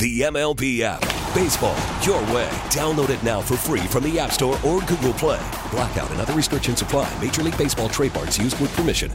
The 0.00 0.22
MLB 0.22 0.80
app. 0.80 1.02
Baseball, 1.34 1.76
your 2.00 2.22
way. 2.34 2.48
Download 2.70 3.10
it 3.10 3.22
now 3.22 3.42
for 3.42 3.58
free 3.58 3.82
from 3.82 4.02
the 4.04 4.18
App 4.18 4.32
Store 4.32 4.54
or 4.66 4.80
Google 4.80 5.12
Play. 5.12 5.46
Blackout 5.70 6.10
and 6.12 6.22
other 6.22 6.32
restrictions 6.32 6.80
apply. 6.80 7.12
Major 7.20 7.42
League 7.42 7.58
Baseball 7.58 7.90
trademarks 7.90 8.38
used 8.38 8.58
with 8.60 8.74
permission. 8.74 9.12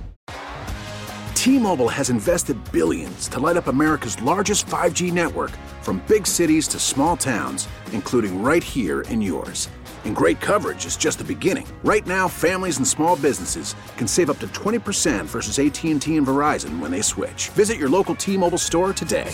T-Mobile 1.34 1.90
has 1.90 2.12
invested 2.12 2.57
billions 2.71 3.27
to 3.29 3.40
light 3.40 3.57
up 3.57 3.66
America's 3.66 4.21
largest 4.21 4.68
5G 4.68 5.12
network 5.12 5.49
from 5.82 6.04
big 6.07 6.27
cities 6.27 6.68
to 6.68 6.77
small 6.77 7.17
towns, 7.17 7.67
including 7.91 8.43
right 8.43 8.63
here 8.63 9.01
in 9.10 9.23
yours. 9.23 9.70
And 10.04 10.15
great 10.15 10.40
coverage 10.40 10.85
is 10.85 10.98
just 10.98 11.17
the 11.17 11.23
beginning. 11.23 11.65
Right 11.84 12.05
now, 12.05 12.27
families 12.27 12.77
and 12.77 12.88
small 12.88 13.15
businesses 13.15 13.73
can 13.98 14.07
save 14.07 14.29
up 14.29 14.38
to 14.38 14.48
20% 14.49 15.26
versus 15.26 15.57
AT&T 15.57 15.91
and 15.91 16.01
Verizon 16.01 16.77
when 16.77 16.91
they 16.91 17.01
switch. 17.01 17.49
Visit 17.49 17.79
your 17.79 17.90
local 17.90 18.13
T-Mobile 18.13 18.60
store 18.60 18.93
today. 18.93 19.34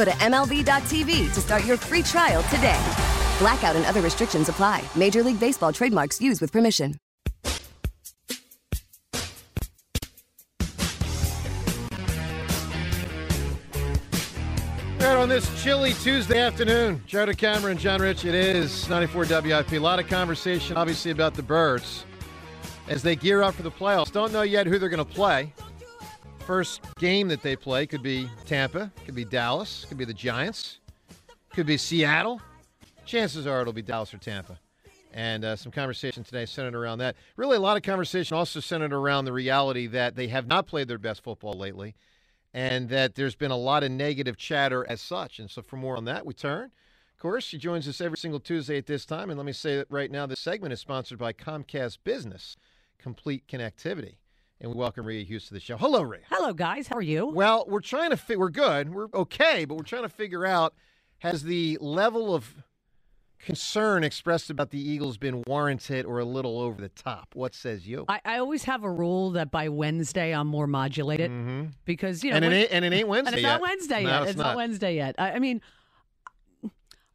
Go 0.00 0.06
to 0.06 0.12
MLB.tv 0.12 1.34
to 1.34 1.40
start 1.42 1.66
your 1.66 1.76
free 1.76 2.02
trial 2.02 2.42
today. 2.44 2.80
Blackout 3.38 3.76
and 3.76 3.84
other 3.84 4.00
restrictions 4.00 4.48
apply. 4.48 4.82
Major 4.96 5.22
League 5.22 5.38
Baseball 5.38 5.74
trademarks 5.74 6.22
used 6.22 6.40
with 6.40 6.50
permission. 6.50 6.96
Right 15.00 15.16
on 15.16 15.28
this 15.28 15.62
chilly 15.62 15.92
Tuesday 15.92 16.40
afternoon, 16.40 17.02
Joe 17.06 17.26
DeCamara 17.26 17.72
and 17.72 17.78
John 17.78 18.00
Rich, 18.00 18.24
it 18.24 18.34
is 18.34 18.88
94 18.88 19.26
WIP. 19.26 19.72
A 19.72 19.78
lot 19.78 19.98
of 19.98 20.08
conversation, 20.08 20.78
obviously, 20.78 21.10
about 21.10 21.34
the 21.34 21.42
Birds 21.42 22.06
as 22.88 23.02
they 23.02 23.16
gear 23.16 23.42
up 23.42 23.54
for 23.54 23.64
the 23.64 23.70
playoffs. 23.70 24.10
Don't 24.10 24.32
know 24.32 24.40
yet 24.40 24.66
who 24.66 24.78
they're 24.78 24.88
going 24.88 25.04
to 25.06 25.14
play. 25.14 25.52
First 26.50 26.80
game 26.98 27.28
that 27.28 27.42
they 27.42 27.54
play 27.54 27.86
could 27.86 28.02
be 28.02 28.28
Tampa, 28.44 28.90
could 29.04 29.14
be 29.14 29.24
Dallas, 29.24 29.86
could 29.88 29.98
be 29.98 30.04
the 30.04 30.12
Giants, 30.12 30.80
could 31.52 31.64
be 31.64 31.76
Seattle. 31.76 32.42
Chances 33.06 33.46
are 33.46 33.60
it'll 33.60 33.72
be 33.72 33.82
Dallas 33.82 34.12
or 34.12 34.18
Tampa. 34.18 34.58
And 35.14 35.44
uh, 35.44 35.54
some 35.54 35.70
conversation 35.70 36.24
today 36.24 36.46
centered 36.46 36.74
around 36.74 36.98
that. 36.98 37.14
Really, 37.36 37.56
a 37.56 37.60
lot 37.60 37.76
of 37.76 37.84
conversation 37.84 38.36
also 38.36 38.58
centered 38.58 38.92
around 38.92 39.26
the 39.26 39.32
reality 39.32 39.86
that 39.86 40.16
they 40.16 40.26
have 40.26 40.48
not 40.48 40.66
played 40.66 40.88
their 40.88 40.98
best 40.98 41.22
football 41.22 41.52
lately 41.52 41.94
and 42.52 42.88
that 42.88 43.14
there's 43.14 43.36
been 43.36 43.52
a 43.52 43.56
lot 43.56 43.84
of 43.84 43.92
negative 43.92 44.36
chatter 44.36 44.84
as 44.88 45.00
such. 45.00 45.38
And 45.38 45.48
so, 45.48 45.62
for 45.62 45.76
more 45.76 45.96
on 45.96 46.04
that, 46.06 46.26
we 46.26 46.34
turn. 46.34 46.64
Of 46.64 47.22
course, 47.22 47.44
she 47.44 47.58
joins 47.58 47.86
us 47.86 48.00
every 48.00 48.18
single 48.18 48.40
Tuesday 48.40 48.76
at 48.76 48.86
this 48.86 49.06
time. 49.06 49.30
And 49.30 49.38
let 49.38 49.46
me 49.46 49.52
say 49.52 49.76
that 49.76 49.86
right 49.88 50.10
now, 50.10 50.26
this 50.26 50.40
segment 50.40 50.72
is 50.72 50.80
sponsored 50.80 51.20
by 51.20 51.32
Comcast 51.32 51.98
Business, 52.02 52.56
complete 52.98 53.46
connectivity. 53.46 54.16
And 54.62 54.72
we 54.72 54.78
welcome 54.78 55.06
Rhea 55.06 55.24
Hughes 55.24 55.46
to 55.46 55.54
the 55.54 55.60
show. 55.60 55.78
Hello, 55.78 56.02
Rhea. 56.02 56.20
Hello, 56.28 56.52
guys. 56.52 56.86
How 56.86 56.96
are 56.96 57.02
you? 57.02 57.26
Well, 57.26 57.64
we're 57.66 57.80
trying 57.80 58.10
to 58.10 58.16
fi- 58.18 58.36
we're 58.36 58.50
good. 58.50 58.92
We're 58.92 59.08
okay, 59.14 59.64
but 59.64 59.76
we're 59.76 59.84
trying 59.84 60.02
to 60.02 60.10
figure 60.10 60.44
out 60.44 60.74
has 61.20 61.44
the 61.44 61.78
level 61.80 62.34
of 62.34 62.56
concern 63.38 64.04
expressed 64.04 64.50
about 64.50 64.68
the 64.70 64.78
Eagles 64.78 65.16
been 65.16 65.42
warranted 65.46 66.04
or 66.04 66.18
a 66.18 66.26
little 66.26 66.60
over 66.60 66.80
the 66.80 66.90
top? 66.90 67.28
What 67.34 67.54
says 67.54 67.86
you? 67.86 68.04
I, 68.08 68.20
I 68.24 68.38
always 68.38 68.64
have 68.64 68.84
a 68.84 68.90
rule 68.90 69.30
that 69.30 69.50
by 69.50 69.70
Wednesday 69.70 70.34
I'm 70.34 70.46
more 70.46 70.66
modulated 70.66 71.30
mm-hmm. 71.30 71.66
because 71.86 72.22
you 72.22 72.30
know 72.30 72.36
and, 72.36 72.44
it 72.44 72.52
ain't, 72.52 72.70
and 72.70 72.84
it 72.84 72.92
ain't 72.92 73.08
Wednesday 73.08 73.28
and 73.28 73.36
it's 73.36 73.42
not 73.42 73.60
Wednesday 73.62 74.02
yet. 74.02 74.28
it's 74.28 74.36
not. 74.36 74.56
Wednesday 74.56 74.94
yet. 74.94 75.14
I, 75.18 75.32
I 75.32 75.38
mean, 75.38 75.62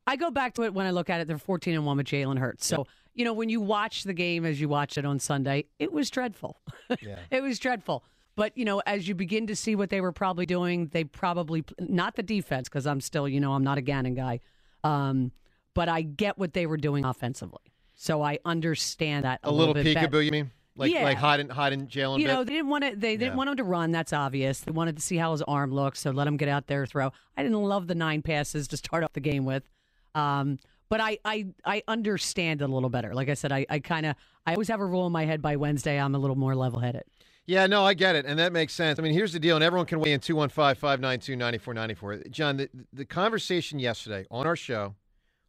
I 0.07 0.15
go 0.15 0.31
back 0.31 0.55
to 0.55 0.63
it 0.63 0.73
when 0.73 0.87
I 0.87 0.91
look 0.91 1.11
at 1.11 1.21
it. 1.21 1.27
They're 1.27 1.37
14 1.37 1.75
and 1.75 1.85
one 1.85 1.97
with 1.97 2.07
Jalen 2.07 2.39
Hurts. 2.39 2.65
So 2.65 2.87
you 3.15 3.25
know 3.25 3.33
when 3.33 3.49
you 3.49 3.61
watch 3.61 4.03
the 4.03 4.13
game 4.13 4.45
as 4.45 4.59
you 4.61 4.69
watch 4.69 4.97
it 4.97 5.05
on 5.05 5.19
Sunday, 5.19 5.65
it 5.79 5.91
was 5.91 6.09
dreadful. 6.09 6.61
Yeah. 7.01 7.17
it 7.31 7.41
was 7.41 7.57
dreadful. 7.57 8.03
But 8.35 8.57
you 8.57 8.65
know, 8.65 8.81
as 8.85 9.07
you 9.07 9.15
begin 9.15 9.47
to 9.47 9.55
see 9.55 9.75
what 9.75 9.89
they 9.89 10.01
were 10.01 10.11
probably 10.11 10.45
doing, 10.45 10.87
they 10.87 11.03
probably 11.05 11.63
not 11.79 12.15
the 12.15 12.23
defense 12.23 12.67
because 12.69 12.85
I'm 12.85 13.01
still, 13.01 13.27
you 13.27 13.39
know, 13.39 13.53
I'm 13.53 13.63
not 13.63 13.77
a 13.77 13.81
Gannon 13.81 14.13
guy, 14.13 14.41
um, 14.83 15.31
but 15.73 15.89
I 15.89 16.01
get 16.01 16.37
what 16.37 16.53
they 16.53 16.65
were 16.65 16.77
doing 16.77 17.05
offensively. 17.05 17.61
So 17.95 18.21
I 18.21 18.39
understand 18.45 19.23
that 19.25 19.39
a, 19.43 19.49
A 19.49 19.51
little 19.51 19.73
bit 19.73 19.85
better. 19.93 20.07
peekaboo, 20.07 20.25
you 20.25 20.31
mean? 20.31 20.51
Like 20.75 20.91
Yeah. 20.91 21.03
like 21.03 21.17
hiding 21.17 21.47
hiding 21.47 21.87
Jalen. 21.87 22.19
You 22.19 22.25
bit? 22.27 22.33
know, 22.33 22.43
they 22.43 22.53
didn't 22.53 22.67
want 22.69 22.83
to. 22.83 22.95
They 22.97 23.15
didn't 23.15 23.37
want 23.37 23.49
him 23.49 23.55
to 23.57 23.63
run. 23.63 23.91
That's 23.91 24.11
obvious. 24.11 24.59
They 24.59 24.71
wanted 24.71 24.97
to 24.97 25.01
see 25.01 25.15
how 25.15 25.31
his 25.31 25.41
arm 25.43 25.71
looked, 25.71 25.95
so 25.97 26.11
let 26.11 26.27
him 26.27 26.35
get 26.35 26.49
out 26.49 26.67
there 26.67 26.85
throw. 26.85 27.11
I 27.37 27.43
didn't 27.43 27.57
love 27.63 27.87
the 27.87 27.95
nine 27.95 28.21
passes 28.21 28.67
to 28.67 28.77
start 28.77 29.03
off 29.05 29.13
the 29.13 29.21
game 29.21 29.45
with, 29.45 29.63
um, 30.13 30.59
but 30.89 31.01
I, 31.01 31.17
I 31.25 31.47
I 31.63 31.83
understand 31.87 32.61
it 32.61 32.69
a 32.69 32.73
little 32.73 32.89
better. 32.89 33.13
Like 33.13 33.29
I 33.29 33.33
said, 33.33 33.51
I, 33.51 33.65
I 33.69 33.79
kind 33.79 34.05
of 34.05 34.15
I 34.45 34.53
always 34.53 34.67
have 34.67 34.79
a 34.79 34.85
rule 34.85 35.07
in 35.07 35.11
my 35.11 35.25
head. 35.25 35.41
By 35.41 35.55
Wednesday, 35.55 35.99
I'm 35.99 36.13
a 36.15 36.19
little 36.19 36.35
more 36.35 36.55
level 36.55 36.79
headed. 36.79 37.03
Yeah, 37.47 37.67
no, 37.67 37.85
I 37.85 37.93
get 37.93 38.15
it, 38.15 38.25
and 38.25 38.39
that 38.39 38.53
makes 38.53 38.73
sense. 38.73 38.97
I 38.97 39.03
mean, 39.03 39.13
here's 39.13 39.33
the 39.33 39.39
deal, 39.39 39.55
and 39.55 39.63
everyone 39.63 39.85
can 39.85 39.99
weigh 39.99 40.13
in 40.13 40.19
215-592-9494. 40.19 42.31
John, 42.31 42.57
the, 42.57 42.67
the 42.91 43.05
conversation 43.05 43.77
yesterday 43.77 44.25
on 44.31 44.47
our 44.47 44.55
show, 44.55 44.95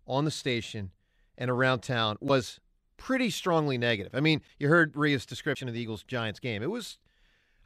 on 0.07 0.27
the 0.27 0.31
station, 0.31 0.91
and 1.39 1.51
around 1.51 1.81
town 1.81 2.19
was 2.21 2.61
pretty 2.99 3.31
strongly 3.31 3.79
negative. 3.79 4.15
I 4.15 4.21
mean, 4.21 4.43
you 4.59 4.69
heard 4.69 4.95
Rhea's 4.95 5.25
description 5.25 5.69
of 5.69 5.75
the 5.75 5.81
Eagles-Giants 5.81 6.39
game. 6.39 6.63
It 6.63 6.71
was, 6.71 6.99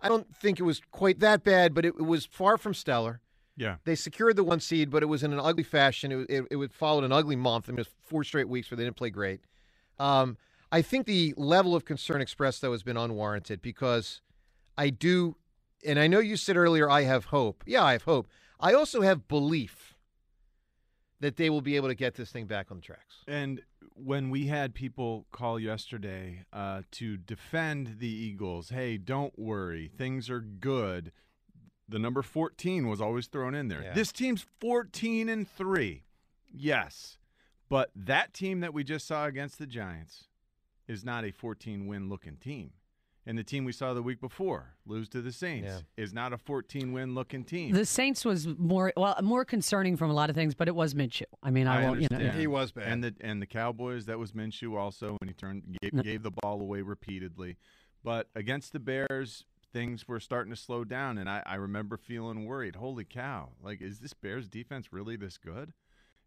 I 0.01 0.09
don't 0.09 0.33
think 0.37 0.61
it 0.61 0.65
was 0.65 0.81
quite 0.93 1.19
that 1.19 1.43
bad, 1.43 1.75
but 1.75 1.85
it, 1.85 1.95
it 1.99 2.07
was 2.07 2.25
far 2.25 2.57
from 2.57 2.73
stellar. 2.73 3.21
Yeah. 3.57 3.77
They 3.85 3.95
secured 3.95 4.37
the 4.37 4.45
one 4.45 4.61
seed, 4.61 4.91
but 4.91 5.03
it 5.03 5.07
was 5.07 5.23
in 5.23 5.33
an 5.33 5.41
ugly 5.41 5.63
fashion. 5.63 6.13
It, 6.13 6.31
it, 6.31 6.45
it 6.53 6.57
would 6.57 6.73
followed 6.73 7.05
an 7.05 7.13
ugly 7.13 7.37
month. 7.37 7.69
I 7.69 7.73
mean, 7.73 7.79
it 7.79 7.87
was 7.87 7.95
four 8.01 8.25
straight 8.25 8.49
weeks 8.49 8.71
where 8.71 8.77
they 8.77 8.85
didn't 8.85 8.97
play 8.97 9.11
great. 9.11 9.41
Um, 9.99 10.39
I 10.73 10.83
think 10.83 11.07
the 11.07 11.35
level 11.37 11.75
of 11.75 11.85
concern 11.85 12.21
expressed, 12.21 12.63
though, 12.63 12.73
has 12.73 12.83
been 12.83 12.97
unwarranted 12.97 13.61
because 13.61 14.23
I 14.79 14.91
do, 14.91 15.37
and 15.85 15.99
I 15.99 16.07
know 16.07 16.21
you 16.21 16.37
said 16.37 16.57
earlier, 16.57 16.89
I 16.89 17.03
have 17.03 17.27
hope. 17.27 17.65
Yeah, 17.67 17.85
I 17.85 17.93
have 17.93 18.05
hope. 18.05 18.29
I 18.59 18.73
also 18.73 19.03
have 19.03 19.29
belief 19.29 19.97
that 21.21 21.37
they 21.37 21.51
will 21.51 21.61
be 21.61 21.77
able 21.77 21.89
to 21.89 21.95
get 21.95 22.15
this 22.15 22.31
thing 22.31 22.47
back 22.47 22.71
on 22.71 22.79
the 22.79 22.83
tracks. 22.83 23.17
And 23.29 23.61
when 23.95 24.31
we 24.31 24.47
had 24.47 24.75
people 24.75 25.27
call 25.33 25.61
yesterday 25.61 26.45
uh, 26.53 26.83
to 26.93 27.17
defend 27.17 27.99
the 27.99 28.09
Eagles, 28.09 28.71
hey, 28.71 28.97
don't 28.97 29.39
worry, 29.39 29.91
things 29.97 30.31
are 30.31 30.41
good. 30.41 31.13
The 31.91 31.99
number 31.99 32.23
14 32.23 32.89
was 32.89 33.01
always 33.01 33.27
thrown 33.27 33.55
in 33.55 33.69
there. 33.69 33.83
Yeah. 33.83 33.93
This 33.95 34.13
team's 34.13 34.47
14 34.61 35.29
and 35.29 35.49
3. 35.49 36.05
Yes. 36.53 37.19
But 37.69 37.91
that 37.95 38.33
team 38.33 38.61
that 38.61 38.73
we 38.73 38.85
just 38.85 39.07
saw 39.07 39.27
against 39.27 39.59
the 39.59 39.67
Giants 39.67 40.25
is 40.89 41.05
not 41.05 41.25
a 41.25 41.31
14 41.33 41.87
win 41.87 42.09
looking 42.09 42.37
team. 42.37 42.73
And 43.27 43.37
the 43.39 43.45
team 43.45 43.65
we 43.65 43.73
saw 43.73 43.93
the 43.93 44.03
week 44.03 44.21
before 44.21 44.75
lose 44.87 45.09
to 45.11 45.21
the 45.21 45.31
Saints 45.31 45.69
Yeah. 45.69 46.03
is 46.03 46.13
not 46.13 46.33
a 46.33 46.39
14 46.39 46.93
win 46.93 47.15
looking 47.15 47.45
team. 47.45 47.75
The 47.75 47.85
Saints 47.85 48.25
was 48.25 48.49
more 48.59 48.93
well 48.97 49.15
more 49.23 49.45
concerning 49.45 49.97
from 49.97 50.11
a 50.11 50.15
lot 50.15 50.31
of 50.31 50.37
things, 50.37 50.55
but 50.55 50.69
it 50.69 50.75
was 50.75 50.95
Minshew. 50.95 51.23
I 51.43 51.51
mean, 51.51 51.67
I, 51.67 51.83
I 51.83 51.85
won't. 51.87 52.01
You 52.01 52.09
know, 52.11 52.17
understand. 52.17 52.41
He 52.41 52.47
was 52.47 52.73
bad. 52.73 52.89
And 52.89 53.05
the 53.05 53.15
and 53.21 53.41
the 53.43 53.47
Cowboys, 53.47 54.07
that 54.07 54.19
was 54.19 54.33
Minshew 54.33 54.77
also, 54.77 55.17
and 55.21 55.29
he 55.31 55.35
turned 55.35 55.77
gave, 55.83 56.03
gave 56.03 56.23
the 56.23 56.31
ball 56.31 56.61
away 56.61 56.81
repeatedly. 56.83 57.57
But 58.03 58.29
against 58.35 58.73
the 58.73 58.81
Bears, 58.81 59.45
things 59.73 60.07
were 60.09 60.21
starting 60.21 60.53
to 60.53 60.61
slow 60.61 60.85
down, 60.85 61.19
and 61.19 61.29
I, 61.29 61.43
I 61.47 61.55
remember 61.57 61.97
feeling 61.97 62.47
worried. 62.47 62.77
Holy 62.77 63.05
cow! 63.05 63.51
Like, 63.63 63.81
is 63.81 64.01
this 64.01 64.15
Bears 64.15 64.49
defense 64.49 64.93
really 64.93 65.17
this 65.17 65.39
good? 65.39 65.73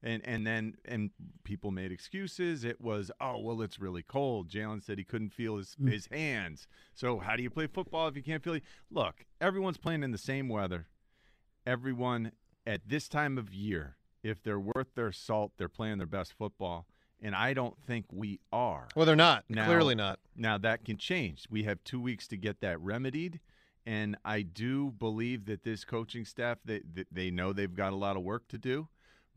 And 0.02 0.22
and 0.26 0.46
then 0.46 0.76
and 0.84 1.12
people 1.44 1.72
made 1.72 1.92
excuses. 1.92 2.66
It 2.66 2.82
was 2.82 3.10
oh 3.22 3.40
well, 3.40 3.62
it's 3.62 3.80
really 3.80 4.04
cold. 4.04 4.50
Jalen 4.50 4.84
said 4.84 4.98
he 4.98 5.06
couldn't 5.06 5.34
feel 5.34 5.58
his 5.58 5.76
mm. 5.82 5.92
his 5.92 6.08
hands. 6.08 6.68
So 6.94 7.20
how 7.20 7.36
do 7.38 7.44
you 7.44 7.50
play 7.50 7.68
football 7.68 8.08
if 8.08 8.16
you 8.18 8.24
can't 8.24 8.44
feel? 8.44 8.60
Look, 8.92 9.26
everyone's 9.40 9.78
playing 9.78 10.04
in 10.04 10.12
the 10.12 10.18
same 10.18 10.50
weather 10.50 10.88
everyone 11.66 12.32
at 12.66 12.88
this 12.88 13.08
time 13.08 13.38
of 13.38 13.54
year, 13.54 13.98
if 14.24 14.42
they're 14.42 14.60
worth 14.60 14.96
their 14.96 15.12
salt, 15.12 15.54
they're 15.58 15.70
playing 15.70 15.98
their 15.98 16.08
best 16.08 16.34
football. 16.34 16.86
And 17.22 17.34
I 17.36 17.54
don't 17.54 17.78
think 17.88 18.06
we 18.12 18.40
are. 18.52 18.88
well, 18.96 19.06
they're 19.06 19.16
not. 19.16 19.46
Now- 19.50 19.66
Clearly 19.66 19.96
not. 19.96 20.20
Now, 20.36 20.58
that 20.58 20.84
can 20.84 20.98
change. 20.98 21.46
We 21.50 21.64
have 21.64 21.84
two 21.84 22.02
weeks 22.02 22.28
to 22.30 22.38
get 22.38 22.60
that 22.62 22.80
remedied. 22.82 23.40
And 23.86 24.18
I 24.24 24.42
do 24.42 24.92
believe 24.92 25.46
that 25.46 25.64
this 25.64 25.84
coaching 25.84 26.24
staff 26.26 26.58
they 26.64 26.82
they 27.12 27.32
know 27.32 27.52
they've 27.52 27.74
got 27.74 27.92
a 27.92 27.98
lot 27.98 28.16
of 28.16 28.24
work 28.24 28.48
to 28.50 28.58
do. 28.58 28.88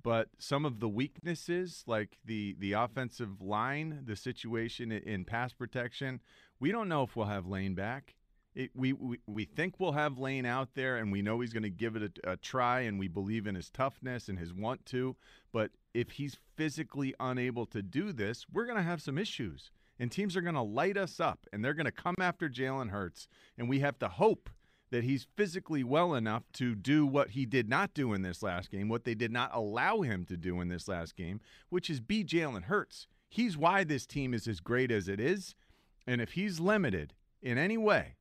But 0.02 0.28
some 0.38 0.64
of 0.64 0.78
the 0.78 0.88
weaknesses, 0.88 1.82
like 1.88 2.18
the, 2.24 2.54
the 2.60 2.74
offensive 2.74 3.42
line, 3.42 4.02
the 4.04 4.14
situation 4.14 4.92
in, 4.92 5.02
in 5.02 5.24
pass 5.24 5.52
protection, 5.52 6.20
we 6.60 6.70
don't 6.70 6.88
know 6.88 7.02
if 7.02 7.16
we'll 7.16 7.26
have 7.26 7.46
Lane 7.46 7.74
back. 7.74 8.14
It, 8.56 8.70
we, 8.74 8.94
we 8.94 9.18
we 9.26 9.44
think 9.44 9.74
we'll 9.78 9.92
have 9.92 10.18
Lane 10.18 10.46
out 10.46 10.70
there, 10.74 10.96
and 10.96 11.12
we 11.12 11.20
know 11.20 11.40
he's 11.40 11.52
going 11.52 11.62
to 11.62 11.70
give 11.70 11.94
it 11.94 12.18
a, 12.24 12.32
a 12.32 12.36
try, 12.38 12.80
and 12.80 12.98
we 12.98 13.06
believe 13.06 13.46
in 13.46 13.54
his 13.54 13.68
toughness 13.68 14.30
and 14.30 14.38
his 14.38 14.54
want 14.54 14.86
to. 14.86 15.14
But 15.52 15.72
if 15.92 16.12
he's 16.12 16.38
physically 16.56 17.14
unable 17.20 17.66
to 17.66 17.82
do 17.82 18.12
this, 18.12 18.46
we're 18.50 18.64
going 18.64 18.78
to 18.78 18.82
have 18.82 19.02
some 19.02 19.18
issues, 19.18 19.70
and 19.98 20.10
teams 20.10 20.36
are 20.36 20.40
going 20.40 20.54
to 20.54 20.62
light 20.62 20.96
us 20.96 21.20
up, 21.20 21.46
and 21.52 21.62
they're 21.62 21.74
going 21.74 21.84
to 21.84 21.92
come 21.92 22.14
after 22.18 22.48
Jalen 22.48 22.88
Hurts, 22.88 23.28
and 23.58 23.68
we 23.68 23.80
have 23.80 23.98
to 23.98 24.08
hope 24.08 24.48
that 24.90 25.04
he's 25.04 25.26
physically 25.36 25.84
well 25.84 26.14
enough 26.14 26.44
to 26.54 26.74
do 26.74 27.04
what 27.04 27.30
he 27.30 27.44
did 27.44 27.68
not 27.68 27.92
do 27.92 28.14
in 28.14 28.22
this 28.22 28.42
last 28.42 28.70
game, 28.70 28.88
what 28.88 29.04
they 29.04 29.14
did 29.14 29.32
not 29.32 29.50
allow 29.52 30.00
him 30.00 30.24
to 30.24 30.36
do 30.36 30.62
in 30.62 30.68
this 30.68 30.88
last 30.88 31.14
game, 31.14 31.40
which 31.68 31.90
is 31.90 32.00
be 32.00 32.24
Jalen 32.24 32.64
Hurts. 32.64 33.06
He's 33.28 33.58
why 33.58 33.84
this 33.84 34.06
team 34.06 34.32
is 34.32 34.48
as 34.48 34.60
great 34.60 34.90
as 34.90 35.08
it 35.08 35.20
is, 35.20 35.54
and 36.06 36.22
if 36.22 36.32
he's 36.32 36.58
limited 36.58 37.12
in 37.42 37.58
any 37.58 37.76
way. 37.76 38.16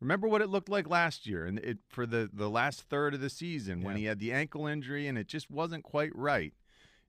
Remember 0.00 0.28
what 0.28 0.42
it 0.42 0.48
looked 0.48 0.68
like 0.68 0.88
last 0.88 1.26
year, 1.26 1.46
and 1.46 1.58
it 1.58 1.78
for 1.88 2.06
the 2.06 2.28
the 2.32 2.50
last 2.50 2.82
third 2.82 3.14
of 3.14 3.20
the 3.20 3.30
season 3.30 3.82
when 3.82 3.96
he 3.96 4.04
had 4.04 4.18
the 4.18 4.32
ankle 4.32 4.66
injury 4.66 5.06
and 5.06 5.16
it 5.16 5.26
just 5.26 5.50
wasn't 5.50 5.84
quite 5.84 6.14
right. 6.14 6.52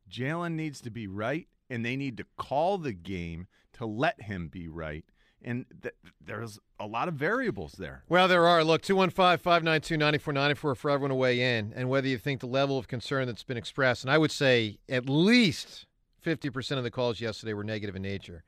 Jalen 0.09 0.53
needs 0.53 0.79
to 0.81 0.89
be 0.89 1.07
right, 1.07 1.47
and 1.69 1.85
they 1.85 1.97
need 1.97 2.15
to 2.17 2.25
call 2.37 2.77
the 2.77 2.93
game 2.93 3.47
to 3.73 3.85
let 3.85 4.21
him 4.21 4.47
be 4.47 4.67
right. 4.69 5.03
And 5.43 5.65
th- 5.81 5.93
there's 6.25 6.59
a 6.79 6.87
lot 6.87 7.07
of 7.07 7.13
variables 7.13 7.73
there. 7.73 8.03
Well, 8.09 8.27
there 8.27 8.47
are. 8.47 8.63
Look, 8.63 8.81
215 8.81 9.37
592 9.37 9.97
9494 9.97 10.75
for 10.75 10.89
everyone 10.89 11.09
to 11.09 11.15
weigh 11.15 11.57
in, 11.57 11.73
and 11.75 11.89
whether 11.89 12.07
you 12.07 12.17
think 12.17 12.39
the 12.39 12.47
level 12.47 12.77
of 12.77 12.87
concern 12.87 13.27
that's 13.27 13.43
been 13.43 13.57
expressed, 13.57 14.03
and 14.03 14.11
I 14.11 14.17
would 14.17 14.31
say 14.31 14.79
at 14.89 15.07
least 15.07 15.85
50% 16.25 16.77
of 16.77 16.83
the 16.83 16.91
calls 16.91 17.21
yesterday 17.21 17.53
were 17.53 17.63
negative 17.63 17.95
in 17.95 18.01
nature. 18.01 18.43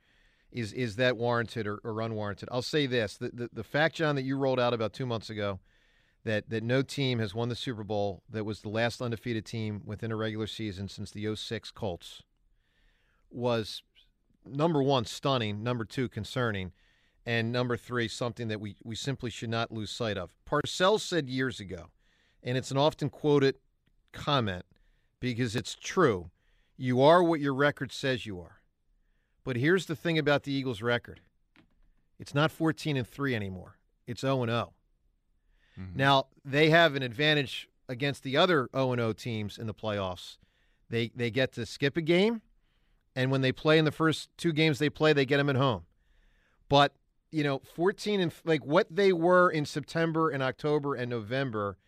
Is 0.52 0.72
is 0.72 0.96
that 0.96 1.16
warranted 1.16 1.66
or, 1.66 1.80
or 1.84 2.00
unwarranted? 2.00 2.48
I'll 2.50 2.62
say 2.62 2.86
this: 2.86 3.16
the, 3.16 3.30
the 3.32 3.50
the 3.52 3.64
fact, 3.64 3.96
John, 3.96 4.16
that 4.16 4.22
you 4.22 4.36
rolled 4.36 4.60
out 4.60 4.74
about 4.74 4.92
two 4.92 5.06
months 5.06 5.30
ago, 5.30 5.60
that 6.24 6.50
that 6.50 6.62
no 6.62 6.82
team 6.82 7.18
has 7.18 7.34
won 7.34 7.48
the 7.48 7.56
Super 7.56 7.84
Bowl 7.84 8.22
that 8.28 8.44
was 8.44 8.60
the 8.60 8.68
last 8.68 9.00
undefeated 9.00 9.44
team 9.44 9.82
within 9.84 10.10
a 10.10 10.16
regular 10.16 10.46
season 10.46 10.88
since 10.88 11.10
the 11.10 11.34
06 11.34 11.70
Colts 11.70 12.22
was 13.30 13.82
number 14.44 14.82
one 14.82 15.04
stunning, 15.04 15.62
number 15.62 15.84
two 15.84 16.08
concerning, 16.08 16.72
and 17.24 17.52
number 17.52 17.76
three 17.76 18.08
something 18.08 18.48
that 18.48 18.60
we 18.60 18.76
we 18.84 18.96
simply 18.96 19.30
should 19.30 19.50
not 19.50 19.72
lose 19.72 19.90
sight 19.90 20.16
of. 20.16 20.34
Parcells 20.48 21.00
said 21.00 21.28
years 21.28 21.60
ago, 21.60 21.90
and 22.42 22.56
it's 22.56 22.70
an 22.70 22.76
often 22.76 23.08
quoted 23.08 23.56
comment 24.12 24.64
because 25.20 25.54
it's 25.54 25.74
true. 25.74 26.30
You 26.76 27.02
are 27.02 27.22
what 27.22 27.40
your 27.40 27.54
record 27.54 27.92
says 27.92 28.24
you 28.24 28.40
are. 28.40 28.59
But 29.44 29.56
here's 29.56 29.86
the 29.86 29.96
thing 29.96 30.18
about 30.18 30.42
the 30.42 30.52
Eagles' 30.52 30.82
record. 30.82 31.20
It's 32.18 32.34
not 32.34 32.50
14 32.50 32.96
and 32.96 33.06
3 33.06 33.34
anymore. 33.34 33.78
It's 34.06 34.20
0 34.20 34.42
and 34.42 34.50
0. 34.50 34.72
Now, 35.94 36.26
they 36.44 36.68
have 36.70 36.94
an 36.94 37.02
advantage 37.02 37.68
against 37.88 38.22
the 38.22 38.36
other 38.36 38.68
0 38.74 38.92
and 38.92 39.00
0 39.00 39.12
teams 39.14 39.56
in 39.56 39.66
the 39.66 39.74
playoffs. 39.74 40.36
They 40.90 41.10
they 41.14 41.30
get 41.30 41.52
to 41.52 41.64
skip 41.64 41.96
a 41.96 42.02
game, 42.02 42.42
and 43.16 43.30
when 43.30 43.40
they 43.40 43.52
play 43.52 43.78
in 43.78 43.84
the 43.84 43.92
first 43.92 44.28
two 44.36 44.52
games 44.52 44.78
they 44.78 44.90
play, 44.90 45.12
they 45.12 45.24
get 45.24 45.38
them 45.38 45.48
at 45.48 45.56
home. 45.56 45.84
But, 46.68 46.94
you 47.30 47.42
know, 47.42 47.60
14 47.74 48.20
and 48.20 48.32
like 48.44 48.64
what 48.64 48.94
they 48.94 49.12
were 49.12 49.50
in 49.50 49.64
September 49.64 50.28
and 50.30 50.42
October 50.42 50.94
and 50.94 51.08
November, 51.08 51.78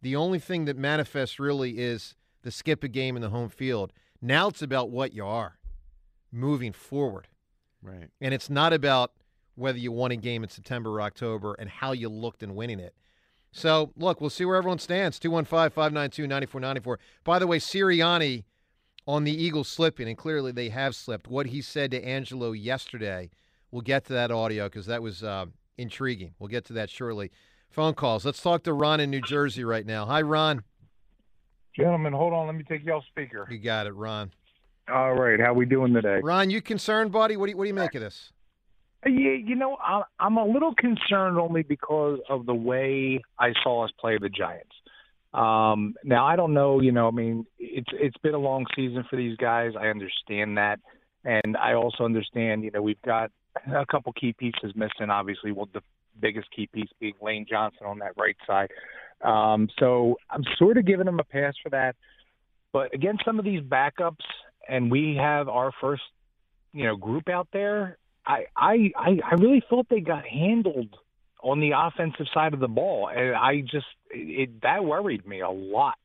the 0.00 0.14
only 0.14 0.38
thing 0.38 0.66
that 0.66 0.76
manifests 0.76 1.40
really 1.40 1.78
is 1.78 2.14
the 2.42 2.50
skip 2.50 2.84
a 2.84 2.88
game 2.88 3.16
in 3.16 3.22
the 3.22 3.30
home 3.30 3.48
field. 3.48 3.92
Now 4.20 4.48
it's 4.48 4.62
about 4.62 4.90
what 4.90 5.12
you 5.12 5.26
are 5.26 5.58
moving 6.32 6.72
forward. 6.72 7.28
Right. 7.82 8.08
And 8.20 8.32
it's 8.32 8.48
not 8.48 8.72
about 8.72 9.12
whether 9.54 9.78
you 9.78 9.92
won 9.92 10.10
a 10.10 10.16
game 10.16 10.42
in 10.42 10.48
September 10.48 10.90
or 10.90 11.02
October 11.02 11.54
and 11.54 11.68
how 11.68 11.92
you 11.92 12.08
looked 12.08 12.42
in 12.42 12.54
winning 12.54 12.80
it. 12.80 12.94
So, 13.52 13.92
look, 13.96 14.20
we'll 14.20 14.30
see 14.30 14.46
where 14.46 14.56
everyone 14.56 14.78
stands. 14.78 15.18
215 15.18 15.70
592 15.70 16.26
9494. 16.26 16.98
By 17.22 17.38
the 17.38 17.46
way, 17.46 17.58
Sirianni 17.58 18.44
on 19.06 19.24
the 19.24 19.32
Eagles 19.32 19.68
slipping, 19.68 20.08
and 20.08 20.16
clearly 20.16 20.52
they 20.52 20.70
have 20.70 20.96
slipped. 20.96 21.28
What 21.28 21.46
he 21.46 21.60
said 21.60 21.90
to 21.90 22.02
Angelo 22.02 22.52
yesterday, 22.52 23.30
we'll 23.70 23.82
get 23.82 24.06
to 24.06 24.14
that 24.14 24.30
audio 24.30 24.66
because 24.66 24.86
that 24.86 25.02
was 25.02 25.22
uh, 25.22 25.46
intriguing. 25.76 26.32
We'll 26.38 26.48
get 26.48 26.64
to 26.66 26.72
that 26.74 26.88
shortly. 26.88 27.30
Phone 27.68 27.94
calls. 27.94 28.24
Let's 28.24 28.42
talk 28.42 28.62
to 28.64 28.72
Ron 28.72 29.00
in 29.00 29.10
New 29.10 29.20
Jersey 29.20 29.64
right 29.64 29.84
now. 29.84 30.06
Hi, 30.06 30.22
Ron. 30.22 30.62
Gentlemen, 31.76 32.12
hold 32.12 32.32
on. 32.32 32.46
Let 32.46 32.54
me 32.56 32.64
take 32.64 32.84
you 32.84 32.92
off 32.92 33.04
speaker. 33.06 33.46
You 33.50 33.58
got 33.58 33.86
it, 33.86 33.92
Ron. 33.92 34.30
All 34.88 35.14
right, 35.14 35.38
how 35.40 35.54
we 35.54 35.64
doing 35.64 35.92
today? 35.94 36.20
Ron, 36.22 36.50
you 36.50 36.60
concerned, 36.60 37.12
buddy? 37.12 37.36
What 37.36 37.46
do 37.46 37.52
you, 37.52 37.56
what 37.56 37.64
do 37.64 37.68
you 37.68 37.74
make 37.74 37.94
of 37.94 38.00
this? 38.00 38.32
Yeah, 39.06 39.32
you 39.32 39.54
know, 39.54 39.76
I- 39.80 40.02
I'm 40.18 40.36
a 40.36 40.44
little 40.44 40.74
concerned 40.74 41.38
only 41.38 41.62
because 41.62 42.18
of 42.28 42.46
the 42.46 42.54
way 42.54 43.22
I 43.38 43.52
saw 43.62 43.84
us 43.84 43.90
play 43.98 44.18
the 44.18 44.28
Giants. 44.28 44.72
Um, 45.34 45.94
now 46.04 46.26
I 46.26 46.36
don't 46.36 46.52
know, 46.52 46.80
you 46.80 46.92
know, 46.92 47.08
I 47.08 47.10
mean, 47.10 47.46
it's 47.58 47.88
it's 47.94 48.16
been 48.18 48.34
a 48.34 48.38
long 48.38 48.66
season 48.76 49.02
for 49.08 49.16
these 49.16 49.34
guys. 49.38 49.72
I 49.80 49.86
understand 49.86 50.58
that, 50.58 50.78
and 51.24 51.56
I 51.56 51.72
also 51.72 52.04
understand, 52.04 52.64
you 52.64 52.70
know, 52.70 52.82
we've 52.82 53.00
got 53.02 53.30
a 53.66 53.86
couple 53.86 54.12
key 54.12 54.34
pieces 54.34 54.72
missing. 54.74 55.08
Obviously, 55.08 55.50
well, 55.52 55.68
the 55.72 55.82
biggest 56.20 56.50
key 56.50 56.66
piece 56.66 56.90
being 57.00 57.14
Lane 57.22 57.46
Johnson 57.48 57.86
on 57.86 57.98
that 58.00 58.12
right 58.18 58.36
side. 58.46 58.68
Um, 59.22 59.68
so 59.78 60.16
I'm 60.28 60.44
sort 60.58 60.76
of 60.76 60.84
giving 60.84 61.06
them 61.06 61.18
a 61.18 61.24
pass 61.24 61.54
for 61.62 61.70
that. 61.70 61.96
But 62.72 62.92
against 62.94 63.24
some 63.24 63.38
of 63.38 63.44
these 63.46 63.62
backups, 63.62 64.24
and 64.68 64.90
we 64.90 65.16
have 65.16 65.48
our 65.48 65.72
first, 65.80 66.02
you 66.72 66.84
know, 66.84 66.96
group 66.96 67.28
out 67.28 67.48
there. 67.52 67.98
I 68.26 68.46
I 68.56 68.92
I 68.96 69.34
really 69.38 69.62
thought 69.68 69.86
they 69.88 70.00
got 70.00 70.26
handled 70.26 70.96
on 71.42 71.60
the 71.60 71.72
offensive 71.76 72.26
side 72.32 72.54
of 72.54 72.60
the 72.60 72.68
ball, 72.68 73.08
and 73.08 73.34
I 73.34 73.60
just 73.60 73.86
it 74.10 74.62
that 74.62 74.84
worried 74.84 75.26
me 75.26 75.40
a 75.40 75.50
lot, 75.50 75.98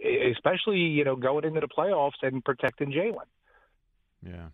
especially 0.00 0.78
you 0.78 1.04
know 1.04 1.16
going 1.16 1.44
into 1.44 1.60
the 1.60 1.68
playoffs 1.68 2.22
and 2.22 2.44
protecting 2.44 2.92
Jalen. 2.92 3.26
Yeah. 4.22 4.48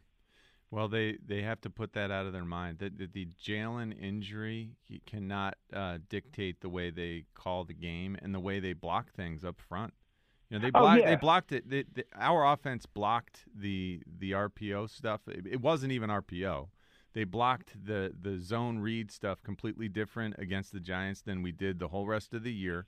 Well, 0.73 0.89
they, 0.89 1.19
they 1.29 1.43
have 1.43 1.61
to 1.61 1.71
put 1.71 1.93
that 1.93 2.11
out 2.11 2.25
of 2.25 2.33
their 2.33 2.47
mind. 2.47 2.79
The, 2.79 2.89
the, 2.89 3.07
the 3.07 3.29
Jalen 3.47 3.93
injury 4.03 4.71
cannot 5.05 5.59
uh, 5.71 5.99
dictate 6.09 6.63
the 6.63 6.71
way 6.71 6.89
they 6.89 7.27
call 7.35 7.65
the 7.65 7.75
game 7.75 8.17
and 8.23 8.35
the 8.35 8.41
way 8.41 8.59
they 8.59 8.73
block 8.73 9.13
things 9.15 9.45
up 9.45 9.57
front. 9.69 9.93
You 10.53 10.59
know, 10.59 10.63
they 10.63 10.71
Oh, 10.75 10.81
blocked. 10.83 11.01
yeah. 11.01 11.11
They 11.11 11.17
blocked 11.17 11.53
it. 11.53 11.69
They, 11.71 11.85
they, 11.95 12.05
our 12.15 12.45
offense 12.53 12.85
blocked 12.87 13.45
the 13.55 14.03
the 14.19 14.33
RPO 14.33 14.91
stuff. 14.91 15.23
It, 15.27 15.47
it 15.51 15.61
wasn't 15.63 15.93
even 15.93 16.11
RPO. 16.11 16.69
They 17.15 17.25
blocked 17.25 17.73
the 17.85 18.13
the 18.21 18.39
zone 18.39 18.79
read 18.79 19.11
stuff 19.11 19.43
completely 19.43 19.89
different 19.89 20.35
against 20.39 20.73
the 20.73 20.81
Giants 20.81 21.23
than 21.23 21.43
we 21.43 21.53
did 21.53 21.79
the 21.79 21.89
whole 21.89 22.07
rest 22.07 22.35
of 22.35 22.43
the 22.43 22.53
year, 22.53 22.87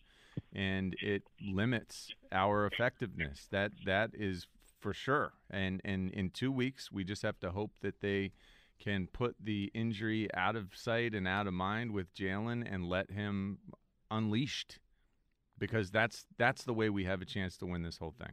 and 0.53 0.95
it 1.03 1.23
limits 1.41 2.13
our 2.33 2.67
effectiveness. 2.67 3.49
That 3.51 3.73
that 3.87 4.11
is 4.13 4.47
for 4.81 4.93
sure. 4.93 5.33
And 5.51 5.81
and 5.87 6.11
in 6.11 6.31
two 6.31 6.53
weeks, 6.53 6.93
we 6.93 7.03
just 7.03 7.23
have 7.23 7.41
to 7.41 7.51
hope 7.51 7.73
that 7.81 8.01
they 8.03 8.33
can 8.79 9.07
put 9.07 9.37
the 9.43 9.71
injury 9.73 10.29
out 10.35 10.57
of 10.57 10.75
sight 10.75 11.15
and 11.15 11.27
out 11.27 11.47
of 11.47 11.55
mind 11.55 11.93
with 11.93 12.13
Jalen 12.15 12.67
and 12.71 12.87
let 12.89 13.11
him 13.11 13.59
unleashed, 14.11 14.79
because 15.59 15.91
that's 15.91 16.27
that's 16.39 16.65
the 16.65 16.73
way 16.73 16.91
we 16.91 17.05
have 17.05 17.23
a 17.23 17.25
chance 17.25 17.57
to 17.59 17.67
win 17.67 17.83
this 17.83 17.99
whole 17.99 18.15
thing. 18.19 18.33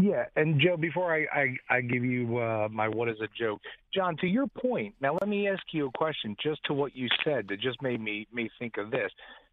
Yeah, 0.00 0.26
and 0.36 0.60
Joe, 0.60 0.76
before 0.76 1.12
I 1.12 1.26
I, 1.32 1.76
I 1.76 1.80
give 1.80 2.04
you 2.04 2.38
uh, 2.38 2.68
my 2.70 2.88
what 2.88 3.08
is 3.08 3.20
a 3.20 3.28
joke, 3.36 3.60
John, 3.92 4.16
to 4.18 4.26
your 4.26 4.46
point. 4.46 4.94
Now 5.00 5.14
let 5.14 5.28
me 5.28 5.48
ask 5.48 5.62
you 5.72 5.86
a 5.88 5.90
question, 5.90 6.36
just 6.40 6.62
to 6.64 6.74
what 6.74 6.94
you 6.94 7.08
said 7.24 7.48
that 7.48 7.60
just 7.60 7.82
made 7.82 8.00
me 8.00 8.26
me 8.32 8.48
think 8.58 8.76
of 8.76 8.90
this. 8.90 9.10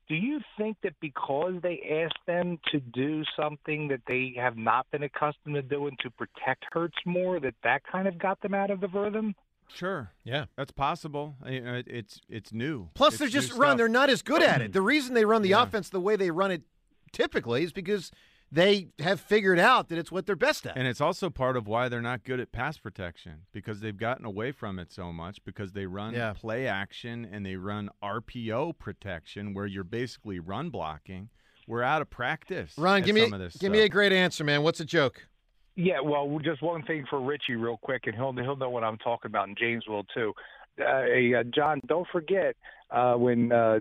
Do 0.08 0.14
you 0.14 0.40
think 0.56 0.78
that 0.84 0.94
because 1.02 1.54
they 1.64 2.06
asked 2.06 2.20
them 2.28 2.60
to 2.72 2.80
do 2.80 3.24
something 3.36 3.88
that 3.88 4.02
they 4.08 4.36
have 4.38 4.56
not 4.56 4.86
been 4.92 5.02
accustomed 5.02 5.56
to 5.56 5.64
doing 5.64 5.98
to 6.02 6.12
protect 6.12 6.66
Hurts 6.72 6.98
more, 7.08 7.40
that 7.40 7.56
that 7.64 7.82
kind 7.92 8.08
of 8.08 8.20
got 8.20 8.40
them 8.42 8.54
out 8.54 8.70
of 8.70 8.82
the 8.82 8.88
rhythm? 8.88 9.34
Sure. 9.74 10.12
Yeah. 10.24 10.46
That's 10.56 10.72
possible. 10.72 11.36
I- 11.44 11.84
It's 11.88 12.22
it's 12.30 12.54
new. 12.54 12.90
Plus, 12.94 13.14
It's 13.14 13.20
they're 13.20 13.28
new 13.28 13.32
just 13.32 13.52
run. 13.52 13.60
stuff. 13.72 13.78
They're 13.78 13.88
not 13.90 14.10
as 14.10 14.22
good 14.22 14.42
at 14.42 14.62
it. 14.62 14.74
The 14.74 14.82
reason 14.82 15.14
they 15.14 15.26
run 15.26 15.42
the 15.42 15.50
Yeah. 15.50 15.64
offense 15.64 15.90
the 15.90 16.00
way 16.00 16.16
they 16.16 16.32
run 16.32 16.52
it 16.52 16.64
typically 17.12 17.64
is 17.64 17.74
because 17.74 18.12
they 18.52 18.90
have 19.00 19.20
figured 19.20 19.58
out 19.60 19.90
that 19.90 19.98
it's 19.98 20.12
what 20.12 20.26
they're 20.28 20.36
best 20.36 20.66
at. 20.68 20.78
And 20.78 20.88
it's 20.88 21.02
also 21.02 21.30
part 21.30 21.58
of 21.58 21.68
why 21.68 21.90
they're 21.90 22.02
not 22.02 22.24
good 22.24 22.40
at 22.40 22.52
pass 22.52 22.78
protection 22.78 23.48
because 23.52 23.80
they've 23.82 23.98
gotten 23.98 24.24
away 24.24 24.52
from 24.52 24.78
it 24.80 24.92
so 24.92 25.12
much 25.12 25.44
because 25.44 25.74
they 25.74 25.88
run 25.88 26.14
Yeah. 26.14 26.34
play 26.34 26.68
action 26.68 27.26
and 27.30 27.46
they 27.46 27.56
run 27.56 27.90
RPO 28.04 28.74
protection 28.74 29.54
where 29.54 29.66
you're 29.66 29.84
basically 29.84 30.40
run 30.40 30.70
blocking. 30.70 31.30
We're 31.68 31.82
out 31.82 32.02
of 32.04 32.10
practice. 32.12 32.76
Ron, 32.78 33.00
at 33.00 33.06
give 33.06 33.16
me 33.16 33.22
some 33.24 33.34
of 33.34 33.40
this 33.40 33.58
give 33.58 33.72
me 33.72 33.80
a 33.80 33.86
stuff. 33.86 33.92
great 33.92 34.12
answer, 34.14 34.44
man. 34.44 34.62
What's 34.62 34.80
a 34.80 34.86
joke? 34.86 35.28
Yeah, 35.76 36.00
well, 36.00 36.40
just 36.44 36.62
one 36.62 36.84
thing 36.84 37.06
for 37.10 37.20
Ritchie, 37.20 37.56
real 37.56 37.78
quick, 37.78 38.04
and 38.06 38.16
he'll 38.16 38.34
he'll 38.34 38.56
know 38.56 38.70
what 38.70 38.84
I'm 38.84 38.98
talking 38.98 39.30
about, 39.30 39.50
and 39.50 39.58
James 39.58 39.86
will 39.88 40.06
too. 40.14 40.34
Uh, 40.80 41.40
uh, 41.40 41.44
John, 41.54 41.82
don't 41.88 42.08
forget 42.12 42.56
uh, 42.92 43.16
when 43.16 43.52
uh, 43.52 43.80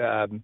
um, 0.00 0.42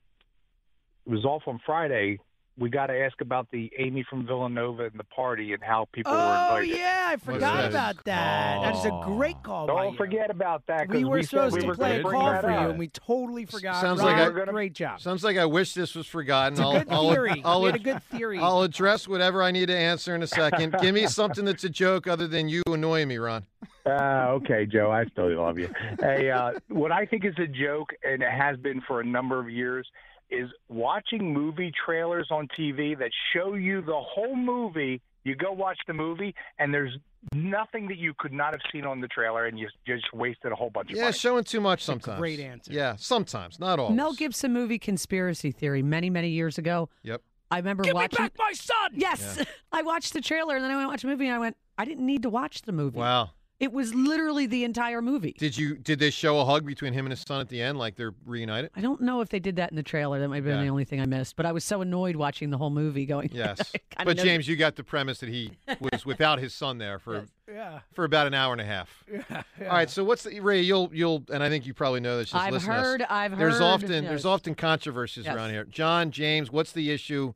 it 1.07 1.11
was 1.11 1.25
off 1.25 1.43
on 1.47 1.61
Friday. 1.67 2.19
We 2.57 2.71
got 2.71 2.87
to 2.87 2.97
ask 2.97 3.21
about 3.21 3.49
the 3.51 3.69
Amy 3.79 4.05
from 4.09 4.27
Villanova 4.27 4.85
and 4.85 4.93
the 4.97 5.03
party 5.05 5.55
and 5.55 5.63
how 5.63 5.89
people 5.93 6.13
were 6.13 6.19
Oh 6.51 6.59
yeah, 6.59 7.09
I 7.11 7.17
forgot 7.17 7.41
that? 7.63 7.71
about 7.71 8.05
that. 8.05 8.61
That 8.63 8.75
is 8.77 8.85
a 8.85 9.01
great 9.05 9.43
call. 9.43 9.67
Don't 9.67 9.91
you. 9.93 9.97
forget 9.99 10.31
about 10.31 10.65
that. 10.69 10.87
'cause 10.87 10.95
We 10.97 11.05
were 11.05 11.23
said 11.23 11.31
supposed 11.31 11.55
we 11.57 11.61
to 11.63 11.67
were 11.67 11.75
play 11.75 11.99
a 11.99 12.03
bring 12.03 12.21
call 12.21 12.41
for 12.41 12.51
you, 12.51 12.57
and 12.57 12.79
we 12.79 12.87
totally 12.89 13.45
forgot. 13.45 13.81
Sounds 13.81 14.01
Ron, 14.01 14.13
like 14.37 14.49
I- 14.49 14.53
great 14.53 14.73
job. 14.73 15.01
Sounds 15.01 15.25
like 15.25 15.37
I 15.37 15.47
wish 15.47 15.75
this 15.75 15.97
was 15.97 16.07
forgotten. 16.07 16.53
It's 16.53 16.61
a 16.61 16.65
I'll, 16.65 16.73
good 16.79 16.87
I'll, 16.91 17.11
theory. 17.13 17.43
I'll, 17.45 17.61
we 17.63 17.67
had 17.67 17.75
a 17.77 17.79
good 17.83 18.03
theory. 18.05 18.39
I'll 18.39 18.63
address 18.63 19.09
whatever 19.09 19.43
I 19.43 19.51
need 19.51 19.67
to 19.67 19.77
answer 19.77 20.15
in 20.15 20.23
a 20.23 20.27
second. 20.29 20.77
Give 20.81 20.95
me 20.95 21.09
something 21.09 21.45
that's 21.45 21.65
a 21.65 21.69
joke 21.71 22.07
other 22.07 22.29
than 22.29 22.49
you 22.49 22.63
annoying 22.69 23.09
me, 23.09 23.17
Ron. 23.19 23.45
Uh, 23.85 24.29
okay, 24.37 24.65
Joe, 24.65 24.93
I 24.93 25.07
still 25.07 25.35
love 25.37 25.59
you. 25.59 25.69
Hey, 26.01 26.31
uh, 26.31 26.53
what 26.69 26.93
I 26.93 27.05
think 27.05 27.25
is 27.25 27.35
a 27.39 27.47
joke, 27.49 27.91
and 28.05 28.23
it 28.23 28.31
has 28.31 28.57
been 28.59 28.81
for 28.87 29.01
a 29.01 29.05
number 29.05 29.41
of 29.41 29.51
years, 29.51 29.87
is 30.31 30.49
watching 30.69 31.33
movie 31.33 31.73
trailers 31.85 32.29
on 32.31 32.49
TV 32.59 32.99
that 32.99 33.11
show 33.35 33.55
you 33.55 33.83
the 33.83 34.01
whole 34.01 34.35
movie. 34.37 35.01
You 35.25 35.35
go 35.35 35.53
watch 35.53 35.79
the 35.87 35.95
movie, 35.95 36.35
and 36.59 36.73
there's 36.75 36.93
nothing 37.33 37.89
that 37.89 37.97
you 37.97 38.13
could 38.19 38.33
not 38.33 38.53
have 38.53 38.61
seen 38.71 38.85
on 38.85 39.01
the 39.01 39.09
trailer, 39.09 39.47
and 39.47 39.59
you 39.59 39.69
just 39.87 40.13
wasted 40.13 40.53
a 40.53 40.55
whole 40.55 40.69
bunch 40.71 40.91
of 40.91 40.97
Yeah, 40.97 41.05
money. 41.05 41.13
showing 41.15 41.45
too 41.45 41.61
much 41.63 41.81
a 41.83 41.85
sometimes. 41.85 42.19
great 42.19 42.41
answer. 42.41 42.73
Yeah, 42.73 42.97
sometimes, 42.97 43.59
not 43.59 43.79
always. 43.79 43.97
Mel 43.97 44.13
Gibson 44.13 44.53
movie 44.53 44.79
Conspiracy 44.79 45.51
Theory 45.51 45.83
many, 45.83 46.11
many 46.11 46.29
years 46.29 46.59
ago. 46.59 46.91
Yep. 47.05 47.23
I 47.51 47.59
remember 47.59 47.85
Give 47.85 47.95
me 47.95 48.07
back 48.09 48.33
my 48.39 48.53
son. 48.53 48.91
Yes, 48.95 49.43
I 49.73 49.83
watched 49.83 50.13
the 50.13 50.21
trailer 50.21 50.57
and 50.57 50.65
then 50.65 50.71
I 50.73 50.77
went 50.77 50.87
to 50.87 50.91
watch 50.91 51.03
the 51.03 51.09
movie 51.09 51.27
and 51.27 51.35
I 51.35 51.39
went, 51.39 51.57
I 51.79 51.85
didn't 51.85 52.05
need 52.05 52.23
to 52.23 52.31
watch 52.31 52.63
the 52.63 52.73
movie. 52.73 52.99
Wow. 52.99 53.31
It 53.61 53.73
was 53.73 53.95
literally 53.95 54.47
the 54.47 54.65
entire 54.65 55.01
movie. 55.01 55.35
Did 55.39 55.57
you 55.57 55.77
did 55.77 56.01
they 56.01 56.11
show 56.11 56.41
a 56.41 56.45
hug 56.45 56.67
between 56.67 56.93
him 56.93 57.07
and 57.07 57.13
his 57.13 57.21
son 57.21 57.41
at 57.41 57.49
the 57.49 57.63
end, 57.63 57.79
like 57.79 57.95
they're 57.95 58.13
reunited? 58.27 58.71
I 58.75 58.81
don't 58.81 59.01
know 59.01 59.21
if 59.21 59.29
they 59.29 59.39
did 59.39 59.57
that 59.57 59.71
in 59.71 59.77
the 59.77 59.83
trailer. 59.83 60.19
That 60.19 60.29
might 60.29 60.37
have 60.37 60.45
been 60.45 60.57
Yeah. 60.57 60.63
the 60.65 60.69
only 60.71 60.85
thing 60.85 61.01
I 61.01 61.07
missed. 61.07 61.37
But 61.37 61.47
I 61.47 61.53
was 61.53 61.65
so 61.65 61.81
annoyed 61.81 62.17
watching 62.17 62.51
the 62.51 62.59
whole 62.59 62.71
movie 62.71 63.07
going. 63.07 63.31
Yes. 63.33 63.73
But 64.05 64.17
know- 64.17 64.25
James, 64.25 64.49
you 64.49 64.57
got 64.57 64.75
the 64.75 64.83
premise 64.85 65.19
that 65.21 65.29
he 65.29 65.53
was 65.93 66.05
without 66.05 66.41
his 66.41 66.53
son 66.53 66.79
there 66.79 66.99
for 66.99 67.27
Yeah. 67.49 67.81
for 67.93 68.05
about 68.05 68.27
an 68.27 68.35
hour 68.35 68.53
and 68.53 68.61
a 68.61 68.65
half. 68.65 69.05
Yeah. 69.13 69.43
All 69.63 69.69
right. 69.69 69.89
So 69.89 70.03
what's 70.03 70.25
the 70.25 70.41
Ray? 70.41 70.61
You'll 70.61 70.91
you'll 70.93 71.23
and 71.33 71.43
I 71.43 71.49
think 71.49 71.65
you 71.65 71.75
probably 71.75 72.01
know 72.01 72.19
this. 72.19 72.31
Just 72.31 72.43
I've 72.45 72.53
listen 72.53 72.71
to 72.71 72.75
us. 72.77 72.85
heard. 72.85 73.03
I've 73.03 73.31
heard. 73.33 73.41
There's 73.41 73.61
often 73.61 73.91
yes. 73.93 74.03
there's 74.03 74.27
often 74.27 74.55
controversies 74.57 75.27
Yes. 75.27 75.35
around 75.37 75.51
here. 75.51 75.65
John 75.65 76.11
James, 76.11 76.51
what's 76.51 76.73
the 76.73 76.91
issue? 76.91 77.33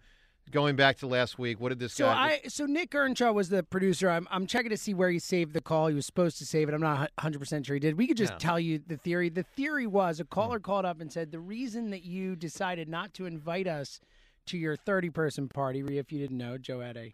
Going 0.51 0.77
back 0.77 0.99
to 0.99 1.07
last 1.07 1.39
week, 1.39 1.61
what 1.61 1.69
did 1.71 1.79
this 1.79 1.93
So 1.95 2.07
guy? 2.07 2.41
I 2.45 2.49
so 2.49 2.65
Nick 2.67 2.95
Earnshaw 2.95 3.33
was 3.33 3.49
the 3.51 3.63
producer. 3.63 4.09
I'm 4.09 4.27
I'm 4.31 4.47
checking 4.47 4.71
to 4.71 4.77
see 4.77 4.95
where 4.95 5.11
he 5.11 5.19
saved 5.19 5.53
the 5.53 5.61
call. 5.61 5.89
He 5.89 5.95
was 5.95 6.07
supposed 6.07 6.39
to 6.39 6.47
save 6.47 6.69
it. 6.69 6.75
I'm 6.75 6.81
not 6.81 6.99
100 7.17 7.39
percent 7.39 7.67
sure 7.67 7.75
he 7.75 7.81
did. 7.81 7.97
We 7.99 8.07
could 8.07 8.17
just 8.17 8.33
Yeah. 8.35 8.39
tell 8.39 8.61
you 8.61 8.81
the 8.87 8.97
theory. 8.97 9.29
The 9.29 9.43
theory 9.43 9.87
was 9.87 10.21
a 10.21 10.25
caller 10.25 10.59
called 10.61 10.85
up 10.85 11.01
and 11.01 11.13
said 11.13 11.33
the 11.33 11.41
reason 11.41 11.91
that 11.91 12.05
you 12.05 12.35
decided 12.37 12.89
not 12.89 13.13
to 13.15 13.27
invite 13.27 13.67
us 13.67 14.01
to 14.47 14.57
your 14.59 14.77
30 14.77 15.11
person 15.11 15.49
party. 15.49 15.83
Rhea, 15.83 16.01
If 16.01 16.11
you 16.13 16.19
didn't 16.19 16.39
know, 16.39 16.57
Joe 16.57 16.81
had 16.81 16.97
a 16.97 17.13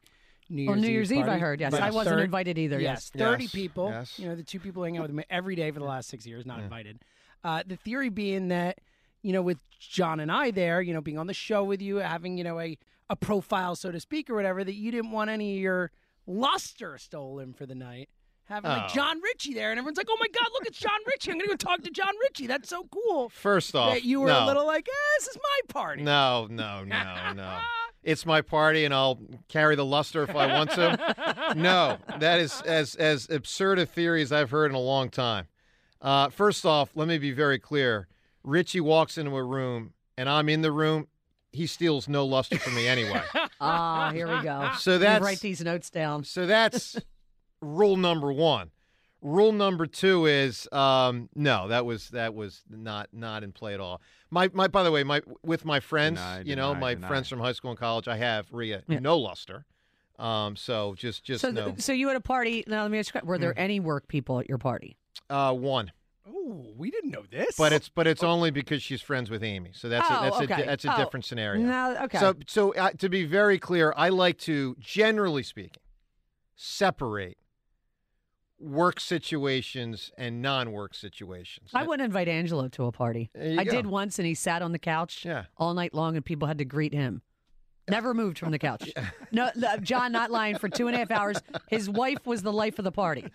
New 0.50 0.62
Year's 0.62 0.68
Well, 0.68 0.78
New 0.78 0.88
Year's 0.90 1.12
Eve, 1.12 1.26
I 1.26 1.38
heard. 1.38 1.58
Yes, 1.60 1.72
but 1.72 1.82
I 1.82 1.90
wasn't 1.90 2.16
thir- 2.18 2.22
invited 2.24 2.58
either. 2.58 2.78
Yes, 2.78 3.10
Yes. 3.14 3.20
30 3.22 3.44
Yes, 3.44 3.52
people. 3.52 3.88
yes. 3.90 4.18
You 4.18 4.28
know, 4.28 4.34
the 4.36 4.42
two 4.42 4.60
people 4.60 4.84
hanging 4.84 4.98
out 4.98 5.04
with 5.08 5.12
me 5.12 5.24
every 5.30 5.56
day 5.56 5.70
for 5.70 5.78
the 5.80 5.86
last 5.86 6.08
six 6.08 6.26
years, 6.26 6.44
not 6.46 6.60
invited. 6.60 7.00
Uh, 7.42 7.62
the 7.66 7.76
theory 7.76 8.10
being 8.10 8.48
that, 8.48 8.78
you 9.22 9.32
know, 9.32 9.40
with 9.42 9.58
John 9.80 10.20
and 10.20 10.30
I 10.30 10.50
there, 10.50 10.80
you 10.82 10.92
know, 10.92 11.00
being 11.00 11.18
on 11.18 11.26
the 11.26 11.34
show 11.34 11.64
with 11.64 11.80
you, 11.82 11.96
having, 11.96 12.36
you 12.38 12.44
know, 12.44 12.60
a, 12.60 12.76
a 13.10 13.16
profile, 13.16 13.74
so 13.76 13.90
to 13.90 14.00
speak, 14.00 14.30
or 14.30 14.34
whatever, 14.34 14.64
that 14.64 14.74
you 14.74 14.90
didn't 14.90 15.10
want 15.10 15.30
any 15.30 15.56
of 15.56 15.60
your 15.62 15.90
luster 16.26 16.98
stolen 16.98 17.52
for 17.52 17.66
the 17.66 17.74
night. 17.74 18.08
Having 18.46 18.70
like 18.72 18.90
Oh. 18.90 18.94
John 18.94 19.20
Ritchie 19.22 19.54
there, 19.54 19.70
and 19.70 19.78
everyone's 19.78 19.96
like, 19.96 20.08
"Oh 20.10 20.16
my 20.20 20.28
God, 20.28 20.46
look, 20.52 20.66
it's 20.66 20.78
John 20.78 20.98
Ritchie! 21.06 21.30
I'm 21.30 21.38
gonna 21.38 21.48
go 21.48 21.56
talk 21.56 21.80
to 21.82 21.90
John 21.90 22.12
Ritchie. 22.22 22.46
That's 22.46 22.68
so 22.68 22.86
cool." 22.92 23.30
First 23.30 23.74
off, 23.74 23.94
that 23.94 24.04
you 24.04 24.20
were 24.20 24.28
no. 24.28 24.44
a 24.44 24.46
little 24.46 24.66
like, 24.66 24.86
eh, 24.86 24.92
"This 25.18 25.28
is 25.28 25.36
my 25.36 25.60
party." 25.72 26.02
No, 26.02 26.46
no, 26.50 26.84
no, 26.84 27.32
no. 27.34 27.58
It's 28.02 28.26
my 28.26 28.42
party, 28.42 28.84
and 28.84 28.92
I'll 28.92 29.18
carry 29.48 29.76
the 29.76 29.84
luster 29.84 30.22
if 30.24 30.36
I 30.36 30.52
want 30.52 30.70
to. 30.72 31.54
no, 31.56 31.96
that 32.18 32.38
is 32.38 32.60
as 32.62 32.94
as 32.96 33.30
absurd 33.30 33.78
a 33.78 33.86
theory 33.86 34.20
as 34.20 34.30
I've 34.30 34.50
heard 34.50 34.70
in 34.70 34.74
a 34.74 34.80
long 34.80 35.08
time. 35.08 35.46
Uh, 36.02 36.28
first 36.28 36.66
off, 36.66 36.90
let 36.94 37.08
me 37.08 37.16
be 37.16 37.32
very 37.32 37.58
clear. 37.58 38.08
Ritchie 38.42 38.80
walks 38.80 39.16
into 39.16 39.34
a 39.36 39.42
room, 39.42 39.94
and 40.18 40.28
I'm 40.28 40.50
in 40.50 40.60
the 40.60 40.70
room. 40.70 41.08
He 41.54 41.66
steals 41.66 42.08
no 42.08 42.26
luster 42.26 42.58
from 42.58 42.74
me 42.74 42.86
anyway. 42.88 43.22
Ah, 43.60 44.10
here 44.12 44.28
we 44.28 44.42
go. 44.42 44.72
So 44.78 44.94
You 44.94 44.98
that's 44.98 45.24
write 45.24 45.40
these 45.40 45.62
notes 45.62 45.88
down. 45.88 46.24
so 46.24 46.46
that's 46.46 46.96
rule 47.62 47.96
number 47.96 48.30
one. 48.32 48.70
Rule 49.22 49.52
number 49.52 49.86
two 49.86 50.26
is 50.26 50.68
um, 50.70 51.30
no, 51.34 51.68
that 51.68 51.86
was 51.86 52.10
that 52.10 52.34
was 52.34 52.62
not 52.68 53.08
not 53.12 53.42
in 53.42 53.52
play 53.52 53.72
at 53.72 53.80
all. 53.80 54.02
My 54.30 54.50
my 54.52 54.68
by 54.68 54.82
the 54.82 54.90
way, 54.90 55.02
my 55.02 55.22
with 55.42 55.64
my 55.64 55.80
friends, 55.80 56.18
Deny, 56.20 56.42
you 56.44 56.56
know, 56.56 56.68
deny, 56.74 56.80
my 56.80 56.94
deny. 56.94 57.08
friends 57.08 57.28
from 57.30 57.40
high 57.40 57.52
school 57.52 57.70
and 57.70 57.78
college, 57.80 58.06
I 58.06 58.16
have 58.18 58.52
Rhea 58.52 58.82
Yeah. 58.86 58.98
no 58.98 59.16
luster. 59.16 59.64
Um, 60.18 60.56
so 60.56 60.94
just 60.98 61.24
just 61.24 61.40
So, 61.40 61.50
no 61.50 61.66
th- 61.70 61.80
so 61.80 61.92
you 61.92 62.08
had 62.08 62.16
a 62.16 62.20
party. 62.20 62.64
Now 62.66 62.82
let 62.82 62.90
me 62.90 62.98
ask 62.98 63.14
you: 63.14 63.20
Were 63.24 63.38
Mm. 63.38 63.40
there 63.40 63.58
any 63.58 63.80
work 63.80 64.08
people 64.08 64.40
at 64.40 64.48
your 64.48 64.58
party? 64.58 64.98
uh, 65.30 65.54
one, 65.54 65.90
Oh, 66.26 66.66
we 66.76 66.90
didn't 66.90 67.10
know 67.10 67.24
this. 67.30 67.56
but 67.56 67.72
it's 67.72 67.88
but 67.88 68.06
it's 68.06 68.22
only 68.22 68.50
because 68.50 68.82
she's 68.82 69.02
friends 69.02 69.30
with 69.30 69.42
Amy. 69.42 69.72
So 69.74 69.88
that's 69.88 70.06
Oh, 70.10 70.18
a, 70.18 70.22
that's 70.22 70.36
a 70.40 70.42
okay. 70.44 70.56
di- 70.56 70.62
that's 70.66 70.84
a 70.84 70.94
Oh, 70.94 70.96
different 70.96 71.24
scenario. 71.24 71.62
No, 71.62 71.96
okay. 72.04 72.18
So 72.18 72.34
so 72.46 72.74
uh, 72.74 72.90
to 72.98 73.08
be 73.08 73.24
very 73.24 73.58
clear, 73.58 73.92
I 73.96 74.08
like 74.08 74.38
to 74.40 74.74
generally 74.80 75.42
speaking 75.42 75.82
separate 76.56 77.36
work 78.58 79.00
situations 79.00 80.12
and 80.16 80.40
non-work 80.40 80.94
situations. 80.94 81.70
I 81.74 81.82
wouldn't 81.86 82.04
invite 82.06 82.28
Angelo 82.28 82.68
to 82.68 82.84
a 82.86 82.92
party. 82.92 83.30
I 83.38 83.64
go. 83.64 83.70
did 83.70 83.86
once, 83.86 84.18
and 84.18 84.26
he 84.26 84.34
sat 84.34 84.62
on 84.62 84.72
the 84.72 84.78
couch 84.78 85.24
Yeah. 85.24 85.44
all 85.58 85.74
night 85.74 85.92
long, 85.92 86.16
and 86.16 86.24
people 86.24 86.48
had 86.48 86.58
to 86.58 86.64
greet 86.64 86.94
him. 86.94 87.20
Never 87.88 88.14
moved 88.14 88.38
from 88.38 88.50
the 88.50 88.58
couch. 88.58 88.90
No, 89.30 89.50
no, 89.56 89.76
John, 89.78 90.12
not 90.12 90.30
lying. 90.30 90.56
For 90.58 90.68
two 90.68 90.86
and 90.86 90.94
a 90.94 90.98
half 90.98 91.10
hours, 91.10 91.36
his 91.66 91.90
wife 91.90 92.24
was 92.24 92.42
the 92.42 92.52
life 92.52 92.78
of 92.78 92.84
the 92.84 92.92
party, 92.92 93.26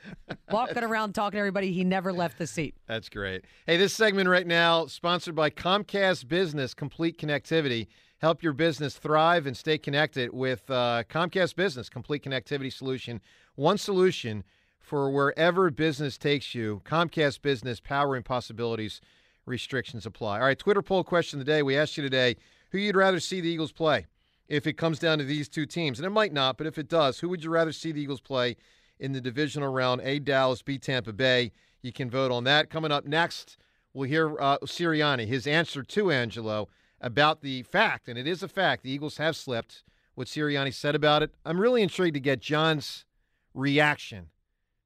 walking 0.50 0.84
around 0.84 1.14
talking 1.14 1.36
to 1.36 1.40
everybody. 1.40 1.74
He 1.74 1.84
never 1.84 2.14
left 2.14 2.38
the 2.38 2.48
seat. 2.48 2.74
That's 2.88 3.10
great. 3.10 3.46
Hey, 3.68 3.78
this 3.78 3.94
segment 3.94 4.30
right 4.30 4.48
now 4.48 4.86
sponsored 4.86 5.36
by 5.36 5.50
Comcast 5.50 6.28
Business 6.28 6.74
Complete 6.74 7.18
Connectivity. 7.18 7.88
Help 8.20 8.42
your 8.42 8.54
business 8.54 8.98
thrive 8.98 9.46
and 9.46 9.56
stay 9.56 9.78
connected 9.78 10.34
with 10.34 10.70
uh, 10.72 11.04
Comcast 11.10 11.56
Business 11.56 11.90
Complete 11.90 12.24
Connectivity 12.24 12.72
Solution. 12.72 13.22
One 13.56 13.78
solution 13.78 14.44
for 14.80 15.12
wherever 15.12 15.70
business 15.70 16.18
takes 16.18 16.56
you. 16.56 16.82
Comcast 16.86 17.42
Business 17.42 17.80
powering 17.80 18.24
possibilities. 18.24 19.02
Restrictions 19.46 20.06
apply. 20.06 20.40
All 20.40 20.46
right, 20.46 20.58
Twitter 20.58 20.82
poll 20.82 21.04
question 21.04 21.40
of 21.40 21.46
the 21.46 21.52
day. 21.52 21.62
We 21.62 21.78
asked 21.78 21.98
you 21.98 22.04
today 22.04 22.38
who 22.72 22.78
you'd 22.78 22.96
rather 22.96 23.20
see 23.20 23.42
the 23.42 23.50
Eagles 23.50 23.72
play 23.72 24.06
if 24.50 24.68
it 24.68 24.74
comes 24.74 25.00
down 25.00 25.20
to 25.20 25.24
these 25.24 25.48
two 25.48 25.66
teams. 25.66 26.00
And 26.00 26.06
it 26.06 26.10
might 26.10 26.34
not, 26.34 26.58
but 26.58 26.68
if 26.68 26.78
it 26.78 26.90
does, 26.90 27.20
who 27.20 27.30
would 27.30 27.44
you 27.44 27.50
rather 27.50 27.72
see 27.72 27.92
the 27.92 28.02
Eagles 28.02 28.20
play 28.20 28.58
in 29.00 29.14
the 29.14 29.22
divisional 29.22 29.72
round? 29.72 30.02
A, 30.04 30.20
Dallas, 30.20 30.62
B, 30.62 30.78
Tampa 30.78 31.14
Bay. 31.14 31.52
You 31.82 31.94
can 31.94 32.10
vote 32.10 32.32
on 32.32 32.44
that. 32.44 32.70
Coming 32.70 32.92
up 32.92 33.06
next, 33.06 33.58
we'll 33.94 34.10
hear 34.10 34.36
uh, 34.42 34.58
Sirianni, 34.66 35.28
his 35.28 35.48
answer 35.48 35.84
to 35.84 36.12
Angelo 36.12 36.68
about 37.00 37.42
the 37.42 37.64
fact, 37.64 38.10
and 38.10 38.18
it 38.18 38.28
is 38.28 38.44
a 38.44 38.48
fact, 38.48 38.84
the 38.84 38.92
Eagles 38.92 39.18
have 39.18 39.36
slipped 39.38 39.84
what 40.16 40.28
Sirianni 40.28 40.74
said 40.74 40.96
about 40.96 41.24
it. 41.24 41.34
I'm 41.46 41.62
really 41.62 41.82
intrigued 41.82 42.16
to 42.16 42.20
get 42.20 42.42
John's 42.42 43.06
reaction 43.54 44.28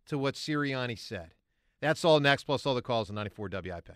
to 0.06 0.18
what 0.18 0.36
Sirianni 0.36 1.00
said. 1.00 1.34
That's 1.82 2.06
all 2.06 2.20
next, 2.20 2.44
plus 2.44 2.66
all 2.66 2.76
the 2.76 2.84
calls 2.84 3.10
on 3.10 3.16
94 3.16 3.50
WIP. 3.52 3.90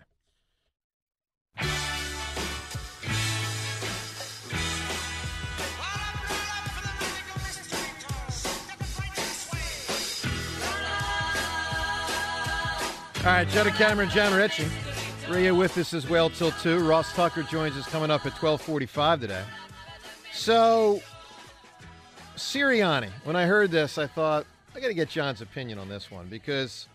All 13.28 13.34
right, 13.34 13.48
Joe 13.50 13.64
Cameron, 13.64 14.08
John 14.08 14.32
Ritchie. 14.32 14.66
Rhea 15.28 15.54
with 15.54 15.76
us 15.76 15.92
as 15.92 16.08
well 16.08 16.30
till 16.30 16.50
2. 16.50 16.78
Ross 16.78 17.12
Tucker 17.12 17.42
joins 17.42 17.76
us 17.76 17.86
coming 17.86 18.10
up 18.10 18.24
at 18.24 18.32
1245 18.32 19.20
today. 19.20 19.42
So, 20.32 21.02
Sirianni, 22.36 23.10
when 23.24 23.36
I 23.36 23.44
heard 23.44 23.70
this, 23.70 23.98
I 23.98 24.06
thought, 24.06 24.46
I 24.74 24.80
got 24.80 24.86
to 24.86 24.94
get 24.94 25.10
John's 25.10 25.42
opinion 25.42 25.78
on 25.78 25.90
this 25.90 26.10
one 26.10 26.28
because, 26.28 26.88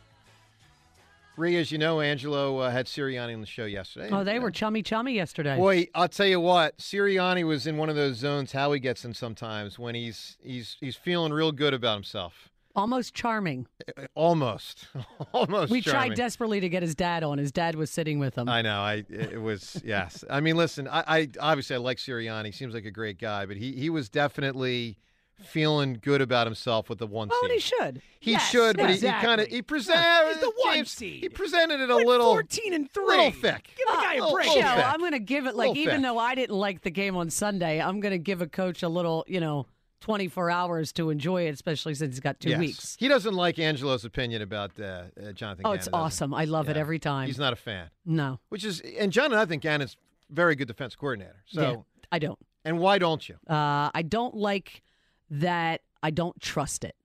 Rhea, 1.38 1.60
as 1.60 1.72
you 1.72 1.78
know, 1.78 2.02
Angelo 2.02 2.58
uh, 2.58 2.72
had 2.72 2.88
Sirianni 2.88 3.36
on 3.36 3.42
the 3.42 3.46
show 3.46 3.66
yesterday. 3.66 4.10
Oh, 4.12 4.24
they 4.24 4.40
were 4.40 4.50
chummy 4.50 4.82
chummy 4.82 5.14
yesterday. 5.14 5.56
Boy, 5.56 5.88
I'll 5.94 6.10
tell 6.10 6.26
you 6.26 6.40
what, 6.40 6.76
Sirianni 6.80 7.46
was 7.46 7.68
in 7.68 7.78
one 7.78 7.90
of 7.90 7.96
those 7.96 8.16
zones 8.16 8.52
how 8.52 8.72
he 8.72 8.80
gets 8.80 9.06
in 9.06 9.14
sometimes 9.14 9.78
when 9.78 9.94
he's 9.94 10.38
he's 10.44 10.78
he's 10.80 10.96
feeling 10.96 11.32
real 11.32 11.52
good 11.52 11.76
about 11.76 11.94
himself. 11.94 12.50
Almost 12.76 13.14
charming. 13.14 13.68
Uh, 13.88 14.02
uh, 14.02 14.06
almost, 14.16 14.88
almost. 15.32 15.72
We 15.72 15.82
charming. 15.82 16.10
tried 16.10 16.18
desperately 16.18 16.60
to 16.60 16.70
get 16.70 16.82
his 16.82 16.96
dad 16.96 17.24
on. 17.24 17.38
His 17.38 17.52
dad 17.52 17.76
was 17.76 17.92
sitting 17.92 18.18
with 18.20 18.36
him. 18.36 18.50
I 18.50 18.62
know. 18.64 18.80
I 18.82 19.04
it 19.10 19.40
was 19.42 19.80
yes. 19.86 20.24
I 20.30 20.40
mean, 20.40 20.56
listen. 20.58 20.88
I, 20.88 21.04
I 21.08 21.30
obviously 21.40 21.76
I 21.76 21.80
like 21.80 21.98
Sirianni. 21.98 22.48
He 22.48 22.52
seems 22.52 22.74
like 22.74 22.86
a 22.86 22.92
great 22.92 23.20
guy, 23.20 23.46
but 23.46 23.58
he 23.58 23.74
he 23.74 23.90
was 23.92 24.10
definitely 24.10 24.98
feeling 25.44 26.00
good 26.02 26.22
about 26.22 26.48
himself 26.48 26.90
with 26.90 27.00
the 27.00 27.08
one 27.08 27.28
Oh, 27.32 27.40
seed. 27.44 27.52
he 27.52 27.60
should. 27.60 28.02
He 28.20 28.32
Yes, 28.32 28.50
should, 28.50 28.78
but 28.78 28.90
he, 28.92 28.96
he 28.98 29.08
kind 29.12 29.42
of 29.42 29.48
he 29.48 29.62
presented 29.62 30.38
the 30.40 30.52
one 30.64 30.76
James, 30.76 30.92
seed. 30.92 31.22
He 31.22 31.28
presented 31.30 31.80
it 31.82 31.90
a 31.90 31.96
Went 31.96 32.08
little 32.08 32.32
14 32.34 32.74
and 32.74 32.90
three. 32.90 33.06
little 33.06 33.32
thick. 33.32 33.70
Give 33.76 33.88
the 33.88 33.94
guy 34.02 34.14
a 34.16 34.32
break. 34.32 34.48
Joe. 34.54 34.62
I'm 34.62 35.00
going 35.00 35.12
to 35.12 35.20
give 35.20 35.46
it 35.46 35.56
like 35.56 35.76
even 35.76 35.96
thick. 35.96 36.02
though 36.04 36.18
I 36.18 36.36
didn't 36.36 36.56
like 36.56 36.82
the 36.82 36.92
game 36.92 37.18
on 37.18 37.30
Sunday, 37.30 37.82
I'm 37.82 38.00
going 38.00 38.14
to 38.14 38.20
give 38.20 38.42
a 38.42 38.48
coach 38.48 38.84
a 38.84 38.88
little, 38.90 39.26
you 39.28 39.40
know, 39.42 39.66
24 40.04 40.52
hours 40.52 40.92
to 40.94 41.10
enjoy 41.10 41.48
it, 41.48 41.54
especially 41.54 41.96
since 41.96 42.16
he's 42.16 42.20
got 42.20 42.40
two 42.40 42.50
Yes. 42.50 42.60
weeks. 42.60 42.98
He 43.00 43.08
doesn't 43.08 43.34
like 43.34 43.58
Angelo's 43.58 44.04
opinion 44.04 44.42
about 44.42 44.72
uh, 44.80 44.84
uh, 44.84 45.32
Jonathan. 45.32 45.66
Oh, 45.66 45.70
Gannon, 45.70 45.78
it's 45.80 45.88
awesome. 45.94 46.34
I 46.34 46.44
love 46.46 46.68
it 46.68 46.76
every 46.76 47.00
time. 47.00 47.28
He's 47.28 47.40
not 47.40 47.54
a 47.54 47.56
fan, 47.56 47.90
no, 48.06 48.40
which 48.50 48.66
is 48.66 48.82
and 48.82 49.12
John 49.14 49.32
and 49.32 49.36
I 49.36 49.46
think 49.46 49.64
Gannon's 49.64 49.96
very 50.30 50.56
good 50.56 50.68
defense 50.68 50.96
coordinator. 50.96 51.44
So 51.48 51.62
Yeah, 51.62 51.76
I 52.12 52.20
don't. 52.20 52.38
and 52.66 52.80
why 52.80 52.98
don't 53.00 53.28
you? 53.28 53.36
Uh, 53.50 53.90
I 53.94 54.02
don't 54.06 54.36
like 54.36 54.82
that. 55.30 55.82
I 56.04 56.12
don't 56.12 56.40
trust 56.42 56.84
it. 56.84 56.96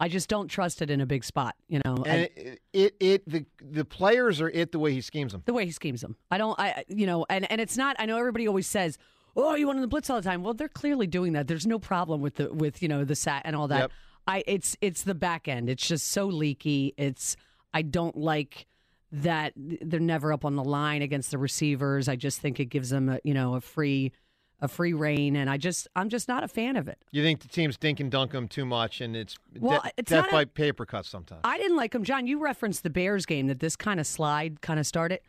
I 0.00 0.06
just 0.08 0.28
don't 0.28 0.46
trust 0.46 0.80
it 0.80 0.90
in 0.90 1.00
a 1.00 1.06
big 1.06 1.24
spot. 1.24 1.56
You 1.66 1.80
know, 1.84 2.04
And 2.06 2.28
it, 2.36 2.60
it 2.72 2.94
it 3.00 3.28
the 3.28 3.44
the 3.60 3.84
players 3.84 4.40
are 4.40 4.48
it 4.48 4.70
the 4.70 4.78
way 4.78 4.92
he 4.92 5.00
schemes 5.00 5.32
them. 5.32 5.42
the 5.46 5.52
way 5.52 5.64
he 5.66 5.72
schemes 5.72 6.00
them. 6.02 6.14
I 6.30 6.38
don't. 6.38 6.56
I 6.60 6.84
you 6.86 7.06
know, 7.06 7.26
and 7.28 7.50
and 7.50 7.60
it's 7.60 7.76
not. 7.76 7.96
I 7.98 8.06
know 8.06 8.16
everybody 8.16 8.46
always 8.46 8.68
says, 8.68 8.96
"Oh, 9.36 9.54
you 9.54 9.66
want 9.66 9.76
in 9.78 9.82
the 9.82 9.88
blitz 9.88 10.10
all 10.10 10.16
the 10.20 10.28
time." 10.28 10.42
Well, 10.42 10.54
they're 10.54 10.68
clearly 10.68 11.06
doing 11.06 11.32
that. 11.34 11.46
There's 11.48 11.66
no 11.66 11.78
problem 11.78 12.20
with 12.20 12.36
the 12.36 12.52
with 12.52 12.82
you 12.82 12.88
know 12.88 13.04
the 13.04 13.16
sat 13.16 13.42
and 13.44 13.54
all 13.56 13.68
that. 13.68 13.80
Yep. 13.80 13.92
I 14.26 14.44
it's 14.46 14.76
it's 14.80 15.02
the 15.02 15.14
back 15.14 15.48
end. 15.48 15.68
It's 15.70 15.86
just 15.86 16.08
so 16.08 16.26
leaky. 16.26 16.94
It's 16.96 17.36
I 17.72 17.82
don't 17.82 18.16
like 18.16 18.66
that 19.10 19.54
they're 19.56 20.00
never 20.00 20.32
up 20.32 20.44
on 20.44 20.54
the 20.54 20.64
line 20.64 21.00
against 21.02 21.30
the 21.30 21.38
receivers. 21.38 22.08
I 22.08 22.16
just 22.16 22.40
think 22.40 22.60
it 22.60 22.66
gives 22.66 22.90
them 22.90 23.08
a 23.08 23.20
you 23.24 23.32
know 23.34 23.54
a 23.54 23.60
free 23.60 24.12
a 24.60 24.66
free 24.68 24.92
reign, 24.92 25.36
and 25.36 25.48
I 25.48 25.56
just 25.56 25.86
I'm 25.94 26.08
just 26.08 26.26
not 26.28 26.42
a 26.44 26.48
fan 26.48 26.76
of 26.76 26.88
it. 26.88 26.98
You 27.12 27.22
think 27.22 27.40
the 27.40 27.48
team's 27.48 27.76
dink 27.76 28.00
and 28.00 28.10
dunk 28.10 28.32
them 28.32 28.48
too 28.48 28.66
much, 28.66 29.00
and 29.00 29.14
it's, 29.16 29.36
Well, 29.58 29.80
de- 29.82 29.92
it's 29.96 30.10
death 30.10 30.24
not 30.24 30.28
a- 30.30 30.32
by 30.32 30.44
paper 30.46 30.84
cuts 30.84 31.08
sometimes. 31.08 31.42
I 31.44 31.58
didn't 31.58 31.76
like 31.76 31.92
them, 31.92 32.02
John. 32.02 32.26
You 32.26 32.40
referenced 32.40 32.82
the 32.82 32.90
Bears 32.90 33.24
game 33.24 33.46
that 33.46 33.60
this 33.60 33.76
kind 33.76 34.00
of 34.00 34.06
slide 34.06 34.60
kind 34.60 34.80
of 34.80 34.86
started. 34.86 35.20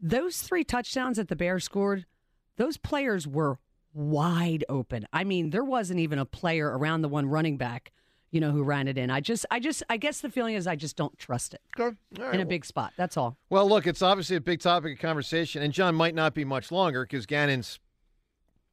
Those 0.00 0.42
three 0.42 0.64
touchdowns 0.64 1.16
that 1.16 1.28
the 1.28 1.36
Bears 1.36 1.62
scored, 1.62 2.06
those 2.56 2.76
players 2.76 3.26
were 3.26 3.58
wide 3.94 4.64
open. 4.68 5.06
I 5.12 5.24
mean, 5.24 5.50
there 5.50 5.64
wasn't 5.64 6.00
even 6.00 6.18
a 6.18 6.24
player 6.24 6.66
around 6.76 7.02
the 7.02 7.08
one 7.08 7.26
running 7.26 7.56
back, 7.58 7.92
you 8.30 8.40
know, 8.40 8.50
who 8.50 8.62
ran 8.62 8.88
it 8.88 8.96
in. 8.96 9.10
I 9.10 9.20
just, 9.20 9.44
I 9.50 9.60
just, 9.60 9.82
I 9.90 9.96
guess 9.98 10.20
the 10.20 10.30
feeling 10.30 10.54
is 10.54 10.66
I 10.66 10.76
just 10.76 10.96
don't 10.96 11.16
trust 11.18 11.52
it 11.54 11.60
Okay. 11.78 11.96
Right. 12.18 12.34
in 12.34 12.40
a 12.40 12.46
big 12.46 12.64
spot. 12.64 12.92
That's 12.96 13.16
all. 13.16 13.36
Well, 13.50 13.68
look, 13.68 13.86
it's 13.86 14.00
obviously 14.02 14.36
a 14.36 14.40
big 14.40 14.60
topic 14.60 14.94
of 14.94 14.98
conversation, 15.00 15.62
and 15.62 15.72
John 15.72 15.94
might 15.94 16.14
not 16.14 16.32
be 16.34 16.44
much 16.44 16.72
longer 16.72 17.04
because 17.04 17.26
Gannon's 17.26 17.78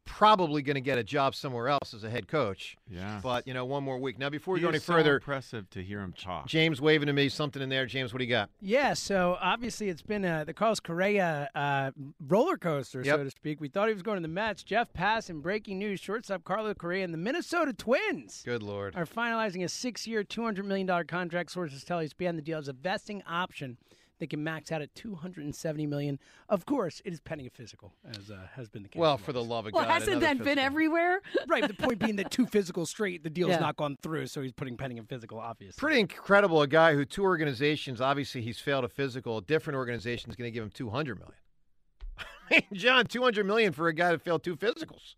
probably 0.09 0.61
going 0.63 0.75
to 0.75 0.81
get 0.81 0.97
a 0.97 1.03
job 1.03 1.35
somewhere 1.35 1.67
else 1.69 1.93
as 1.93 2.03
a 2.03 2.09
head 2.09 2.27
coach. 2.27 2.75
Yeah. 2.89 3.19
But 3.21 3.47
you 3.47 3.53
know, 3.53 3.63
one 3.63 3.83
more 3.83 3.97
week. 3.99 4.17
Now, 4.17 4.29
before 4.29 4.55
we 4.55 4.59
He 4.59 4.63
go 4.63 4.69
any 4.69 4.79
so 4.79 4.93
further, 4.93 5.15
impressive 5.15 5.69
to 5.69 5.83
hear 5.83 6.01
him 6.01 6.13
talk. 6.19 6.47
James 6.47 6.81
waving 6.81 7.07
to 7.07 7.13
me 7.13 7.29
something 7.29 7.61
in 7.61 7.69
there. 7.69 7.85
James, 7.85 8.11
what 8.11 8.17
do 8.17 8.25
you 8.25 8.29
got? 8.29 8.49
Yeah, 8.59 8.93
so 8.95 9.37
obviously 9.39 9.87
it's 9.89 10.01
been 10.01 10.25
uh, 10.25 10.43
the 10.43 10.53
Carlos 10.53 10.79
Correa 10.79 11.49
uh, 11.53 11.91
roller 12.27 12.57
coaster, 12.57 13.01
Yep. 13.01 13.17
so 13.17 13.23
to 13.23 13.29
speak. 13.29 13.61
We 13.61 13.69
thought 13.69 13.87
he 13.87 13.93
was 13.93 14.03
going 14.03 14.17
to 14.17 14.21
the 14.21 14.27
Mets. 14.27 14.63
Jeff 14.63 14.91
Passan 14.91 15.41
breaking 15.41 15.77
news: 15.79 15.99
shortstop 15.99 16.43
Carlos 16.43 16.75
Correa 16.77 17.03
and 17.05 17.13
the 17.13 17.17
Minnesota 17.17 17.71
Twins 17.71 18.41
Good 18.43 18.63
lord. 18.63 18.95
are 18.95 19.05
finalizing 19.05 19.63
a 19.63 19.69
six-year, 19.69 20.23
two 20.23 20.43
hundred 20.43 20.65
million 20.65 20.87
dollar 20.87 21.03
contract. 21.03 21.51
Sources 21.51 21.83
tell 21.83 21.99
ESPN 21.99 22.35
the 22.35 22.41
deal 22.41 22.57
has 22.57 22.67
a 22.67 22.73
vesting 22.73 23.21
option 23.27 23.77
that 24.19 24.29
can 24.29 24.43
max 24.43 24.71
out 24.71 24.81
at 24.81 24.93
two 24.95 25.15
hundred 25.15 25.45
and 25.45 25.55
seventy 25.55 25.87
million. 25.87 26.19
Of 26.49 26.65
course, 26.65 27.01
it 27.05 27.13
is 27.13 27.19
pending 27.19 27.47
a 27.47 27.49
physical, 27.49 27.93
as 28.17 28.29
uh, 28.29 28.37
has 28.55 28.69
been 28.69 28.83
the 28.83 28.89
case. 28.89 28.99
Well, 28.99 29.17
for 29.17 29.33
the 29.33 29.43
love 29.43 29.65
of 29.65 29.73
God, 29.73 29.79
Well, 29.79 29.87
God. 29.87 29.93
hasn't 29.93 30.17
another 30.17 30.35
that 30.35 30.43
been 30.43 30.59
everywhere? 30.59 31.21
right. 31.47 31.67
The 31.67 31.73
point 31.73 31.99
being 31.99 32.15
that 32.17 32.31
two 32.31 32.45
physicals 32.45 32.87
straight, 32.87 33.23
the 33.23 33.29
deal's 33.29 33.51
Yeah. 33.51 33.59
not 33.59 33.77
gone 33.77 33.97
through, 34.01 34.27
so 34.27 34.41
he's 34.41 34.51
putting 34.51 34.77
pending 34.77 34.99
a 34.99 35.03
physical. 35.03 35.39
Obviously, 35.39 35.79
Pretty 35.79 35.99
incredible. 35.99 36.61
A 36.61 36.67
guy 36.67 36.93
who 36.93 37.05
two 37.05 37.23
organizations, 37.23 38.01
obviously, 38.01 38.41
he's 38.41 38.59
failed 38.59 38.83
a 38.85 38.89
physical. 38.89 39.37
A 39.37 39.41
different 39.41 39.77
organization 39.77 40.29
is 40.29 40.35
going 40.35 40.47
to 40.47 40.53
give 40.53 40.63
him 40.63 40.71
two 40.71 40.89
hundred 40.89 41.19
million. 41.19 42.65
John, 42.73 43.05
two 43.05 43.21
hundred 43.23 43.45
million 43.45 43.71
for 43.73 43.87
a 43.87 43.93
guy 43.93 44.11
that 44.11 44.21
failed 44.21 44.43
two 44.43 44.55
physicals. 44.55 45.15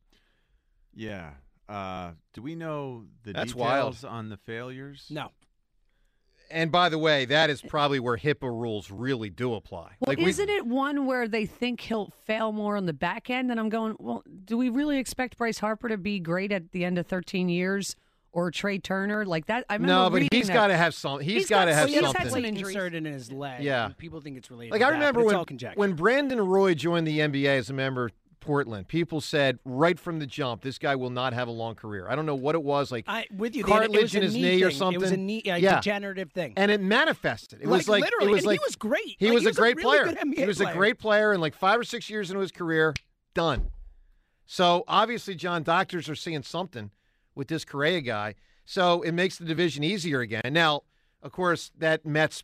Yeah. 0.93 1.31
Uh, 1.69 2.11
do 2.33 2.41
we 2.41 2.53
know 2.55 3.05
the 3.23 3.31
That's 3.33 3.55
wild. 3.55 3.93
details 3.93 4.03
on 4.03 4.29
the 4.29 4.37
failures? 4.37 5.05
no. 5.09 5.29
And 6.51 6.71
by 6.71 6.89
the 6.89 6.97
way, 6.97 7.25
that 7.25 7.49
is 7.49 7.61
probably 7.61 7.99
where 7.99 8.17
HIPAA 8.17 8.43
rules 8.49 8.91
really 8.91 9.29
do 9.29 9.53
apply. 9.55 9.93
Well, 9.99 10.07
like 10.07 10.17
we- 10.19 10.25
isn't 10.25 10.49
it 10.49 10.65
one 10.65 11.05
where 11.05 11.27
they 11.27 11.45
think 11.45 11.81
he'll 11.81 12.11
fail 12.25 12.51
more 12.51 12.77
on 12.77 12.85
the 12.85 12.93
back 12.93 13.29
end? 13.29 13.51
And 13.51 13.59
I'm 13.59 13.69
going, 13.69 13.95
well, 13.99 14.23
do 14.45 14.57
we 14.57 14.69
really 14.69 14.97
expect 14.97 15.37
Bryce 15.37 15.59
Harper 15.59 15.89
to 15.89 15.97
be 15.97 16.19
great 16.19 16.51
at 16.51 16.71
the 16.71 16.85
end 16.85 16.97
of 16.97 17.07
13 17.07 17.49
years 17.49 17.95
or 18.33 18.49
Trea 18.51 18.79
Turner 18.79 19.25
like 19.25 19.47
that? 19.47 19.65
I 19.69 19.73
remember 19.75 19.93
No, 19.93 20.09
but 20.09 20.21
reading 20.21 20.29
he's 20.31 20.47
that. 20.47 20.53
got 20.53 20.67
to 20.67 20.77
have 20.77 20.93
some. 20.93 21.19
He's 21.19 21.33
he's 21.33 21.49
got 21.49 21.65
to 21.65 21.71
got- 21.71 21.77
have 21.77 21.87
he's 21.89 21.95
had 21.97 22.03
something. 22.05 22.21
some 22.23 22.31
Plate 22.31 22.45
injuries. 22.45 22.75
inserted 22.75 23.05
in 23.05 23.13
his 23.13 23.31
leg. 23.31 23.63
Yeah. 23.63 23.89
people 23.97 24.21
think 24.21 24.37
it's 24.37 24.49
related. 24.49 24.71
Like 24.71 24.81
to 24.81 24.87
I 24.87 24.89
remember 24.91 25.23
but 25.23 25.51
it's 25.51 25.63
when 25.63 25.73
when 25.75 25.93
Brandon 25.93 26.39
Roy 26.41 26.73
joined 26.73 27.07
the 27.07 27.19
NBA 27.19 27.57
as 27.57 27.69
a 27.69 27.73
member 27.73 28.05
of 28.05 28.11
Portland, 28.41 28.87
people 28.87 29.21
said 29.21 29.59
right 29.63 29.97
from 29.97 30.19
the 30.19 30.25
jump, 30.25 30.61
this 30.63 30.77
guy 30.77 30.95
will 30.95 31.09
not 31.11 31.31
have 31.33 31.47
a 31.47 31.51
long 31.51 31.75
career. 31.75 32.07
I 32.09 32.15
don't 32.15 32.25
know 32.25 32.35
what 32.35 32.55
it 32.55 32.63
was, 32.63 32.91
like 32.91 33.05
I 33.07 33.25
with 33.35 33.55
you. 33.55 33.63
they 33.63 33.71
had- 33.71 33.83
it 33.83 33.85
cartilage 33.87 34.15
in 34.15 34.23
his 34.23 34.33
knee 34.33 34.41
knee 34.41 34.63
or 34.63 34.71
something. 34.71 34.95
It 34.95 35.01
was 35.01 35.11
a 35.11 35.17
knee, 35.17 35.43
a 35.45 35.57
yeah, 35.57 35.75
degenerative 35.75 36.31
thing. 36.31 36.53
and 36.57 36.69
it 36.71 36.81
manifested. 36.81 37.61
It 37.61 37.67
was 37.67 37.87
Like, 37.87 38.01
like 38.01 38.11
literally, 38.11 38.31
it 38.31 38.35
was 38.35 38.45
like 38.45 38.59
he 38.59 38.63
was 38.65 38.75
great. 38.75 39.15
He 39.19 39.27
Like, 39.27 39.33
was 39.35 39.43
he 39.43 39.47
a 39.47 39.49
was 39.51 39.57
a 39.57 39.61
great 39.61 39.77
really 39.77 39.99
player. 40.13 40.17
he 40.35 40.45
was 40.45 40.59
a 40.59 40.73
great 40.73 40.97
player, 40.99 41.31
and 41.31 41.39
like 41.41 41.53
five 41.55 41.79
or 41.79 41.83
six 41.83 42.09
years 42.09 42.29
into 42.29 42.41
his 42.41 42.51
career, 42.51 42.93
done. 43.33 43.69
So 44.45 44.83
obviously, 44.87 45.35
John, 45.35 45.63
doctors 45.63 46.09
are 46.09 46.15
seeing 46.15 46.43
something 46.43 46.91
with 47.35 47.47
this 47.47 47.63
Correa 47.63 48.01
guy. 48.01 48.35
So 48.65 49.01
it 49.03 49.13
makes 49.13 49.37
the 49.37 49.45
division 49.45 49.83
easier 49.83 50.19
again. 50.19 50.41
Now, 50.51 50.81
of 51.21 51.31
course, 51.31 51.71
that 51.77 52.05
Mets 52.05 52.43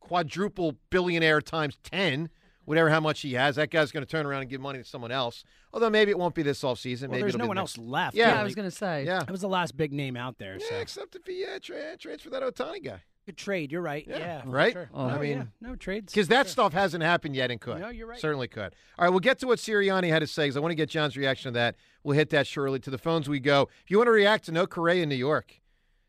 quadruple 0.00 0.76
billionaire 0.90 1.40
times 1.40 1.76
10, 1.84 2.28
whatever 2.64 2.88
how 2.90 3.00
much 3.00 3.20
he 3.20 3.34
has, 3.34 3.56
that 3.56 3.70
guy's 3.70 3.90
going 3.92 4.04
to 4.04 4.10
turn 4.10 4.26
around 4.26 4.42
and 4.42 4.50
give 4.50 4.60
money 4.60 4.78
to 4.78 4.84
someone 4.84 5.10
else. 5.12 5.44
Although 5.72 5.90
maybe 5.90 6.10
it 6.10 6.18
won't 6.18 6.34
be 6.34 6.42
this 6.42 6.62
offseason. 6.62 7.02
well, 7.02 7.10
maybe 7.12 7.22
there's 7.22 7.34
it'll 7.34 7.38
no 7.40 7.44
be 7.44 7.48
one 7.48 7.56
next- 7.56 7.78
else 7.78 7.86
left. 7.86 8.14
Yeah. 8.16 8.34
Yeah, 8.34 8.40
I 8.40 8.44
was 8.44 8.54
going 8.54 8.68
to 8.70 8.76
say. 8.76 9.04
Yeah. 9.04 9.20
That 9.20 9.30
was 9.30 9.40
the 9.40 9.48
last 9.48 9.76
big 9.76 9.92
name 9.92 10.16
out 10.16 10.38
there. 10.38 10.58
Yeah, 10.60 10.66
So 10.68 10.74
except 10.76 11.14
if 11.16 11.26
he 11.26 11.44
uh, 11.44 11.58
tra- 11.62 11.96
trades 11.96 12.22
for 12.22 12.30
that 12.30 12.42
Ohtani 12.42 12.84
guy. 12.84 13.00
good 13.26 13.36
trade. 13.36 13.72
You're 13.72 13.80
right. 13.82 14.04
Yeah, 14.06 14.18
Yeah, 14.18 14.42
right? 14.46 14.72
sure. 14.72 14.90
Oh. 14.94 15.06
I 15.06 15.18
mean, 15.18 15.38
yeah, 15.38 15.44
no 15.68 15.76
trades 15.76 16.12
Because 16.12 16.28
that 16.28 16.46
Sure. 16.46 16.50
stuff 16.50 16.72
hasn't 16.72 17.02
happened 17.02 17.34
yet 17.36 17.50
and 17.50 17.60
could. 17.60 17.80
No, 17.80 17.88
you're 17.88 18.06
right. 18.06 18.20
Certainly 18.20 18.48
could. 18.48 18.74
All 18.98 19.04
right, 19.04 19.10
we'll 19.10 19.20
get 19.20 19.38
to 19.40 19.46
what 19.46 19.58
Sirianni 19.58 20.08
had 20.08 20.18
to 20.20 20.26
say 20.26 20.44
because 20.44 20.56
I 20.56 20.60
want 20.60 20.72
to 20.72 20.76
get 20.76 20.88
John's 20.88 21.16
reaction 21.16 21.52
to 21.52 21.58
that. 21.58 21.76
We'll 22.04 22.16
hit 22.16 22.30
that 22.30 22.46
shortly. 22.46 22.78
To 22.80 22.90
the 22.90 22.98
phones 22.98 23.28
we 23.28 23.40
go. 23.40 23.68
If 23.84 23.90
you 23.90 23.96
want 23.98 24.08
to 24.08 24.12
react 24.12 24.44
to 24.46 24.52
no 24.52 24.66
Correa 24.66 25.02
in 25.04 25.08
New 25.08 25.14
York, 25.14 25.60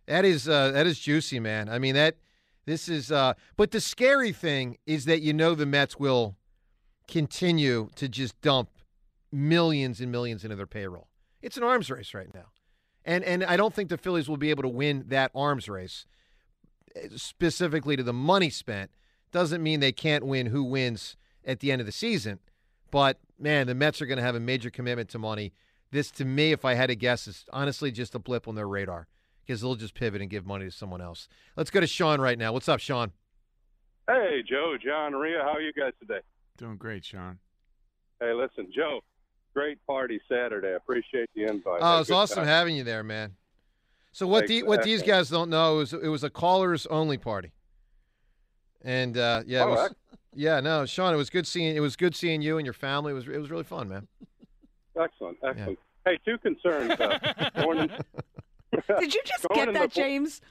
that 0.07 0.25
is 0.25 0.49
uh, 0.49 0.71
that 0.71 0.85
is 0.87 0.99
juicy, 0.99 1.39
man. 1.39 1.69
I 1.69 1.77
mean 1.79 1.93
that 1.95 2.17
this 2.65 2.89
is. 2.89 3.11
Uh, 3.11 3.33
but 3.57 3.71
the 3.71 3.79
scary 3.79 4.31
thing 4.31 4.77
is 4.87 5.05
that 5.05 5.21
you 5.21 5.33
know 5.33 5.53
the 5.55 5.65
Mets 5.67 5.97
will 5.99 6.35
continue 7.07 7.89
to 7.95 8.07
just 8.07 8.39
dump 8.41 8.69
millions 9.31 9.99
and 9.99 10.11
millions 10.11 10.43
into 10.43 10.55
their 10.55 10.67
payroll. 10.67 11.07
It's 11.41 11.57
an 11.57 11.63
arms 11.63 11.89
race 11.89 12.13
right 12.13 12.33
now, 12.33 12.45
and 13.03 13.23
and 13.23 13.43
I 13.43 13.57
don't 13.57 13.73
think 13.73 13.89
the 13.89 13.97
Phillies 13.97 14.29
will 14.29 14.37
be 14.37 14.49
able 14.49 14.63
to 14.63 14.69
win 14.69 15.05
that 15.07 15.31
arms 15.35 15.67
race 15.67 16.05
eh, 16.95 17.09
specifically 17.15 17.95
to 17.95 18.03
the 18.03 18.13
money 18.13 18.49
spent 18.49 18.91
doesn't 19.31 19.61
mean 19.61 19.79
they 19.79 19.91
can't 19.91 20.25
win 20.25 20.47
who 20.47 20.63
wins 20.63 21.17
at 21.43 21.59
the 21.59 21.71
end 21.71 21.81
of 21.81 21.85
the 21.85 21.91
season. 21.91 22.39
But 22.91 23.19
man, 23.39 23.67
the 23.67 23.75
Mets 23.75 24.01
are 24.01 24.05
going 24.05 24.17
to 24.17 24.23
have 24.23 24.35
a 24.35 24.39
major 24.39 24.69
commitment 24.69 25.09
to 25.09 25.19
money. 25.19 25.53
This, 25.91 26.11
to 26.11 26.25
me, 26.25 26.51
if 26.51 26.63
I 26.63 26.75
had 26.75 26.87
to 26.87 26.95
guess, 26.95 27.27
is 27.27 27.45
honestly 27.51 27.91
just 27.91 28.15
a 28.15 28.19
blip 28.19 28.47
on 28.47 28.55
their 28.55 28.67
radar 28.67 29.07
because 29.45 29.61
they'll 29.61 29.75
just 29.75 29.93
pivot 29.93 30.21
and 30.21 30.29
give 30.29 30.45
money 30.45 30.65
to 30.65 30.71
someone 30.71 31.01
else. 31.01 31.27
Let's 31.57 31.69
go 31.69 31.79
to 31.79 31.87
Sean 31.87 32.21
right 32.21 32.37
now. 32.37 32.53
What's 32.53 32.69
up, 32.69 32.79
Sean? 32.79 33.11
Hey, 34.07 34.43
Joe, 34.47 34.75
John, 34.83 35.13
Rhea, 35.13 35.39
how 35.41 35.53
are 35.53 35.61
you 35.61 35.73
guys 35.73 35.93
today? 35.99 36.19
Doing 36.57 36.77
great, 36.77 37.03
Sean. 37.03 37.39
Hey, 38.19 38.31
listen, 38.33 38.71
Joe, 38.73 39.01
great 39.55 39.83
party 39.87 40.19
Saturday. 40.29 40.69
I 40.69 40.75
appreciate 40.75 41.29
the 41.35 41.43
invite. 41.45 41.79
Oh, 41.81 41.99
it's 41.99 42.11
awesome 42.11 42.37
time. 42.37 42.47
having 42.47 42.75
you 42.75 42.83
there, 42.83 43.03
man. 43.03 43.33
So 44.11 44.27
what 44.27 44.45
the, 44.45 44.61
what 44.63 44.83
these 44.83 45.01
guys 45.01 45.29
don't 45.29 45.49
know 45.49 45.79
is 45.79 45.93
it 45.93 46.07
was 46.07 46.23
a 46.23 46.29
callers 46.29 46.85
only 46.85 47.17
party, 47.17 47.51
and 48.83 49.17
uh, 49.17 49.41
yeah, 49.47 49.61
it 49.63 49.65
Oh, 49.65 49.69
was, 49.71 49.89
ec- 49.91 49.97
yeah, 50.35 50.59
no, 50.59 50.85
Sean, 50.85 51.11
it 51.15 51.17
was 51.17 51.31
good 51.31 51.47
seeing 51.47 51.75
it 51.75 51.79
was 51.79 51.95
good 51.95 52.15
seeing 52.15 52.43
you 52.43 52.57
and 52.59 52.65
your 52.65 52.73
family. 52.75 53.11
It 53.11 53.15
was 53.15 53.27
it 53.27 53.39
was 53.39 53.49
really 53.49 53.63
fun, 53.63 53.89
man. 53.89 54.07
Excellent, 55.01 55.37
excellent. 55.43 55.79
Hey, 56.05 56.19
two 56.23 56.37
concerns. 56.37 56.91
Uh, 56.91 57.17
in- 57.71 57.89
Did 58.99 59.13
you 59.15 59.21
just 59.25 59.47
Going 59.49 59.59
get 59.59 59.67
in 59.69 59.73
the 59.73 59.79
that, 59.79 59.91
James? 59.91 60.41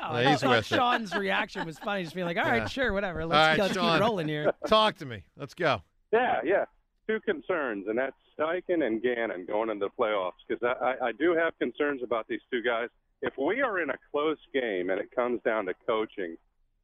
No, 0.00 0.18
Yeah, 0.18 0.28
I 0.28 0.30
he's 0.30 0.40
thought 0.40 0.50
with 0.50 0.58
it. 0.72 0.74
Sean's 0.76 1.14
reaction 1.14 1.66
was 1.66 1.78
funny. 1.78 2.02
Just 2.04 2.14
being 2.14 2.26
like, 2.26 2.36
all 2.36 2.44
right, 2.44 2.62
Yeah. 2.62 2.66
sure, 2.68 2.92
whatever. 2.92 3.24
Let's, 3.26 3.36
right, 3.36 3.58
let's 3.58 3.72
keep 3.74 3.82
Sean, 3.82 3.96
it 3.96 4.00
rolling 4.00 4.28
here. 4.28 4.52
Talk 4.66 4.96
to 4.98 5.06
me. 5.06 5.22
Let's 5.36 5.54
go. 5.54 5.82
yeah, 6.12 6.40
yeah. 6.44 6.64
Two 7.08 7.20
concerns, 7.20 7.86
and 7.88 7.96
that's 7.96 8.16
Steichen 8.36 8.84
and 8.84 9.00
Gannon 9.00 9.46
going 9.46 9.70
into 9.70 9.86
the 9.86 9.90
playoffs 10.02 10.32
because 10.46 10.62
I, 10.62 10.84
I, 10.84 11.06
I 11.08 11.12
do 11.12 11.34
have 11.36 11.56
concerns 11.58 12.02
about 12.02 12.26
these 12.28 12.40
two 12.50 12.62
guys. 12.62 12.88
If 13.22 13.34
we 13.38 13.62
are 13.62 13.80
in 13.80 13.90
a 13.90 13.96
close 14.10 14.38
game 14.52 14.90
and 14.90 15.00
it 15.00 15.10
comes 15.14 15.40
down 15.44 15.66
to 15.66 15.74
coaching, 15.86 16.36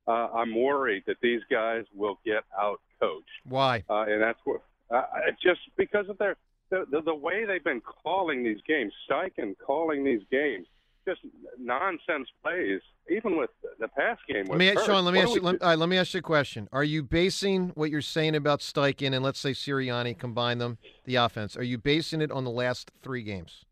uh, 0.07 0.29
I'm 0.33 0.55
worried 0.55 1.03
that 1.09 1.17
these 1.23 1.41
guys 1.51 1.85
will 1.95 2.19
get 2.25 2.45
out 2.59 2.81
coached. 3.01 3.27
Why? 3.49 3.83
uh, 3.91 4.03
and 4.09 4.23
that's 4.23 4.39
what 4.45 4.63
uh, 4.95 5.03
just 5.43 5.61
because 5.77 6.09
of 6.09 6.19
their 6.19 6.37
the, 6.71 6.87
the 6.91 7.03
the 7.03 7.15
way 7.15 7.45
they've 7.45 7.63
been 7.65 7.83
calling 7.83 8.45
these 8.45 8.61
games, 8.67 8.93
Steichen 9.11 9.57
calling 9.59 10.05
these 10.05 10.23
games, 10.31 10.67
just 11.07 11.21
nonsense 11.59 12.29
plays. 12.43 12.81
Even 13.11 13.37
with 13.37 13.51
the 13.81 13.89
past 13.89 14.21
game, 14.29 14.45
Let 14.47 14.59
me, 14.59 14.69
Hurts, 14.69 14.87
Sean. 14.87 15.05
Let 15.05 15.13
me 15.13 15.19
what 15.19 15.29
ask 15.29 15.35
you. 15.35 15.43
Let, 15.43 15.63
all 15.63 15.69
right, 15.71 15.79
let 15.79 15.89
me 15.89 15.99
ask 15.99 16.15
you 16.15 16.19
a 16.21 16.23
question. 16.23 16.69
Are 16.73 16.85
you 16.85 17.03
basing 17.03 17.73
what 17.75 17.91
you're 17.91 18.01
saying 18.01 18.37
about 18.37 18.61
Steichen 18.61 19.13
and 19.13 19.25
let's 19.25 19.41
say 19.41 19.51
Sirianni 19.51 20.17
combine 20.17 20.59
them, 20.59 20.79
the 21.05 21.17
offense? 21.17 21.57
Are 21.57 21.65
you 21.65 21.79
basing 21.79 22.21
it 22.21 22.31
on 22.31 22.45
the 22.45 22.51
last 22.51 22.93
three 23.03 23.23
games? 23.23 23.65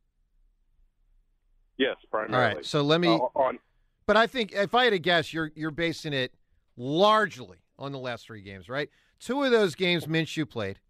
yes, 1.78 1.96
All 2.12 2.20
primarily. 2.20 2.56
right. 2.56 2.66
So 2.66 2.82
let 2.82 3.00
me. 3.00 3.08
Uh, 3.08 3.18
on 3.34 3.58
But 4.06 4.16
I 4.16 4.26
think 4.26 4.52
if 4.52 4.74
I 4.74 4.84
had 4.84 4.90
to 4.90 4.98
guess, 4.98 5.32
you're 5.32 5.52
you're 5.54 5.70
basing 5.70 6.12
it 6.12 6.34
largely 6.76 7.58
on 7.78 7.92
the 7.92 7.98
last 7.98 8.26
three 8.26 8.42
games, 8.42 8.68
right? 8.68 8.90
Two 9.18 9.42
of 9.44 9.50
those 9.50 9.74
games 9.74 10.06
Minshew 10.06 10.48
played, 10.48 10.80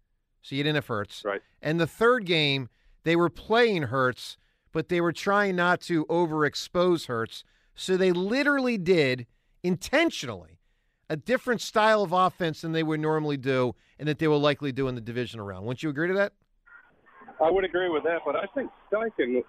so 0.41 0.55
you 0.55 0.63
didn't 0.63 0.75
have 0.75 0.87
Hurts. 0.87 1.23
Right. 1.23 1.41
And 1.61 1.79
the 1.79 1.87
third 1.87 2.25
game, 2.25 2.69
they 3.03 3.15
were 3.15 3.29
playing 3.29 3.83
Hurts, 3.83 4.37
but 4.71 4.89
they 4.89 5.01
were 5.01 5.11
trying 5.13 5.55
not 5.55 5.81
to 5.81 6.05
overexpose 6.05 7.07
Hurts. 7.07 7.43
so 7.75 7.97
they 7.97 8.11
literally 8.11 8.77
did 8.77 9.27
intentionally 9.63 10.59
a 11.09 11.15
different 11.17 11.61
style 11.61 12.03
of 12.03 12.11
offense 12.13 12.61
than 12.61 12.71
they 12.71 12.83
would 12.83 12.99
normally 12.99 13.35
do, 13.37 13.75
and 13.99 14.07
that 14.07 14.19
they 14.19 14.27
will 14.27 14.39
likely 14.39 14.71
do 14.71 14.87
in 14.87 14.95
the 14.95 15.01
divisional 15.01 15.45
round. 15.45 15.65
Wouldn't 15.65 15.83
you 15.83 15.89
agree 15.89 16.07
to 16.07 16.13
that? 16.13 16.33
I 17.43 17.49
would 17.51 17.65
agree 17.65 17.89
with 17.89 18.03
that, 18.03 18.19
but 18.25 18.35
I 18.35 18.45
think 18.55 18.71
Steichen 18.91 19.41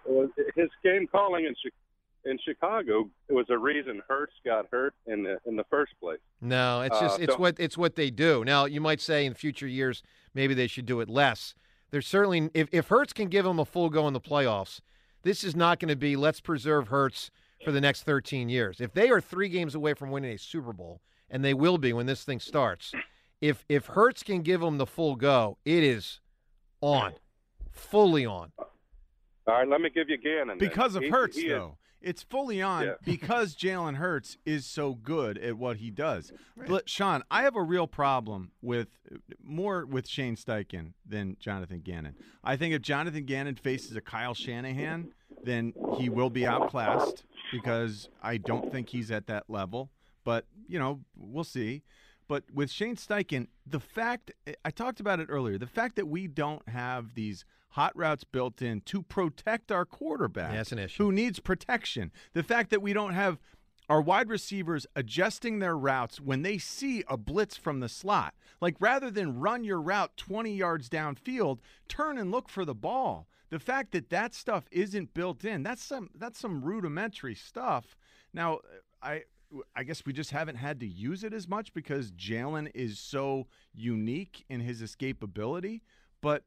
his 0.56 0.68
game 0.82 1.06
calling 1.06 1.44
in 1.44 1.54
Chi- 1.54 2.30
in 2.30 2.38
Chicago 2.44 3.10
was 3.28 3.46
a 3.50 3.58
reason 3.58 4.00
Hurts 4.08 4.32
got 4.44 4.66
hurt 4.72 4.94
in 5.06 5.22
the 5.24 5.38
in 5.46 5.56
the 5.56 5.64
first 5.70 5.92
place. 6.00 6.20
No, 6.40 6.80
it's 6.82 6.98
just 6.98 7.20
Uh, 7.20 7.22
it's 7.22 7.32
so- 7.34 7.38
what 7.38 7.56
it's 7.60 7.76
what 7.78 7.94
they 7.96 8.10
do. 8.10 8.44
Now 8.44 8.64
you 8.64 8.80
might 8.80 9.00
say 9.00 9.24
in 9.26 9.34
future 9.34 9.66
years 9.68 10.02
maybe 10.34 10.54
they 10.54 10.66
should 10.68 10.86
do 10.86 11.00
it 11.00 11.08
less. 11.10 11.54
There's 11.90 12.06
certainly 12.06 12.50
if 12.54 12.68
if 12.72 12.88
Hurts 12.88 13.12
can 13.12 13.28
give 13.28 13.44
them 13.44 13.58
a 13.58 13.64
full 13.64 13.90
go 13.90 14.06
in 14.08 14.14
the 14.14 14.20
playoffs, 14.20 14.80
this 15.22 15.44
is 15.44 15.54
not 15.56 15.78
going 15.78 15.88
to 15.88 15.96
be 15.96 16.16
let's 16.16 16.40
preserve 16.40 16.88
Hurts 16.88 17.30
for 17.64 17.72
the 17.72 17.80
next 17.80 18.02
13 18.02 18.48
years. 18.48 18.80
If 18.80 18.92
they 18.92 19.10
are 19.10 19.20
three 19.20 19.48
games 19.48 19.74
away 19.74 19.94
from 19.94 20.10
winning 20.10 20.32
a 20.32 20.38
Super 20.38 20.72
Bowl, 20.72 21.00
and 21.30 21.44
they 21.44 21.54
will 21.54 21.78
be 21.78 21.92
when 21.92 22.06
this 22.06 22.24
thing 22.24 22.40
starts, 22.40 22.92
if 23.40 23.64
if 23.68 23.86
Hurts 23.86 24.22
can 24.22 24.42
give 24.42 24.60
them 24.60 24.78
the 24.78 24.86
full 24.86 25.16
go, 25.16 25.58
it 25.64 25.82
is 25.82 26.20
on, 26.80 27.14
fully 27.70 28.26
on. 28.26 28.52
All 28.58 29.54
right, 29.54 29.66
let 29.68 29.80
me 29.80 29.90
give 29.90 30.08
you 30.08 30.18
Gannon. 30.18 30.48
then. 30.48 30.58
Because 30.58 30.94
of 30.94 31.02
He- 31.02 31.08
Hurts, 31.08 31.36
he 31.36 31.46
is- 31.46 31.50
though. 31.52 31.78
It's 32.02 32.22
fully 32.22 32.60
on 32.60 32.84
Yeah. 32.84 32.94
because 33.04 33.54
Jalen 33.54 33.96
Hurts 33.96 34.36
is 34.44 34.66
so 34.66 34.94
good 34.94 35.38
at 35.38 35.56
what 35.56 35.78
he 35.78 35.90
does. 35.90 36.32
But 36.66 36.88
Sean, 36.88 37.22
I 37.30 37.42
have 37.42 37.56
a 37.56 37.62
real 37.62 37.86
problem 37.86 38.52
with 38.60 38.88
more 39.42 39.86
with 39.86 40.08
Shane 40.08 40.36
Steichen 40.36 40.92
than 41.06 41.36
Jonathan 41.38 41.80
Gannon. 41.80 42.14
I 42.44 42.56
think 42.56 42.74
if 42.74 42.82
Jonathan 42.82 43.24
Gannon 43.24 43.56
faces 43.56 43.96
a 43.96 44.00
Kyle 44.00 44.34
Shanahan, 44.34 45.12
then 45.44 45.74
he 45.96 46.08
will 46.08 46.30
be 46.30 46.46
outclassed 46.46 47.24
because 47.52 48.08
I 48.22 48.36
don't 48.36 48.70
think 48.70 48.88
he's 48.90 49.10
at 49.10 49.26
that 49.26 49.44
level. 49.48 49.90
But 50.24 50.46
you 50.68 50.78
know, 50.78 51.00
we'll 51.16 51.44
see. 51.44 51.82
But 52.28 52.44
with 52.52 52.70
Shane 52.70 52.96
Steichen, 52.96 53.48
the 53.66 53.80
fact 53.80 54.32
I 54.64 54.70
talked 54.70 55.00
about 55.00 55.20
it 55.20 55.26
earlier, 55.28 55.58
the 55.58 55.66
fact 55.66 55.96
that 55.96 56.08
we 56.08 56.26
don't 56.26 56.66
have 56.68 57.14
these 57.14 57.44
hot 57.70 57.96
routes 57.96 58.24
built 58.24 58.62
in 58.62 58.80
to 58.82 59.02
protect 59.02 59.72
our 59.72 59.84
quarterback, 59.84 60.52
that's 60.52 60.72
an 60.72 60.78
issue. 60.78 61.04
who 61.04 61.12
needs 61.12 61.40
protection. 61.40 62.12
The 62.34 62.42
fact 62.42 62.70
that 62.70 62.82
we 62.82 62.92
don't 62.92 63.14
have 63.14 63.38
our 63.88 64.00
wide 64.00 64.28
receivers 64.28 64.86
adjusting 64.94 65.58
their 65.58 65.76
routes 65.76 66.20
when 66.20 66.42
they 66.42 66.56
see 66.58 67.04
a 67.08 67.16
blitz 67.16 67.56
from 67.56 67.80
the 67.80 67.88
slot. 67.88 68.34
Like 68.60 68.76
rather 68.78 69.10
than 69.10 69.40
run 69.40 69.64
your 69.64 69.80
route 69.80 70.16
20 70.16 70.54
yards 70.54 70.88
downfield, 70.88 71.58
turn 71.88 72.16
and 72.16 72.30
look 72.30 72.48
for 72.48 72.64
the 72.64 72.74
ball. 72.74 73.26
The 73.50 73.58
fact 73.58 73.92
that 73.92 74.08
that 74.08 74.32
stuff 74.32 74.64
isn't 74.70 75.12
built 75.12 75.44
in, 75.44 75.62
that's 75.62 75.84
some 75.84 76.08
that's 76.14 76.38
some 76.38 76.64
rudimentary 76.64 77.34
stuff. 77.34 77.96
Now, 78.32 78.60
I 79.02 79.24
I 79.76 79.82
guess 79.84 80.04
we 80.06 80.12
just 80.12 80.30
haven't 80.30 80.56
had 80.56 80.80
to 80.80 80.86
use 80.86 81.24
it 81.24 81.32
as 81.32 81.48
much 81.48 81.72
because 81.72 82.10
Jalen 82.12 82.70
is 82.74 82.98
so 82.98 83.46
unique 83.74 84.44
in 84.48 84.60
his 84.60 84.82
escapability, 84.82 85.80
but 86.20 86.44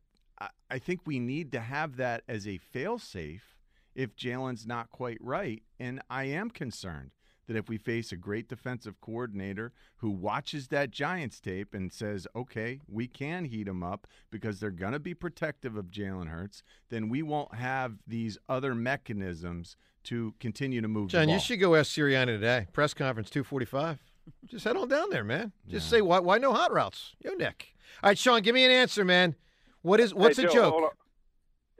I, 0.70 0.80
think 0.80 1.02
we 1.06 1.20
need 1.20 1.52
to 1.54 1.62
have 1.62 1.98
that 1.98 2.24
as 2.28 2.48
a 2.48 2.60
failsafe 2.74 3.56
if 3.94 4.16
Jalen's 4.16 4.68
not 4.68 4.90
quite 4.90 5.18
right. 5.22 5.64
And 5.80 6.02
I 6.10 6.26
am 6.26 6.50
concerned 6.50 7.12
that 7.48 7.56
if 7.56 7.70
we 7.70 7.78
face 7.78 8.12
a 8.12 8.18
great 8.18 8.50
defensive 8.50 9.00
coordinator 9.00 9.72
who 9.98 10.10
watches 10.10 10.68
that 10.70 10.92
Giants 10.92 11.40
tape 11.40 11.74
and 11.74 11.94
says, 11.94 12.28
okay, 12.36 12.82
we 12.88 13.08
can 13.08 13.46
heat 13.46 13.66
them 13.66 13.84
up 13.84 14.08
because 14.32 14.60
they're 14.60 14.72
going 14.72 14.94
to 14.94 15.00
be 15.00 15.14
protective 15.14 15.78
of 15.78 15.92
Jalen 15.92 16.28
Hurts, 16.28 16.64
then 16.90 17.08
we 17.08 17.22
won't 17.22 17.56
have 17.56 18.00
these 18.08 18.38
other 18.50 18.74
mechanisms 18.74 19.78
to 20.06 20.34
continue 20.40 20.82
to 20.82 20.88
move 20.88 21.10
the 21.10 21.18
John, 21.18 21.26
ball. 21.28 21.36
you 21.36 21.40
should 21.40 21.60
go 21.60 21.76
ask 21.76 21.92
Sirianni 21.92 22.28
today. 22.28 22.68
Press 22.74 22.94
conference 22.94 23.30
245. 23.30 24.00
Just 24.48 24.66
head 24.66 24.76
on 24.76 24.88
down 24.88 25.10
there, 25.10 25.24
man. 25.24 25.52
Just 25.68 25.90
say 25.90 26.02
why 26.02 26.20
why 26.20 26.38
no 26.38 26.54
hot 26.54 26.72
routes? 26.72 27.16
Yo, 27.24 27.32
Nick. 27.34 27.76
All 28.04 28.10
right, 28.10 28.18
Sean, 28.18 28.42
give 28.42 28.56
me 28.56 28.64
an 28.64 28.72
answer, 28.72 29.06
man. 29.06 29.36
What 29.82 30.00
is 30.00 30.14
what's 30.14 30.38
hey, 30.38 30.46
a 30.46 30.50
joke? 30.50 30.96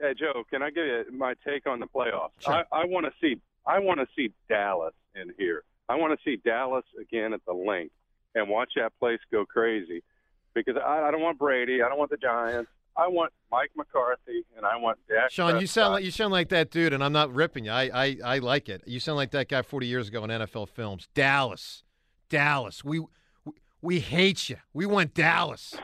Hey 0.00 0.14
Joe, 0.18 0.44
can 0.50 0.62
I 0.62 0.70
give 0.70 0.84
you 0.84 1.04
my 1.12 1.34
take 1.46 1.66
on 1.66 1.80
the 1.80 1.86
playoffs? 1.86 2.30
Sure. 2.40 2.64
I, 2.70 2.82
I 2.82 2.84
want 2.84 3.06
to 3.06 3.12
see 3.20 3.40
I 3.66 3.80
want 3.80 4.00
to 4.00 4.06
see 4.14 4.32
Dallas 4.48 4.94
in 5.14 5.32
here. 5.38 5.64
I 5.88 5.96
want 5.96 6.18
to 6.18 6.24
see 6.24 6.36
Dallas 6.36 6.84
again 7.00 7.32
at 7.32 7.44
the 7.46 7.52
Linc 7.52 7.90
and 8.34 8.48
watch 8.48 8.72
that 8.76 8.92
place 8.98 9.18
go 9.32 9.44
crazy 9.44 10.02
because 10.54 10.76
I, 10.76 11.02
I 11.08 11.10
don't 11.10 11.20
want 11.20 11.38
Brady, 11.38 11.82
I 11.82 11.88
don't 11.88 11.98
want 11.98 12.10
the 12.10 12.16
Giants, 12.16 12.70
I 12.98 13.08
want 13.08 13.32
Mike 13.52 13.70
McCarthy, 13.76 14.44
and 14.56 14.64
I 14.64 14.76
want 14.76 14.98
Dak. 15.08 15.30
Sean, 15.30 15.60
you 15.60 15.66
sound 15.66 15.92
like 15.94 16.04
you 16.04 16.10
sound 16.10 16.32
like 16.32 16.48
that 16.48 16.70
dude, 16.70 16.92
and 16.92 17.04
I'm 17.04 17.12
not 17.12 17.32
ripping 17.34 17.66
you. 17.66 17.70
I, 17.70 17.90
I 17.92 18.16
I 18.24 18.38
like 18.38 18.68
it. 18.68 18.82
You 18.86 19.00
sound 19.00 19.16
like 19.16 19.30
that 19.32 19.48
guy 19.48 19.62
40 19.62 19.86
years 19.86 20.08
ago 20.08 20.24
in 20.24 20.30
NFL 20.30 20.68
films. 20.70 21.08
Dallas, 21.14 21.82
Dallas. 22.30 22.82
We 22.84 23.00
we, 23.44 23.52
we 23.82 24.00
hate 24.00 24.48
you. 24.48 24.56
We 24.72 24.86
want 24.86 25.12
Dallas. 25.14 25.74
I 25.76 25.80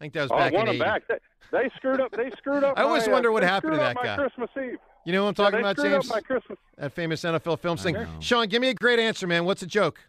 think 0.00 0.12
that 0.14 0.22
was 0.22 0.30
Oh, 0.32 0.36
I 0.36 0.38
back 0.50 0.52
want 0.54 0.68
in 0.70 0.74
80. 0.76 0.84
back. 0.84 1.02
They, 1.08 1.14
they 1.52 1.70
screwed 1.76 2.00
up. 2.00 2.10
They 2.12 2.30
screwed 2.36 2.64
up. 2.64 2.74
I 2.78 2.82
always 2.82 3.06
my, 3.06 3.12
uh, 3.12 3.14
wonder 3.14 3.32
what 3.32 3.42
happened 3.42 3.72
to 3.72 3.76
screwed 3.78 3.86
up 3.86 3.94
that 3.94 4.02
my 4.02 4.16
guy. 4.16 4.16
Christmas 4.16 4.50
Eve. 4.56 4.78
You 5.06 5.12
know 5.12 5.22
what 5.24 5.28
I'm 5.30 5.34
talking 5.34 5.52
they 5.58 5.60
about, 5.60 5.76
screwed 5.78 5.92
up 5.94 6.02
James? 6.02 6.10
my 6.10 6.20
Christmas. 6.20 6.58
That 6.76 6.92
famous 6.92 7.22
NFL 7.22 7.58
films 7.60 7.80
I 7.80 7.84
thing. 7.84 7.94
know. 7.94 8.08
Sean, 8.20 8.48
give 8.48 8.60
me 8.60 8.68
a 8.68 8.74
great 8.74 8.98
answer, 8.98 9.26
man. 9.26 9.44
What's 9.44 9.62
a 9.62 9.66
joke? 9.66 10.00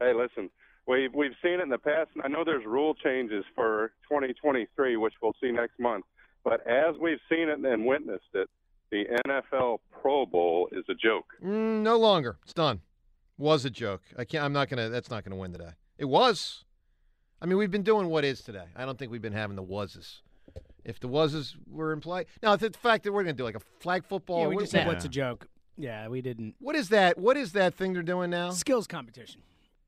Hey, 0.00 0.12
listen, 0.14 0.48
we've 0.90 1.14
we've 1.14 1.34
seen 1.42 1.54
it 1.54 1.62
in 1.62 1.68
the 1.68 1.78
past, 1.78 2.10
and 2.14 2.22
I 2.24 2.28
know 2.28 2.44
there's 2.44 2.64
rule 2.66 2.94
changes 2.94 3.44
for 3.54 3.92
2023, 4.08 4.96
which 4.96 5.14
we'll 5.22 5.34
see 5.40 5.52
next 5.52 5.78
month. 5.78 6.04
But 6.44 6.66
as 6.66 6.96
we've 7.00 7.18
seen 7.30 7.48
it 7.48 7.58
and 7.60 7.86
witnessed 7.86 8.24
it, 8.34 8.48
the 8.90 9.04
NFL 9.26 9.78
Pro 10.02 10.26
Bowl 10.26 10.68
is 10.72 10.84
a 10.88 10.94
joke. 10.94 11.26
Mm, 11.42 11.82
no 11.82 11.96
longer. 11.96 12.38
It's 12.42 12.54
done. 12.54 12.80
Was 13.38 13.64
a 13.64 13.70
joke. 13.70 14.02
I 14.18 14.24
can't. 14.24 14.44
I'm 14.44 14.52
not 14.52 14.68
gonna. 14.68 14.88
That's 14.88 15.10
not 15.10 15.24
gonna 15.24 15.36
win 15.36 15.52
today. 15.52 15.72
It 15.98 16.06
was. 16.06 16.64
I 17.40 17.46
mean, 17.46 17.56
we've 17.56 17.70
been 17.70 17.82
doing 17.82 18.08
what 18.08 18.24
is 18.24 18.42
today. 18.42 18.66
I 18.76 18.84
don't 18.84 18.98
think 18.98 19.10
we've 19.10 19.22
been 19.22 19.32
having 19.32 19.56
the 19.56 19.62
wases. 19.62 20.22
If 20.84 20.98
the 21.00 21.08
wases 21.08 21.56
were 21.70 21.92
in 21.92 22.00
play, 22.00 22.26
now 22.42 22.56
the 22.56 22.70
fact 22.70 23.04
that 23.04 23.12
we're 23.12 23.22
gonna 23.22 23.34
do 23.34 23.44
like 23.44 23.54
a 23.54 23.62
flag 23.80 24.04
football. 24.04 24.40
Yeah, 24.40 24.46
we 24.48 24.56
what- 24.56 24.62
just 24.62 24.72
said 24.72 24.86
what's 24.86 25.04
a 25.04 25.08
joke. 25.08 25.46
Yeah, 25.78 26.08
we 26.08 26.20
didn't. 26.20 26.56
what 26.58 26.76
is 26.76 26.90
that? 26.90 27.16
What 27.16 27.38
is 27.38 27.52
that 27.52 27.74
thing 27.74 27.94
they're 27.94 28.02
doing 28.02 28.28
now? 28.28 28.50
Skills 28.50 28.86
competition. 28.86 29.40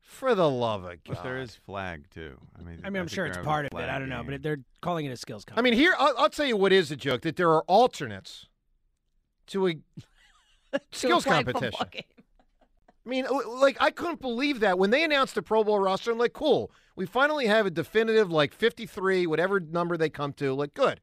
For 0.03 0.35
the 0.35 0.49
love 0.49 0.85
of 0.85 0.99
But 1.05 1.17
God. 1.17 1.25
there 1.25 1.39
is 1.39 1.55
flag 1.55 2.05
too. 2.11 2.37
I 2.59 2.63
mean, 2.63 2.81
I 2.85 2.91
mean, 2.91 3.01
I'm 3.01 3.09
sure 3.09 3.25
it's 3.27 3.39
part 3.39 3.65
of 3.65 3.69
it. 3.69 3.73
flag 3.73 3.89
I 3.89 3.99
don't 3.99 4.09
know, 4.09 4.19
game. 4.23 4.31
but 4.33 4.43
they're 4.43 4.59
calling 4.81 5.07
it 5.07 5.11
a 5.13 5.17
skills 5.17 5.45
competition. 5.45 5.67
I 5.67 5.71
mean, 5.71 5.79
here 5.79 5.95
I'll, 5.99 6.15
I'll 6.19 6.31
tell 6.31 6.47
you 6.47 6.57
what 6.57 6.73
is 6.73 6.91
a 6.91 6.97
joke 6.97 7.23
that 7.23 7.37
there 7.37 7.51
are 7.51 7.63
alternates 7.63 8.47
to 9.49 9.69
a 9.69 9.77
skills 10.93 11.25
flag 11.25 11.47
football 11.47 11.71
competition. 11.71 12.05
I 13.05 13.09
mean, 13.09 13.27
like 13.47 13.77
I 13.81 13.91
couldn't 13.91 14.21
believe 14.21 14.61
that 14.61 14.79
when 14.79 14.91
they 14.91 15.03
announced 15.03 15.35
the 15.35 15.43
Pro 15.43 15.65
Bowl 15.65 15.79
roster. 15.79 16.13
I'm 16.13 16.19
like, 16.19 16.33
cool, 16.35 16.71
we 16.95 17.07
finally 17.07 17.47
have 17.47 17.67
a 17.67 17.71
definitive 17.71 18.31
like 18.31 18.53
53, 18.55 19.27
whatever 19.27 19.59
number 19.61 19.97
they 19.97 20.09
come 20.11 20.33
to. 20.35 20.53
Like, 20.55 20.75
good. 20.75 21.01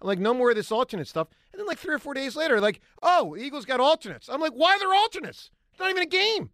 I'm 0.00 0.06
like, 0.06 0.18
no 0.18 0.32
more 0.32 0.50
of 0.50 0.56
this 0.56 0.70
alternate 0.72 1.08
stuff. 1.08 1.28
And 1.52 1.58
then 1.60 1.66
like 1.66 1.78
three 1.78 1.94
or 1.94 1.98
four 1.98 2.14
days 2.14 2.36
later, 2.36 2.60
like, 2.60 2.80
oh, 3.02 3.36
Eagles 3.36 3.64
got 3.64 3.80
alternates. 3.80 4.28
I'm 4.28 4.40
like, 4.40 4.52
why 4.52 4.74
are 4.74 4.78
there 4.78 4.94
alternates? 4.94 5.50
It's 5.72 5.80
not 5.80 5.90
even 5.90 6.02
a 6.02 6.06
game. 6.06 6.50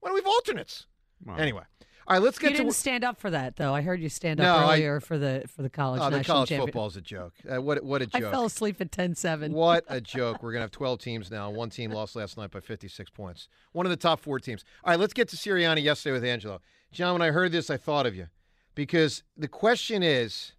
Why 0.00 0.10
do 0.10 0.14
we 0.14 0.20
have 0.20 0.26
alternates? 0.26 0.86
Well, 1.24 1.38
Anyway, 1.38 1.62
all 2.06 2.16
right, 2.16 2.22
let's 2.22 2.38
You 2.38 2.48
get 2.48 2.56
to 2.56 2.62
didn't 2.64 2.74
stand 2.74 3.04
up 3.04 3.20
for 3.20 3.30
that, 3.30 3.56
though. 3.56 3.74
I 3.74 3.82
heard 3.82 4.00
you 4.00 4.08
stand 4.08 4.38
No, 4.40 4.54
up 4.54 4.66
I- 4.68 4.72
earlier 4.74 5.00
for 5.00 5.16
the 5.18 5.44
for 5.54 5.62
the 5.62 5.70
college 5.70 6.00
oh, 6.00 6.10
the 6.10 6.16
national 6.18 6.34
college 6.36 6.48
champion. 6.48 6.66
football's 6.68 6.96
a 6.96 7.00
joke. 7.00 7.34
Uh, 7.48 7.60
what 7.62 7.84
what 7.84 8.02
a 8.02 8.08
I 8.14 8.18
joke. 8.20 8.28
I 8.28 8.30
fell 8.32 8.44
asleep 8.46 8.80
at 8.80 8.90
10-7. 8.90 9.50
What 9.50 9.84
a 9.88 10.00
joke. 10.16 10.42
We're 10.42 10.52
going 10.52 10.60
to 10.60 10.64
have 10.64 10.70
12 10.72 10.98
teams 10.98 11.30
now. 11.30 11.50
One 11.50 11.70
team 11.70 11.90
lost 11.92 12.16
last 12.16 12.36
night 12.36 12.50
by 12.50 12.60
56 12.60 13.10
points. 13.10 13.48
One 13.72 13.86
of 13.86 13.90
the 13.90 13.96
top 13.96 14.20
four 14.20 14.40
teams. 14.40 14.64
All 14.84 14.90
right, 14.92 14.98
let's 14.98 15.12
get 15.12 15.28
to 15.28 15.36
Sirianni 15.36 15.82
yesterday 15.82 16.12
with 16.14 16.24
Angelo. 16.24 16.60
John, 16.90 17.12
when 17.12 17.22
I 17.22 17.30
heard 17.30 17.52
this, 17.52 17.70
I 17.70 17.76
thought 17.76 18.06
of 18.06 18.14
you 18.16 18.26
because 18.74 19.22
the 19.36 19.48
question 19.48 20.02
is 20.02 20.52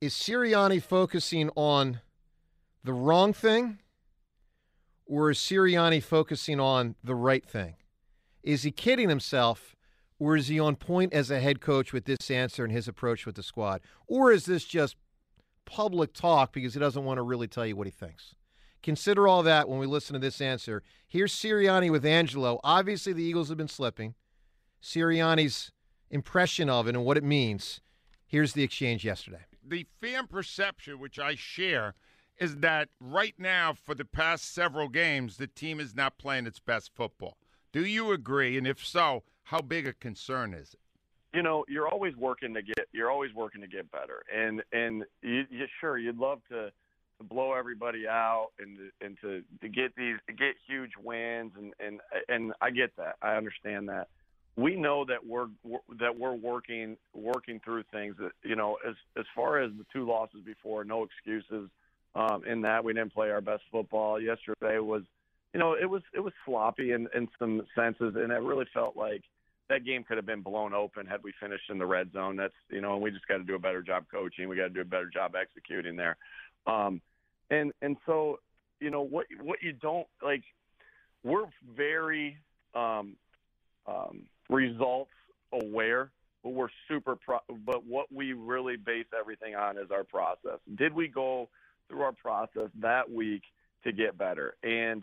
is 0.00 0.12
Sirianni 0.14 0.82
focusing 0.82 1.48
on 1.54 2.00
the 2.82 2.92
wrong 2.92 3.32
thing 3.32 3.78
or 5.06 5.30
is 5.30 5.38
Sirianni 5.38 6.02
focusing 6.02 6.58
on 6.58 6.96
the 7.04 7.14
right 7.14 7.46
thing? 7.46 7.74
Is 8.42 8.62
he 8.62 8.70
kidding 8.70 9.08
himself 9.08 9.76
or 10.18 10.36
is 10.36 10.48
he 10.48 10.58
on 10.58 10.76
point 10.76 11.12
as 11.12 11.30
a 11.30 11.40
head 11.40 11.60
coach 11.60 11.92
with 11.92 12.04
this 12.04 12.30
answer 12.30 12.64
and 12.64 12.72
his 12.72 12.88
approach 12.88 13.26
with 13.26 13.36
the 13.36 13.42
squad? 13.42 13.80
Or 14.06 14.32
is 14.32 14.46
this 14.46 14.64
just 14.64 14.96
public 15.64 16.12
talk 16.12 16.52
because 16.52 16.74
he 16.74 16.80
doesn't 16.80 17.04
want 17.04 17.18
to 17.18 17.22
really 17.22 17.48
tell 17.48 17.66
you 17.66 17.76
what 17.76 17.86
he 17.86 17.90
thinks. 17.90 18.34
Consider 18.82 19.28
all 19.28 19.42
that 19.42 19.68
when 19.68 19.78
we 19.78 19.86
listen 19.86 20.14
to 20.14 20.18
this 20.18 20.40
answer. 20.40 20.82
Here's 21.08 21.32
Sirianni 21.32 21.90
with 21.90 22.04
Angelo. 22.04 22.58
Obviously, 22.64 23.12
the 23.12 23.22
Eagles 23.22 23.48
have 23.48 23.58
been 23.58 23.68
slipping. 23.68 24.14
Sirianni's 24.82 25.70
impression 26.10 26.68
of 26.68 26.88
it 26.88 26.96
and 26.96 27.04
what 27.04 27.16
it 27.16 27.24
means. 27.24 27.80
Here's 28.26 28.54
the 28.54 28.62
exchange 28.62 29.04
yesterday. 29.04 29.44
the 29.64 29.86
fan 30.00 30.26
perception, 30.26 30.98
which 30.98 31.18
I 31.18 31.36
share, 31.36 31.94
is 32.38 32.56
that 32.56 32.88
right 32.98 33.34
now, 33.38 33.72
for 33.72 33.94
the 33.94 34.04
past 34.04 34.52
several 34.52 34.88
games, 34.88 35.36
the 35.36 35.46
team 35.46 35.78
is 35.78 35.94
not 35.94 36.18
playing 36.18 36.46
its 36.46 36.58
best 36.58 36.90
football. 36.94 37.36
Do 37.72 37.84
you 37.84 38.12
agree? 38.12 38.58
And 38.58 38.66
if 38.66 38.84
so, 38.84 39.22
how 39.44 39.60
big 39.60 39.86
a 39.86 39.92
concern 39.92 40.54
is 40.54 40.74
it? 40.74 40.80
you 41.32 41.42
know 41.42 41.64
you're 41.68 41.88
always 41.88 42.14
working 42.16 42.54
to 42.54 42.62
get 42.62 42.86
you're 42.92 43.10
always 43.10 43.32
working 43.34 43.60
to 43.60 43.66
get 43.66 43.90
better. 43.90 44.22
And 44.34 44.62
and 44.72 45.04
you, 45.22 45.44
you 45.50 45.66
sure 45.80 45.98
you'd 45.98 46.18
love 46.18 46.40
to 46.50 46.70
to 47.18 47.24
blow 47.24 47.54
everybody 47.54 48.06
out 48.06 48.48
and 48.58 48.78
and 49.00 49.16
to 49.22 49.42
to 49.60 49.68
get 49.68 49.94
these 49.96 50.16
to 50.26 50.32
get 50.32 50.54
huge 50.66 50.92
wins. 51.02 51.52
And 51.58 51.72
and 51.80 52.00
and 52.28 52.52
I 52.60 52.70
get 52.70 52.96
that. 52.96 53.16
I 53.22 53.36
understand 53.36 53.88
that. 53.88 54.08
We 54.56 54.76
know 54.76 55.06
that 55.06 55.26
we're 55.26 55.46
that 55.98 56.18
we're 56.18 56.34
working 56.34 56.96
working 57.14 57.60
through 57.64 57.84
things 57.90 58.16
that 58.18 58.32
you 58.44 58.56
know 58.56 58.78
as 58.86 58.94
as 59.16 59.24
far 59.34 59.60
as 59.60 59.70
the 59.78 59.86
two 59.92 60.06
losses 60.06 60.40
before 60.44 60.84
no 60.84 61.04
excuses 61.04 61.70
um 62.14 62.44
in 62.46 62.62
that. 62.62 62.84
We 62.84 62.92
didn't 62.92 63.14
play 63.14 63.30
our 63.30 63.40
best 63.40 63.62
football. 63.70 64.20
Yesterday 64.20 64.78
was 64.78 65.02
you 65.52 65.60
know 65.60 65.74
it 65.74 65.88
was 65.88 66.02
it 66.14 66.20
was 66.20 66.32
sloppy 66.44 66.92
in 66.92 67.08
in 67.14 67.28
some 67.38 67.62
senses 67.74 68.14
and 68.16 68.32
it 68.32 68.40
really 68.42 68.66
felt 68.72 68.96
like 68.96 69.22
that 69.72 69.84
game 69.84 70.04
could 70.04 70.18
have 70.18 70.26
been 70.26 70.42
blown 70.42 70.74
open 70.74 71.06
had 71.06 71.22
we 71.22 71.32
finished 71.40 71.70
in 71.70 71.78
the 71.78 71.86
red 71.86 72.12
zone. 72.12 72.36
That's 72.36 72.52
you 72.68 72.80
know, 72.80 72.94
and 72.94 73.02
we 73.02 73.10
just 73.10 73.26
got 73.26 73.38
to 73.38 73.44
do 73.44 73.54
a 73.54 73.58
better 73.58 73.82
job 73.82 74.04
coaching. 74.12 74.48
We 74.48 74.56
got 74.56 74.64
to 74.64 74.70
do 74.70 74.82
a 74.82 74.84
better 74.84 75.08
job 75.08 75.32
executing 75.40 75.96
there. 75.96 76.16
Um, 76.66 77.00
and 77.50 77.72
and 77.80 77.96
so 78.04 78.38
you 78.80 78.90
know 78.90 79.02
what 79.02 79.26
what 79.40 79.62
you 79.62 79.72
don't 79.72 80.06
like. 80.22 80.42
We're 81.24 81.46
very 81.76 82.36
um, 82.74 83.16
um, 83.86 84.24
results 84.50 85.12
aware, 85.52 86.10
but 86.42 86.50
we're 86.50 86.68
super. 86.88 87.16
Pro- 87.16 87.56
but 87.64 87.86
what 87.86 88.12
we 88.12 88.32
really 88.32 88.76
base 88.76 89.06
everything 89.18 89.54
on 89.54 89.78
is 89.78 89.90
our 89.90 90.04
process. 90.04 90.58
Did 90.74 90.92
we 90.92 91.08
go 91.08 91.48
through 91.88 92.02
our 92.02 92.12
process 92.12 92.68
that 92.80 93.10
week 93.10 93.42
to 93.84 93.92
get 93.92 94.18
better? 94.18 94.56
And 94.62 95.02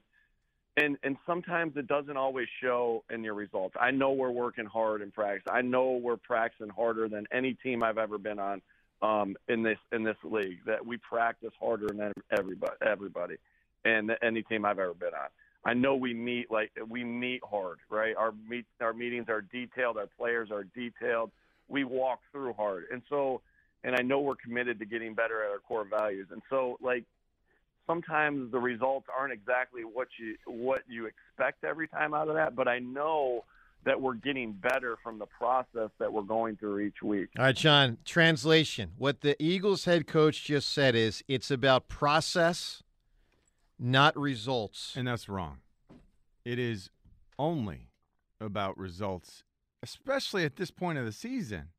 and 0.80 0.98
and 1.04 1.18
sometimes 1.26 1.74
it 1.76 1.88
doesn't 1.88 2.18
always 2.18 2.48
show 2.62 3.04
in 3.10 3.24
your 3.24 3.34
results. 3.34 3.76
I 3.80 3.92
know 3.92 4.12
we're 4.12 4.32
working 4.32 4.66
hard 4.66 5.02
in 5.02 5.12
practice. 5.12 5.44
I 5.52 5.62
know 5.62 6.00
we're 6.02 6.18
practicing 6.18 6.70
harder 6.70 7.08
than 7.10 7.26
any 7.32 7.54
team 7.56 7.84
I've 7.84 7.98
ever 7.98 8.18
been 8.18 8.40
on 8.40 8.62
um, 9.02 9.36
in 9.48 9.64
this 9.64 9.78
in 9.92 10.04
this 10.04 10.18
league. 10.24 10.60
That 10.66 10.86
we 10.86 10.98
practice 10.98 11.52
harder 11.60 11.88
than 11.88 12.14
everybody 12.32 12.74
everybody 12.86 13.36
and 13.86 14.12
any 14.22 14.42
team 14.44 14.66
I've 14.66 14.80
ever 14.80 14.94
been 14.94 15.14
on. 15.14 15.30
I 15.66 15.74
know 15.74 15.96
we 15.96 16.14
meet 16.14 16.50
like 16.50 16.72
we 16.88 17.04
meet 17.04 17.42
hard, 17.44 17.80
right? 17.90 18.16
Our 18.16 18.34
meet 18.48 18.66
our 18.82 18.94
meetings 18.94 19.26
are 19.30 19.42
detailed. 19.42 19.98
Our 19.98 20.08
players 20.18 20.50
are 20.52 20.64
detailed. 20.64 21.32
We 21.68 21.84
walk 21.84 22.20
through 22.32 22.54
hard, 22.54 22.86
and 22.92 23.02
so 23.10 23.42
and 23.84 23.96
I 23.96 24.02
know 24.02 24.20
we're 24.20 24.36
committed 24.36 24.80
to 24.80 24.86
getting 24.86 25.14
better 25.14 25.44
at 25.44 25.52
our 25.52 25.60
core 25.60 25.86
values. 25.86 26.28
And 26.32 26.42
so 26.50 26.78
like 26.82 27.04
sometimes 27.90 28.52
the 28.52 28.60
results 28.60 29.08
aren't 29.18 29.34
exactly 29.34 29.82
what 29.84 30.08
you 30.20 30.36
what 30.46 30.82
you 30.88 31.08
expect 31.08 31.64
every 31.64 31.88
time 31.88 32.14
out 32.14 32.28
of 32.28 32.36
that, 32.36 32.56
but 32.56 32.68
I 32.68 32.80
know 32.80 33.46
that 33.86 34.00
we're 34.00 34.14
getting 34.14 34.52
better 34.52 34.98
from 35.02 35.18
the 35.18 35.26
process 35.26 35.90
that 36.00 36.12
we're 36.12 36.22
going 36.22 36.58
through 36.58 36.80
each 36.80 37.02
week. 37.02 37.30
All 37.38 37.46
right, 37.46 37.56
John, 37.56 37.98
translation. 38.06 38.92
What 38.98 39.22
the 39.22 39.42
Eagles 39.42 39.86
head 39.86 40.06
coach 40.06 40.44
just 40.44 40.70
said 40.70 40.96
is 40.96 41.24
it's 41.28 41.50
about 41.50 41.88
process, 41.88 42.84
not 43.80 44.18
results. 44.18 44.94
And 44.98 45.08
that's 45.08 45.30
wrong. 45.30 45.60
It 46.44 46.60
is 46.60 46.90
only 47.38 47.88
about 48.42 48.78
results, 48.78 49.44
especially 49.82 50.44
at 50.44 50.58
this 50.58 50.72
point 50.72 50.98
of 50.98 51.06
the 51.06 51.14
season. 51.14 51.70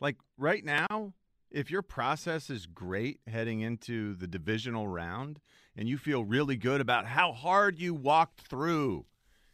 Like 0.00 0.16
right 0.38 0.64
now, 0.64 1.14
if 1.50 1.70
your 1.70 1.82
process 1.82 2.48
is 2.50 2.66
great 2.66 3.20
heading 3.26 3.60
into 3.60 4.14
the 4.14 4.26
divisional 4.26 4.86
round 4.86 5.40
and 5.76 5.88
you 5.88 5.98
feel 5.98 6.24
really 6.24 6.56
good 6.56 6.80
about 6.80 7.06
how 7.06 7.32
hard 7.32 7.78
you 7.78 7.94
walked 7.94 8.42
through 8.42 9.06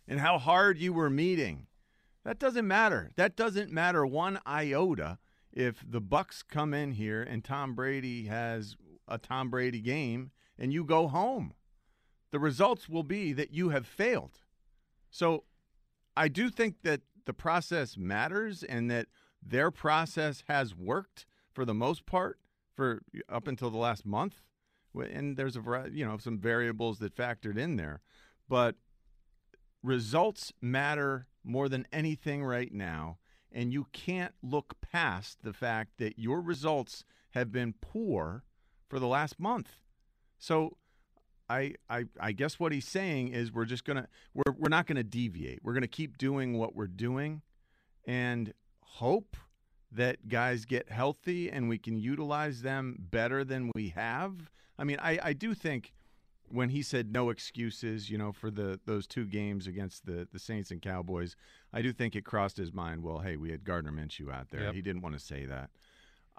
and 0.06 0.20
how 0.20 0.38
hard 0.38 0.78
you 0.78 0.92
were 0.92 1.10
meeting, 1.10 1.66
that 2.24 2.38
doesn't 2.38 2.66
matter. 2.66 3.12
That 3.16 3.36
doesn't 3.36 3.70
matter 3.70 4.04
one 4.04 4.38
iota 4.46 5.18
if 5.52 5.82
the 5.88 6.00
Bucks 6.00 6.42
come 6.42 6.74
in 6.74 6.92
here 6.92 7.22
and 7.22 7.42
Tom 7.42 7.74
Brady 7.74 8.26
has 8.26 8.76
a 9.08 9.16
Tom 9.18 9.48
Brady 9.48 9.80
game 9.80 10.30
and 10.58 10.72
you 10.72 10.84
go 10.84 11.08
home. 11.08 11.54
The 12.30 12.38
results 12.38 12.88
will 12.88 13.04
be 13.04 13.32
that 13.32 13.52
you 13.52 13.70
have 13.70 13.86
failed. 13.86 14.40
So 15.10 15.44
I 16.16 16.28
do 16.28 16.50
think 16.50 16.82
that 16.82 17.02
the 17.24 17.32
process 17.32 17.96
matters 17.96 18.62
and 18.62 18.90
that 18.90 19.06
their 19.42 19.70
process 19.70 20.42
has 20.48 20.74
worked 20.74 21.26
for 21.56 21.64
the 21.64 21.74
most 21.74 22.04
part 22.04 22.38
for 22.74 23.00
up 23.30 23.48
until 23.48 23.70
the 23.70 23.78
last 23.78 24.04
month. 24.04 24.42
And 24.94 25.36
there's 25.36 25.56
a 25.56 25.60
variety, 25.60 25.96
you 25.96 26.06
know, 26.06 26.18
some 26.18 26.38
variables 26.38 26.98
that 26.98 27.16
factored 27.16 27.58
in 27.58 27.76
there, 27.76 28.02
but 28.48 28.76
results 29.82 30.52
matter 30.60 31.26
more 31.42 31.68
than 31.68 31.86
anything 31.92 32.44
right 32.44 32.72
now. 32.72 33.18
And 33.50 33.72
you 33.72 33.86
can't 33.92 34.34
look 34.42 34.74
past 34.80 35.38
the 35.42 35.54
fact 35.54 35.92
that 35.98 36.18
your 36.18 36.42
results 36.42 37.04
have 37.30 37.50
been 37.50 37.74
poor 37.80 38.44
for 38.88 38.98
the 38.98 39.06
last 39.06 39.40
month. 39.40 39.78
So 40.38 40.76
I, 41.48 41.74
I, 41.88 42.04
I 42.20 42.32
guess 42.32 42.60
what 42.60 42.72
he's 42.72 42.88
saying 42.88 43.28
is 43.28 43.50
we're 43.52 43.64
just 43.64 43.84
gonna 43.84 44.08
we're 44.34 44.52
we're 44.58 44.68
not 44.68 44.86
gonna 44.86 45.04
deviate. 45.04 45.60
We're 45.62 45.74
gonna 45.74 45.86
keep 45.86 46.18
doing 46.18 46.58
what 46.58 46.74
we're 46.74 46.86
doing, 46.86 47.40
and 48.06 48.52
hope 48.80 49.36
that 49.92 50.28
guys 50.28 50.64
get 50.64 50.90
healthy 50.90 51.50
and 51.50 51.68
we 51.68 51.78
can 51.78 51.96
utilize 51.96 52.62
them 52.62 52.96
better 52.98 53.44
than 53.44 53.70
we 53.74 53.90
have. 53.90 54.50
I 54.78 54.84
mean, 54.84 54.98
I, 55.00 55.18
I 55.22 55.32
do 55.32 55.54
think 55.54 55.92
when 56.48 56.68
he 56.68 56.82
said 56.82 57.12
no 57.12 57.30
excuses, 57.30 58.10
you 58.10 58.18
know, 58.18 58.32
for 58.32 58.50
the 58.50 58.78
those 58.84 59.06
two 59.06 59.24
games 59.24 59.66
against 59.66 60.06
the 60.06 60.28
the 60.32 60.38
Saints 60.38 60.70
and 60.70 60.80
Cowboys, 60.80 61.36
I 61.72 61.82
do 61.82 61.92
think 61.92 62.14
it 62.14 62.24
crossed 62.24 62.56
his 62.56 62.72
mind. 62.72 63.02
Well, 63.02 63.18
hey, 63.18 63.36
we 63.36 63.50
had 63.50 63.64
Gardner 63.64 63.92
Minshew 63.92 64.32
out 64.32 64.50
there. 64.50 64.62
Yep. 64.62 64.74
He 64.74 64.82
didn't 64.82 65.02
want 65.02 65.18
to 65.18 65.24
say 65.24 65.46
that. 65.46 65.70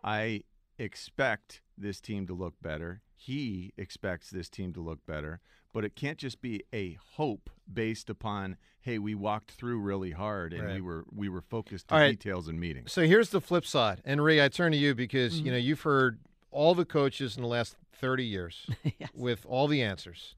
I 0.03 0.43
expect 0.77 1.61
this 1.77 1.99
team 1.99 2.27
to 2.27 2.33
look 2.33 2.55
better. 2.61 3.01
He 3.15 3.73
expects 3.77 4.29
this 4.29 4.49
team 4.49 4.73
to 4.73 4.81
look 4.81 5.05
better, 5.05 5.39
but 5.73 5.83
it 5.85 5.95
can't 5.95 6.17
just 6.17 6.41
be 6.41 6.63
a 6.73 6.97
hope 7.15 7.49
based 7.71 8.09
upon 8.09 8.57
hey, 8.79 8.97
we 8.97 9.13
walked 9.13 9.51
through 9.51 9.77
really 9.81 10.11
hard 10.11 10.53
and 10.53 10.73
we 10.73 10.79
were 10.79 11.03
we 11.13 11.27
were 11.27 11.41
focused 11.41 11.87
All 11.91 11.97
on 11.97 12.03
right. 12.03 12.11
details 12.11 12.47
and 12.47 12.57
meetings. 12.57 12.91
So 12.93 13.01
here's 13.03 13.31
the 13.31 13.41
flip 13.41 13.65
side. 13.65 14.01
And 14.05 14.23
Rhea 14.23 14.45
I 14.45 14.47
turn 14.47 14.71
to 14.71 14.77
you 14.77 14.95
because, 14.95 15.41
you 15.41 15.51
know, 15.51 15.57
you've 15.57 15.81
heard 15.81 16.19
all 16.51 16.73
the 16.73 16.85
coaches 16.85 17.35
in 17.35 17.41
the 17.43 17.49
last 17.49 17.75
30 17.93 18.23
years 18.23 18.65
with 19.13 19.45
all 19.45 19.67
the 19.67 19.81
answers. 19.83 20.35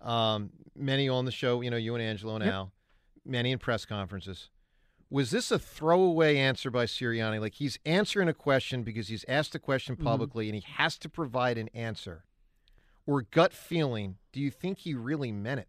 Um, 0.00 0.50
many 0.76 1.08
on 1.08 1.24
the 1.24 1.30
show, 1.32 1.62
you 1.62 1.70
know, 1.70 1.78
you 1.78 1.94
and 1.94 2.02
Angelo 2.02 2.34
and 2.34 2.44
Yep. 2.44 2.52
Al, 2.52 2.72
many 3.24 3.50
in 3.52 3.58
press 3.58 3.86
conferences. 3.86 4.50
Was 5.08 5.30
this 5.30 5.50
a 5.50 5.58
throwaway 5.58 6.36
answer 6.36 6.70
by 6.70 6.84
Sirianni? 6.84 7.40
Like 7.40 7.54
he's 7.54 7.78
answering 7.86 8.28
a 8.28 8.34
question 8.34 8.82
because 8.82 9.08
he's 9.08 9.24
asked 9.26 9.54
a 9.54 9.58
question 9.58 9.96
Mhm. 9.96 10.04
publicly 10.04 10.48
and 10.50 10.54
he 10.54 10.64
has 10.74 10.98
to 10.98 11.08
provide 11.08 11.56
an 11.56 11.68
answer? 11.68 12.24
Or 13.06 13.22
gut 13.22 13.52
feeling, 13.52 14.16
do 14.32 14.40
you 14.40 14.50
think 14.50 14.78
he 14.78 14.94
really 14.94 15.30
meant 15.32 15.60
it? 15.60 15.68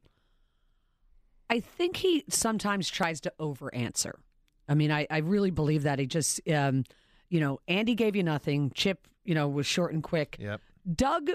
I 1.50 1.60
think 1.60 1.98
he 1.98 2.24
sometimes 2.30 2.90
tries 2.90 3.22
to 3.22 3.34
over 3.40 3.74
answer. 3.74 4.20
I 4.68 4.74
mean, 4.76 4.92
I, 4.92 5.08
I 5.10 5.20
really 5.20 5.52
believe 5.52 5.84
that. 5.84 6.00
He 6.00 6.06
just, 6.06 6.42
um, 6.50 6.84
you 7.30 7.40
know, 7.40 7.60
Andy 7.68 7.96
gave 7.96 8.16
you 8.16 8.24
nothing. 8.24 8.72
Chip, 8.76 9.08
you 9.24 9.34
know, 9.34 9.48
was 9.48 9.66
short 9.66 9.94
and 9.94 10.04
quick. 10.04 10.36
Yep. 10.40 10.60
Doug, 10.94 11.30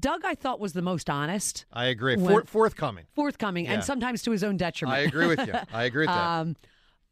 Doug, 0.00 0.24
I 0.24 0.34
thought 0.34 0.58
was 0.58 0.72
the 0.72 0.82
most 0.82 1.08
honest, 1.08 1.66
I 1.72 1.86
agree. 1.86 2.16
When- 2.16 2.44
forthcoming. 2.46 3.04
forthcoming, 3.14 3.66
Yeah. 3.66 3.74
and 3.74 3.84
sometimes 3.84 4.22
to 4.22 4.30
his 4.32 4.42
own 4.42 4.56
detriment. 4.56 4.98
I 4.98 5.02
agree 5.02 5.26
with 5.28 5.46
you. 5.46 5.54
I 5.72 5.84
agree 5.84 6.06
with 6.06 6.14
that. 6.14 6.24
Um, 6.40 6.56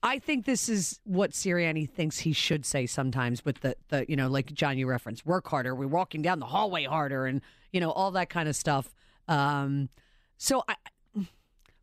I 0.03 0.19
think 0.19 0.45
this 0.45 0.69
is 0.69 1.01
what 1.05 1.31
Sirianni 1.31 1.89
thinks 1.89 2.19
he 2.19 2.33
should 2.33 2.67
say 2.67 2.87
sometimes 2.87 3.45
with 3.45 3.61
the, 3.61 3.77
the 3.89 4.05
you 4.09 4.17
know, 4.17 4.29
like 4.29 4.53
John, 4.53 4.77
you 4.77 4.87
referenced, 4.89 5.25
work 5.25 5.47
harder. 5.47 5.75
We're 5.75 5.87
walking 5.87 6.23
down 6.23 6.41
the 6.41 6.47
hallway 6.47 6.85
harder 6.85 7.27
and, 7.27 7.41
you 7.73 7.81
know, 7.81 7.93
all 7.93 8.11
that 8.13 8.29
kind 8.29 8.49
of 8.49 8.57
stuff. 8.57 8.95
Um, 9.29 9.89
so 10.39 10.65
I, 10.67 10.75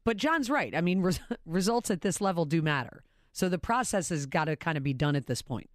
but 0.04 0.18
John's 0.18 0.50
right. 0.50 0.76
I 0.76 0.82
mean, 0.82 1.02
res- 1.02 1.20
results 1.46 1.90
at 1.92 2.02
this 2.02 2.20
level 2.20 2.46
do 2.46 2.62
matter. 2.62 3.04
So 3.32 3.48
the 3.48 3.60
process 3.60 4.10
has 4.10 4.26
got 4.26 4.46
to 4.46 4.56
kind 4.56 4.78
of 4.78 4.84
be 4.84 4.94
done 4.94 5.16
at 5.16 5.28
this 5.28 5.42
point. 5.42 5.70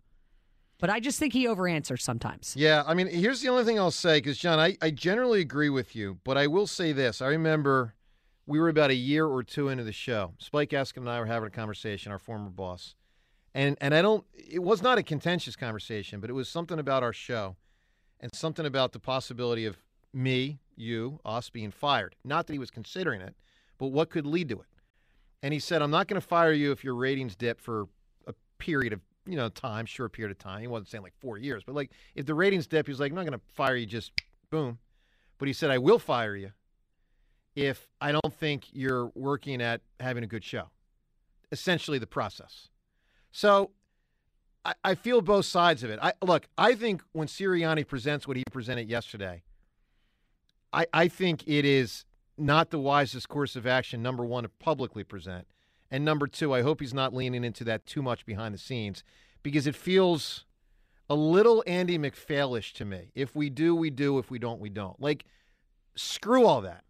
But 0.81 0.91
I 0.91 1.01
just 1.01 1.19
think 1.19 1.33
he 1.33 1.47
over 1.47 1.67
answers 1.69 2.03
sometimes. 2.03 2.55
Yeah, 2.59 2.83
I 2.87 2.95
mean, 2.95 3.07
here's 3.07 3.41
the 3.41 3.49
only 3.49 3.65
thing 3.65 3.79
I'll 3.79 3.91
say 3.91 4.19
because 4.19 4.37
John, 4.37 4.59
I, 4.59 4.77
I 4.83 4.91
generally 4.91 5.41
agree 5.41 5.71
with 5.71 5.95
you, 5.95 6.19
but 6.25 6.37
I 6.37 6.47
will 6.47 6.67
say 6.67 6.93
this: 6.93 7.23
I 7.23 7.29
remember 7.29 7.95
we 8.47 8.59
were 8.59 8.69
about 8.69 8.91
a 8.91 8.95
year 8.95 9.27
or 9.27 9.43
two 9.43 9.69
into 9.69 9.85
the 9.85 9.93
show. 9.93 10.35
Spike 10.39 10.71
Eskin 10.71 10.99
and 10.99 11.11
I 11.11 11.19
were 11.19 11.27
having 11.27 11.47
a 11.47 11.51
conversation, 11.51 12.13
our 12.13 12.19
former 12.19 12.51
boss, 12.51 12.95
and 13.55 13.77
and 13.81 13.95
I 13.95 14.03
don't. 14.03 14.25
It 14.35 14.63
was 14.63 14.83
not 14.83 14.99
a 14.99 15.03
contentious 15.03 15.57
conversation, 15.57 16.21
but 16.21 16.31
it 16.31 16.35
was 16.35 16.49
something 16.49 16.79
about 16.79 17.03
our 17.03 17.13
show, 17.13 17.57
and 18.21 18.35
something 18.35 18.67
about 18.67 18.93
the 18.93 19.01
possibility 19.01 19.65
of 19.65 19.79
me, 20.13 20.61
you, 20.77 21.21
us 21.25 21.51
being 21.51 21.71
fired. 21.71 22.17
Not 22.25 22.47
that 22.47 22.53
he 22.53 22.59
was 22.59 22.71
considering 22.71 23.21
it, 23.21 23.35
but 23.79 23.89
what 23.89 24.11
could 24.11 24.27
lead 24.27 24.49
to 24.51 24.61
it. 24.61 24.67
And 25.43 25.53
he 25.53 25.61
said, 25.61 25.83
"I'm 25.83 25.91
not 25.91 26.09
going 26.09 26.21
to 26.21 26.27
fire 26.27 26.53
you 26.53 26.73
if 26.73 26.85
your 26.85 26.95
ratings 26.95 27.37
dip 27.37 27.61
for 27.61 27.89
a 28.27 28.35
period 28.59 28.93
of 28.93 29.01
you 29.27 29.37
know 29.37 29.49
time, 29.49 29.87
short 29.87 30.13
period 30.13 30.33
of 30.33 30.39
time." 30.39 30.61
He 30.61 30.67
wasn't 30.67 30.89
saying 30.89 31.03
like 31.03 31.17
four 31.19 31.39
years, 31.39 31.63
but 31.65 31.75
like 31.75 31.93
if 32.15 32.27
the 32.27 32.35
ratings 32.35 32.67
dip, 32.67 32.87
he 32.87 32.93
was 32.93 33.01
like, 33.01 33.11
"I'm 33.11 33.17
not 33.17 33.27
going 33.27 33.39
to 33.39 33.47
fire 33.55 33.77
you 33.77 33.87
just 33.87 34.13
boom," 34.51 34.79
but 35.39 35.49
he 35.49 35.55
said, 35.55 35.71
"I 35.71 35.79
will 35.79 35.99
fire 35.99 36.37
you 36.37 36.53
if 37.55 37.89
I 38.01 38.13
don't 38.13 38.33
think 38.33 38.67
you're 38.73 39.11
working 39.15 39.63
at 39.63 39.81
having 40.01 40.25
a 40.25 40.27
good 40.27 40.45
show." 40.45 40.71
Essentially, 41.53 41.99
the 41.99 42.07
process. 42.07 42.69
So. 43.33 43.71
I, 44.67 44.75
I 44.83 44.95
feel 44.95 45.21
both 45.21 45.45
sides 45.45 45.85
of 45.85 45.91
it. 45.91 45.99
I 46.01 46.15
look. 46.23 46.47
I 46.57 46.75
think 46.75 47.03
when 47.13 47.29
Sirianni 47.29 47.87
presents 47.87 48.27
what 48.27 48.39
he 48.39 48.45
presented 48.51 48.89
yesterday, 48.89 49.43
I, 50.73 50.87
I 50.93 51.09
think 51.09 51.47
it 51.47 51.67
is 51.67 52.07
not 52.39 52.71
the 52.71 52.79
wisest 52.79 53.29
course 53.29 53.57
of 53.57 53.67
action, 53.67 54.03
number 54.03 54.25
one, 54.25 54.45
to 54.45 54.49
publicly 54.49 55.05
present. 55.05 55.47
And 55.91 56.05
number 56.05 56.27
two, 56.27 56.53
I 56.55 56.63
hope 56.63 56.81
he's 56.81 56.95
not 56.95 57.15
leaning 57.15 57.45
into 57.45 57.63
that 57.65 57.85
too 57.85 58.03
much 58.03 58.25
behind 58.25 58.55
the 58.55 58.59
scenes 58.59 59.05
because 59.43 59.67
it 59.67 59.77
feels 59.77 60.47
a 61.09 61.15
little 61.15 61.63
Andy 61.67 61.99
MacPhailish 61.99 62.73
to 62.75 62.85
me. 62.85 63.13
If 63.15 63.37
we 63.37 63.51
do, 63.51 63.77
we 63.77 63.91
do. 63.91 64.19
If 64.19 64.31
we 64.31 64.39
don't, 64.39 64.61
we 64.61 64.71
don't. 64.71 64.99
Like, 65.01 65.27
screw 65.95 66.47
all 66.47 66.63
that. 66.63 66.84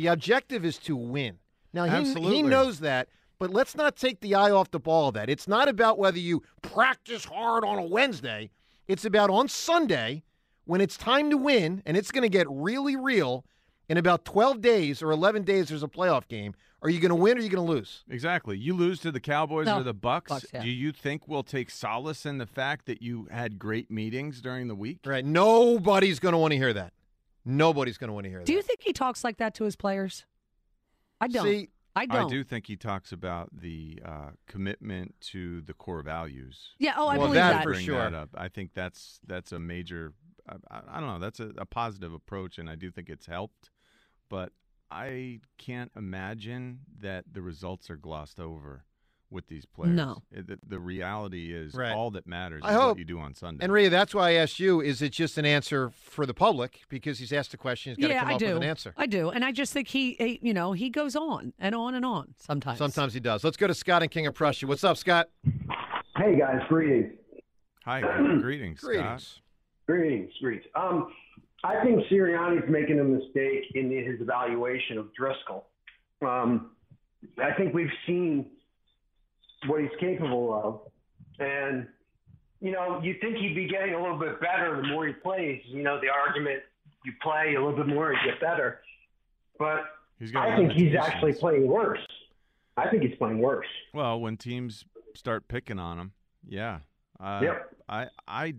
The 0.00 0.06
objective 0.06 0.64
is 0.64 0.78
to 0.78 0.96
win. 0.96 1.36
Now, 1.74 1.84
he, 1.84 2.14
he 2.14 2.42
knows 2.42 2.80
that, 2.80 3.08
but 3.38 3.50
let's 3.50 3.76
not 3.76 3.96
take 3.96 4.20
the 4.20 4.34
eye 4.34 4.50
off 4.50 4.70
the 4.70 4.80
ball 4.80 5.08
of 5.08 5.14
that. 5.14 5.28
It's 5.28 5.46
not 5.46 5.68
about 5.68 5.98
whether 5.98 6.18
you 6.18 6.42
practice 6.62 7.26
hard 7.26 7.66
on 7.66 7.78
a 7.78 7.84
Wednesday, 7.84 8.50
it's 8.88 9.04
about 9.04 9.28
on 9.28 9.46
Sunday 9.46 10.22
when 10.64 10.80
it's 10.80 10.96
time 10.96 11.28
to 11.28 11.36
win, 11.36 11.82
and 11.84 11.98
it's 11.98 12.10
going 12.10 12.22
to 12.22 12.30
get 12.30 12.46
really 12.48 12.96
real. 12.96 13.44
In 13.90 13.98
about 13.98 14.24
12 14.24 14.62
days 14.62 15.02
or 15.02 15.10
11 15.10 15.42
days, 15.42 15.68
there's 15.68 15.82
a 15.82 15.88
playoff 15.88 16.26
game. 16.28 16.54
Are 16.80 16.88
you 16.88 16.98
going 16.98 17.10
to 17.10 17.14
win 17.14 17.36
or 17.36 17.40
are 17.40 17.44
you 17.44 17.50
going 17.50 17.66
to 17.66 17.72
lose? 17.72 18.04
Exactly. 18.08 18.56
You 18.56 18.72
lose 18.72 19.00
to 19.00 19.12
the 19.12 19.20
Cowboys 19.20 19.66
No. 19.66 19.80
or 19.80 19.82
the 19.82 19.92
Bucks. 19.92 20.30
Bucks, 20.30 20.46
yeah. 20.54 20.62
Do 20.62 20.70
you 20.70 20.92
think 20.92 21.28
we'll 21.28 21.42
take 21.42 21.68
solace 21.68 22.24
in 22.24 22.38
the 22.38 22.46
fact 22.46 22.86
that 22.86 23.02
you 23.02 23.28
had 23.30 23.58
great 23.58 23.90
meetings 23.90 24.40
during 24.40 24.68
the 24.68 24.74
week? 24.74 25.00
Right. 25.04 25.24
Nobody's 25.24 26.20
going 26.20 26.32
to 26.32 26.38
want 26.38 26.52
to 26.52 26.56
hear 26.56 26.72
that. 26.72 26.94
Nobody's 27.50 27.98
going 27.98 28.08
to 28.08 28.14
want 28.14 28.24
to 28.24 28.30
hear 28.30 28.38
that. 28.40 28.46
Do 28.46 28.52
you 28.52 28.62
think 28.62 28.80
he 28.82 28.92
talks 28.92 29.24
like 29.24 29.38
that 29.38 29.54
to 29.56 29.64
his 29.64 29.76
players? 29.76 30.24
I 31.20 31.28
don't. 31.28 31.44
See, 31.44 31.68
I 31.96 32.06
don't. 32.06 32.26
I 32.26 32.28
do 32.28 32.44
think 32.44 32.66
he 32.66 32.76
talks 32.76 33.12
about 33.12 33.48
the 33.52 34.00
uh, 34.04 34.30
commitment 34.46 35.14
to 35.32 35.60
the 35.62 35.74
core 35.74 36.02
values. 36.02 36.70
Yeah, 36.78 36.94
oh, 36.96 37.08
I 37.08 37.18
Well, 37.18 37.28
believe 37.28 37.34
that. 37.34 37.64
Bring 37.64 37.80
For 37.80 37.84
sure. 37.84 37.98
that 37.98 38.14
up. 38.14 38.30
I 38.34 38.48
think 38.48 38.72
that's 38.74 39.20
that's 39.26 39.52
a 39.52 39.58
major. 39.58 40.12
I, 40.48 40.54
I, 40.70 40.80
I 40.92 41.00
don't 41.00 41.08
know. 41.08 41.18
That's 41.18 41.40
a, 41.40 41.50
a 41.58 41.66
positive 41.66 42.12
approach, 42.12 42.58
and 42.58 42.70
I 42.70 42.74
do 42.76 42.90
think 42.90 43.10
it's 43.10 43.26
helped. 43.26 43.70
But 44.28 44.52
I 44.90 45.40
can't 45.58 45.90
imagine 45.96 46.80
that 47.00 47.24
the 47.32 47.42
results 47.42 47.90
are 47.90 47.96
glossed 47.96 48.40
over 48.40 48.84
with 49.30 49.46
these 49.48 49.64
players. 49.64 49.94
No. 49.94 50.22
It- 50.32 50.46
the, 50.46 50.58
the 50.66 50.78
reality 50.80 51.54
is 51.54 51.74
Right. 51.74 51.92
all 51.92 52.10
that 52.12 52.26
matters 52.26 52.62
I 52.64 52.70
is 52.70 52.76
hope. 52.76 52.88
what 52.90 52.98
you 52.98 53.04
do 53.04 53.18
on 53.20 53.34
Sunday. 53.34 53.64
And 53.64 53.72
Ray, 53.72 53.88
that's 53.88 54.14
why 54.14 54.30
I 54.30 54.32
asked 54.34 54.58
you: 54.58 54.80
Is 54.80 55.00
it 55.02 55.10
just 55.12 55.38
an 55.38 55.44
answer 55.46 55.90
for 55.90 56.26
the 56.26 56.34
public 56.34 56.80
because 56.88 57.18
he's 57.18 57.32
asked 57.32 57.54
a 57.54 57.56
question? 57.56 57.94
He's 57.94 58.02
got 58.02 58.08
to 58.08 58.14
yeah, 58.14 58.20
come 58.20 58.28
I 58.30 58.34
up 58.34 58.38
do. 58.40 58.46
with 58.46 58.56
an 58.56 58.62
answer. 58.64 58.94
I 58.96 59.06
do, 59.06 59.30
and 59.30 59.44
I 59.44 59.52
just 59.52 59.72
think 59.72 59.88
he, 59.88 60.14
he, 60.14 60.38
you 60.42 60.52
know, 60.54 60.72
he 60.72 60.90
goes 60.90 61.14
on 61.16 61.52
and 61.58 61.74
on 61.74 61.94
and 61.94 62.04
on 62.04 62.34
sometimes. 62.38 62.78
Sometimes 62.78 63.14
he 63.14 63.20
does. 63.20 63.44
Let's 63.44 63.56
go 63.56 63.66
to 63.66 63.74
Scott 63.74 64.02
and 64.02 64.10
King 64.10 64.26
of 64.26 64.34
Prussia. 64.34 64.66
What's 64.66 64.84
up, 64.84 64.96
Scott? 64.96 65.28
Hey 66.16 66.38
guys, 66.38 66.60
greetings. 66.68 67.12
Hi, 67.84 68.00
greetings, 68.40 68.80
Scott. 68.80 68.90
Greetings. 68.90 69.40
Greetings, 69.86 70.32
greetings. 70.40 70.64
Um, 70.74 71.12
I 71.64 71.82
think 71.84 72.00
Sirianni's 72.10 72.68
making 72.70 73.00
a 73.00 73.04
mistake 73.04 73.64
in 73.74 73.90
his 73.90 74.20
evaluation 74.20 74.98
of 74.98 75.12
Driscoll. 75.14 75.66
Um, 76.22 76.70
I 77.42 77.52
think 77.56 77.74
we've 77.74 77.90
seen 78.06 78.46
what 79.66 79.80
he's 79.80 79.90
capable 79.98 80.54
of, 80.54 80.80
and 81.38 81.86
you 82.60 82.72
know, 82.72 83.00
you 83.02 83.14
think 83.20 83.36
he'd 83.38 83.54
be 83.54 83.66
getting 83.66 83.94
a 83.94 84.00
little 84.00 84.18
bit 84.18 84.40
better 84.40 84.76
the 84.80 84.88
more 84.88 85.06
he 85.06 85.12
plays. 85.14 85.62
You 85.66 85.82
know, 85.82 85.98
the 86.00 86.08
argument 86.08 86.62
you 87.04 87.12
play 87.22 87.54
a 87.56 87.60
little 87.64 87.76
bit 87.76 87.86
more, 87.86 88.12
you 88.12 88.18
get 88.24 88.40
better. 88.40 88.80
But 89.58 89.84
He's 90.18 90.30
got 90.30 90.48
I 90.48 90.56
think 90.56 90.72
he's 90.72 90.94
actually 90.94 91.32
playing 91.32 91.66
worse. 91.66 92.06
I 92.76 92.88
think 92.90 93.02
he's 93.02 93.16
playing 93.16 93.38
worse. 93.38 93.66
Well, 93.94 94.20
when 94.20 94.36
teams 94.36 94.84
start 95.14 95.48
picking 95.48 95.78
on 95.78 95.98
him, 95.98 96.12
yeah. 96.46 96.80
Uh, 97.18 97.40
Yep. 97.42 97.70
I 97.88 98.06
I 98.28 98.54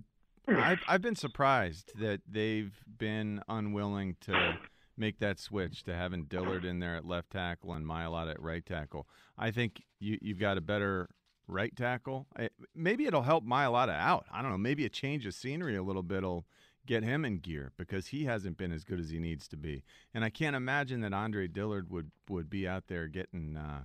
I've, 0.47 0.79
I've 0.87 1.01
been 1.01 1.15
surprised 1.15 1.91
that 1.99 2.21
they've 2.27 2.73
been 2.97 3.41
unwilling 3.47 4.17
to 4.21 4.55
make 4.97 5.19
that 5.19 5.39
switch 5.39 5.83
to 5.83 5.95
having 5.95 6.25
Dillard 6.25 6.65
in 6.65 6.79
there 6.79 6.95
at 6.95 7.05
left 7.05 7.31
tackle 7.31 7.73
and 7.73 7.85
Mailata 7.85 8.31
at 8.31 8.41
right 8.41 8.65
tackle. 8.65 9.07
I 9.37 9.51
think 9.51 9.83
you 9.99 10.17
you've 10.21 10.39
got 10.39 10.57
a 10.57 10.61
better 10.61 11.09
right 11.47 11.75
tackle. 11.75 12.27
I, 12.37 12.49
maybe 12.75 13.05
it'll 13.05 13.23
help 13.23 13.45
Mailata 13.45 13.97
out. 13.97 14.25
I 14.31 14.41
don't 14.41 14.51
know. 14.51 14.57
Maybe 14.57 14.85
a 14.85 14.89
change 14.89 15.25
of 15.25 15.33
scenery 15.33 15.75
a 15.75 15.83
little 15.83 16.03
bit 16.03 16.23
will 16.23 16.45
get 16.85 17.03
him 17.03 17.25
in 17.25 17.37
gear 17.37 17.71
because 17.77 18.07
he 18.07 18.25
hasn't 18.25 18.57
been 18.57 18.71
as 18.71 18.83
good 18.83 18.99
as 18.99 19.09
he 19.09 19.19
needs 19.19 19.47
to 19.49 19.57
be. 19.57 19.83
And 20.13 20.23
I 20.23 20.29
can't 20.29 20.55
imagine 20.55 21.01
that 21.01 21.13
Andre 21.13 21.47
Dillard 21.47 21.89
would 21.89 22.11
would 22.29 22.49
be 22.49 22.67
out 22.67 22.85
there 22.87 23.07
getting 23.07 23.57
uh, 23.57 23.83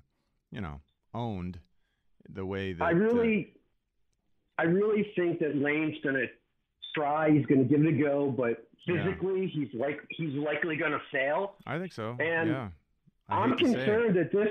you 0.51 0.61
know 0.61 0.81
owned 1.15 1.61
the 2.29 2.47
way 2.47 2.73
that 2.73 2.85
I 2.85 2.91
uh, 2.91 2.95
really, 2.95 3.55
I 4.59 4.65
really 4.65 5.13
think 5.17 5.39
that 5.41 5.57
Lane's 5.57 5.97
going 6.03 6.17
to 6.17 6.27
try. 6.95 7.31
He's 7.31 7.47
going 7.47 7.67
to 7.67 7.69
give 7.69 7.85
it 7.85 7.95
a 7.95 8.03
go, 8.03 8.31
but 8.31 8.66
Yeah. 8.87 9.05
physically, 9.05 9.49
he's 9.53 9.69
like 9.75 10.01
he's 10.11 10.35
likely 10.35 10.77
going 10.77 10.93
to 10.93 11.01
fail. 11.11 11.55
I 11.67 11.79
think 11.79 11.93
so. 11.93 12.17
And 12.21 12.51
yeah. 12.51 12.69
I'm 13.29 13.51
hate 13.51 13.59
to 13.59 13.65
say 13.65 13.71
it. 13.71 13.75
concerned 13.77 14.17
that 14.17 14.33
this 14.33 14.49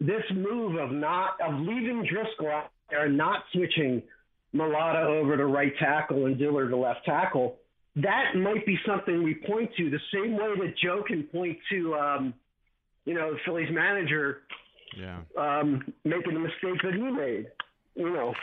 this 0.00 0.22
move 0.32 0.76
of 0.76 0.90
not 0.92 1.40
of 1.40 1.54
leaving 1.60 2.06
Driscoll 2.10 2.48
out 2.48 2.70
there 2.90 3.06
and 3.06 3.16
not 3.16 3.44
switching 3.52 4.02
Mailata 4.54 5.04
over 5.04 5.36
to 5.36 5.46
right 5.46 5.72
tackle 5.78 6.26
and 6.26 6.38
Dillard 6.38 6.70
to 6.70 6.76
left 6.76 7.04
tackle, 7.04 7.56
that 7.96 8.34
might 8.36 8.64
be 8.64 8.78
something 8.86 9.22
we 9.22 9.34
point 9.34 9.70
to 9.76 9.90
the 9.90 10.00
same 10.12 10.36
way 10.36 10.54
that 10.56 10.74
Joe 10.82 11.02
can 11.06 11.24
point 11.24 11.58
to, 11.70 11.94
um, 11.96 12.34
you 13.04 13.14
know, 13.14 13.36
Philly's 13.44 13.70
manager 13.70 14.42
Yeah. 14.96 15.18
um, 15.36 15.92
making 16.04 16.34
the 16.34 16.40
mistake 16.40 16.80
that 16.82 16.94
he 16.94 17.02
made. 17.02 17.48
You 17.94 18.10
know, 18.10 18.34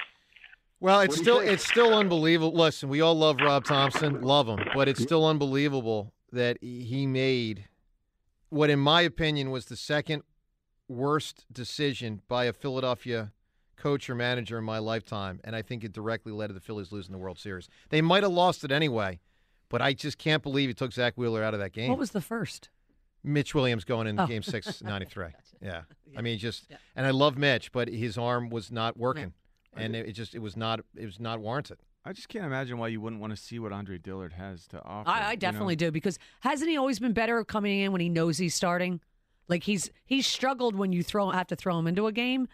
Well, 0.80 1.02
it's 1.02 1.10
What 1.10 1.16
do 1.16 1.20
you 1.20 1.24
still 1.24 1.40
think? 1.40 1.52
it's 1.52 1.68
still 1.68 1.94
unbelievable. 1.94 2.54
Listen, 2.54 2.90
we 2.90 3.02
all 3.02 3.16
love 3.16 3.38
Rob 3.40 3.66
Thomson, 3.66 4.22
love 4.22 4.48
him, 4.48 4.60
but 4.74 4.88
it's 4.88 5.00
mm-hmm. 5.00 5.08
still 5.08 5.26
unbelievable 5.26 6.14
that 6.32 6.58
he 6.62 7.08
made 7.08 7.70
what, 8.50 8.70
in 8.70 8.80
my 8.80 9.02
opinion, 9.02 9.52
was 9.52 9.66
the 9.66 9.76
second 9.76 10.24
worst 10.88 11.46
decision 11.52 12.22
by 12.28 12.46
a 12.46 12.54
Philadelphia 12.54 13.32
coach 13.76 14.10
or 14.10 14.16
manager 14.16 14.58
in 14.58 14.64
my 14.64 14.80
lifetime, 14.80 15.40
and 15.44 15.56
I 15.56 15.62
think 15.62 15.84
it 15.84 15.92
directly 15.92 16.32
led 16.32 16.48
to 16.48 16.54
the 16.54 16.60
Phillies 16.60 16.92
losing 16.92 17.12
the 17.12 17.18
World 17.18 17.40
Series. 17.40 17.68
They 17.90 18.02
might 18.02 18.24
have 18.24 18.32
lost 18.32 18.64
it 18.64 18.72
anyway, 18.72 19.20
but 19.70 19.82
I 19.82 19.94
just 19.94 20.18
can't 20.18 20.44
believe 20.44 20.70
he 20.70 20.74
took 20.74 20.94
Zack 20.94 21.14
Wheeler 21.16 21.44
out 21.44 21.54
of 21.54 21.60
that 21.60 21.74
game. 21.74 21.90
What 21.90 22.00
was 22.00 22.12
the 22.12 22.22
first? 22.22 22.70
Mitch 23.24 23.56
Williams 23.56 23.84
going 23.84 24.08
in 24.08 24.20
Oh. 24.20 24.28
Game 24.28 24.44
Six, 24.44 24.82
'93. 24.82 25.28
Yeah, 25.62 25.84
I 26.16 26.22
mean, 26.22 26.38
just 26.38 26.68
and 26.96 27.08
I 27.08 27.12
love 27.12 27.38
Mitch, 27.38 27.72
but 27.72 27.88
his 27.88 28.18
arm 28.18 28.50
was 28.50 28.72
not 28.72 28.98
working, 28.98 29.34
and 29.76 29.96
it, 29.96 30.08
it 30.10 30.12
just 30.14 30.36
it 30.36 30.40
was 30.40 30.56
not 30.58 30.82
it 30.96 31.06
was 31.06 31.20
not 31.20 31.40
warranted. 31.40 31.78
I 32.08 32.14
just 32.14 32.30
can't 32.30 32.46
imagine 32.46 32.78
why 32.78 32.90
you 32.90 33.02
wouldn't 33.02 33.20
want 33.20 33.36
to 33.36 33.38
see 33.42 33.58
what 33.58 33.72
Andre 33.72 33.98
Dillard 33.98 34.34
has 34.34 34.68
to 34.68 34.84
offer. 34.84 35.10
I, 35.10 35.14
I 35.14 35.22
you 35.22 35.30
know? 35.32 35.36
definitely 35.40 35.76
do 35.76 35.92
because 35.92 36.20
hasn't 36.42 36.70
he 36.70 36.78
always 36.78 37.00
been 37.00 37.14
better 37.14 37.44
coming 37.44 37.80
in 37.80 37.92
when 37.92 38.00
he 38.02 38.10
knows 38.10 38.38
he's 38.38 38.54
starting? 38.54 39.00
Like 39.48 39.64
he's 39.64 39.90
he's 40.06 40.28
struggled 40.28 40.76
when 40.76 40.92
you 40.92 41.02
throw 41.04 41.30
have 41.32 41.48
to 41.48 41.56
throw 41.56 41.78
him 41.80 41.88
into 41.88 42.06
a 42.08 42.12
game, 42.12 42.48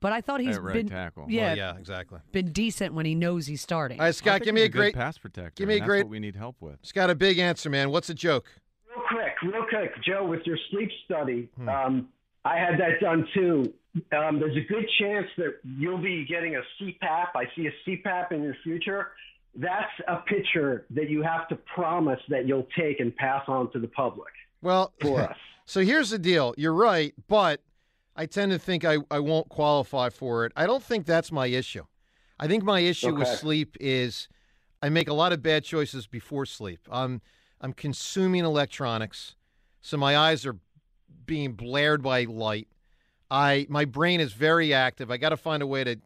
but 0.00 0.12
I 0.12 0.20
thought 0.20 0.40
he's 0.40 0.56
At 0.56 0.62
right 0.62 0.74
been 0.74 0.88
tackle. 0.88 1.24
Well, 1.24 1.32
Yeah, 1.32 1.54
yeah, 1.54 1.76
exactly. 1.78 2.20
Been 2.32 2.52
decent 2.52 2.94
when 2.94 3.06
he 3.06 3.14
knows 3.14 3.46
he's 3.46 3.60
starting. 3.62 3.98
All 3.98 4.06
right, 4.06 4.14
Scott, 4.14 4.42
give 4.42 4.54
me 4.54 4.60
he's 4.60 4.68
a 4.68 4.72
great 4.72 4.94
pass 4.94 5.16
protector. 5.18 5.52
Give 5.56 5.68
me 5.68 5.74
a 5.74 5.76
and 5.76 5.82
that's 5.82 5.88
great. 5.88 6.04
what 6.04 6.10
we 6.10 6.20
need 6.20 6.36
help 6.36 6.56
with. 6.60 6.78
Scott, 6.82 7.10
a 7.10 7.14
big 7.14 7.38
answer, 7.38 7.68
man. 7.70 7.90
What's 7.90 8.08
a 8.10 8.14
joke? 8.14 8.46
Real 8.94 9.04
quick, 9.08 9.32
real 9.54 9.64
quick, 9.68 9.92
Joe, 10.04 10.26
with 10.26 10.40
your 10.46 10.58
sleep 10.70 10.90
study, 11.04 11.48
Hmm. 11.56 11.68
um, 11.68 12.08
I 12.44 12.56
had 12.58 12.78
that 12.78 13.00
done 13.00 13.26
too. 13.34 13.72
Um, 14.16 14.38
there's 14.38 14.56
a 14.56 14.66
good 14.68 14.88
chance 15.00 15.26
that 15.38 15.56
you'll 15.64 15.98
be 15.98 16.24
getting 16.24 16.56
a 16.56 16.60
CPAP. 16.80 17.28
I 17.34 17.44
see 17.56 17.66
a 17.66 17.72
CPAP 17.90 18.32
in 18.32 18.42
your 18.42 18.56
future. 18.62 19.08
That's 19.54 19.90
a 20.06 20.16
picture 20.18 20.86
that 20.90 21.08
you 21.10 21.22
have 21.22 21.48
to 21.48 21.56
promise 21.74 22.20
that 22.28 22.46
you'll 22.46 22.68
take 22.78 23.00
and 23.00 23.14
pass 23.16 23.42
on 23.48 23.72
to 23.72 23.78
the 23.80 23.88
public. 23.88 24.32
Well, 24.62 24.92
For 25.00 25.20
us. 25.30 25.36
so 25.64 25.80
here's 25.80 26.10
the 26.10 26.18
deal. 26.18 26.54
You're 26.56 26.74
right, 26.74 27.12
but 27.28 27.60
I 28.14 28.26
tend 28.26 28.52
to 28.52 28.58
think 28.58 28.84
I, 28.84 28.98
I 29.10 29.18
won't 29.18 29.48
qualify 29.48 30.10
for 30.10 30.44
it. 30.44 30.52
I 30.54 30.66
don't 30.66 30.82
think 30.82 31.06
that's 31.06 31.32
my 31.32 31.46
issue. 31.46 31.84
I 32.38 32.46
think 32.46 32.62
my 32.62 32.80
issue 32.80 33.14
with 33.14 33.26
sleep 33.28 33.76
is 33.80 34.28
I 34.80 34.90
make 34.90 35.08
a 35.08 35.14
lot 35.14 35.32
of 35.32 35.42
bad 35.42 35.64
choices 35.64 36.06
before 36.06 36.46
sleep. 36.46 36.80
I'm 36.90 37.20
I'm 37.60 37.72
consuming 37.72 38.44
electronics, 38.44 39.34
so 39.80 39.96
my 39.96 40.16
eyes 40.16 40.46
are 40.46 40.56
being 41.26 41.52
blared 41.52 42.02
by 42.02 42.24
light. 42.24 42.68
I 43.30 43.66
my 43.68 43.84
brain 43.84 44.20
is 44.20 44.32
very 44.32 44.72
active. 44.72 45.10
I 45.10 45.16
got 45.16 45.30
to 45.30 45.36
find 45.36 45.62
a 45.62 45.66
way 45.66 45.84
to 45.84 45.96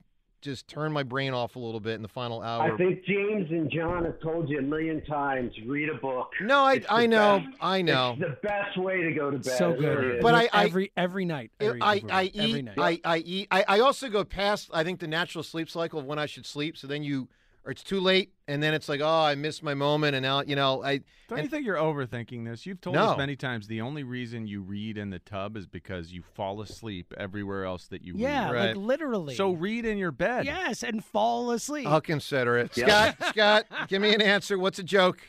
just 0.40 0.66
turn 0.66 0.92
my 0.92 1.04
brain 1.04 1.32
off 1.32 1.54
a 1.54 1.58
little 1.60 1.78
bit 1.78 1.94
in 1.94 2.02
the 2.02 2.08
final 2.08 2.42
hour. 2.42 2.74
I 2.74 2.76
think 2.76 3.04
James 3.04 3.48
and 3.52 3.70
John 3.70 4.04
have 4.04 4.18
told 4.20 4.48
you 4.48 4.58
a 4.58 4.62
million 4.62 5.00
times. 5.04 5.52
Read 5.64 5.88
a 5.88 5.94
book. 5.94 6.32
No, 6.40 6.64
I 6.64 6.82
I 6.88 7.06
know, 7.06 7.38
best- 7.38 7.56
I 7.60 7.82
know. 7.82 8.16
It's 8.18 8.20
the 8.42 8.48
best 8.48 8.76
way 8.76 9.02
to 9.02 9.12
go 9.12 9.30
to 9.30 9.38
bed. 9.38 9.56
So 9.56 9.72
good. 9.72 10.20
But 10.20 10.34
I- 10.34 10.48
I- 10.52 10.64
every 10.64 10.90
every 10.96 11.24
night. 11.24 11.52
Every, 11.60 11.80
I, 11.80 11.96
every, 11.98 12.10
I 12.10 12.24
every 12.34 12.58
eat 12.58 12.64
night. 12.64 12.78
I, 12.78 13.00
I 13.04 13.18
eat 13.18 13.48
I, 13.52 13.64
I 13.68 13.80
also 13.80 14.08
go 14.08 14.24
past 14.24 14.68
I 14.74 14.82
think 14.82 14.98
the 14.98 15.06
natural 15.06 15.44
sleep 15.44 15.70
cycle 15.70 16.00
of 16.00 16.06
when 16.06 16.18
I 16.18 16.26
should 16.26 16.44
sleep. 16.46 16.76
So 16.76 16.88
then 16.88 17.04
you 17.04 17.28
or 17.64 17.70
it's 17.70 17.82
too 17.84 18.00
late 18.00 18.32
and 18.48 18.62
then 18.62 18.74
it's 18.74 18.88
like, 18.88 19.00
oh, 19.00 19.06
I 19.24 19.34
missed 19.34 19.62
my 19.62 19.74
moment 19.74 20.14
and 20.16 20.22
now 20.22 20.42
you 20.42 20.56
know, 20.56 20.82
I 20.82 21.00
Don't 21.28 21.38
and- 21.38 21.44
you 21.44 21.48
think 21.48 21.64
you're 21.64 21.76
overthinking 21.76 22.44
this? 22.44 22.66
You've 22.66 22.80
told 22.80 22.96
No. 22.96 23.10
us 23.10 23.18
many 23.18 23.36
times 23.36 23.68
the 23.68 23.80
only 23.80 24.02
reason 24.02 24.46
you 24.46 24.62
read 24.62 24.98
in 24.98 25.10
the 25.10 25.18
tub 25.20 25.56
is 25.56 25.66
because 25.66 26.12
you 26.12 26.22
fall 26.22 26.60
asleep 26.60 27.12
everywhere 27.16 27.64
else 27.64 27.86
that 27.88 28.02
you 28.02 28.14
read. 28.14 28.20
yeah, 28.22 28.50
read. 28.50 28.76
like 28.76 28.84
literally. 28.84 29.34
So 29.36 29.52
read 29.52 29.84
in 29.86 29.96
your 29.98 30.12
bed. 30.12 30.44
yes, 30.46 30.82
and 30.82 31.04
fall 31.04 31.50
asleep. 31.52 31.86
I'll 31.86 32.00
consider 32.00 32.58
it. 32.58 32.76
Yeah. 32.76 33.12
Scott, 33.12 33.28
Scott, 33.28 33.64
give 33.88 34.02
me 34.02 34.12
an 34.14 34.20
answer. 34.22 34.58
What's 34.58 34.78
a 34.78 34.82
joke? 34.84 35.20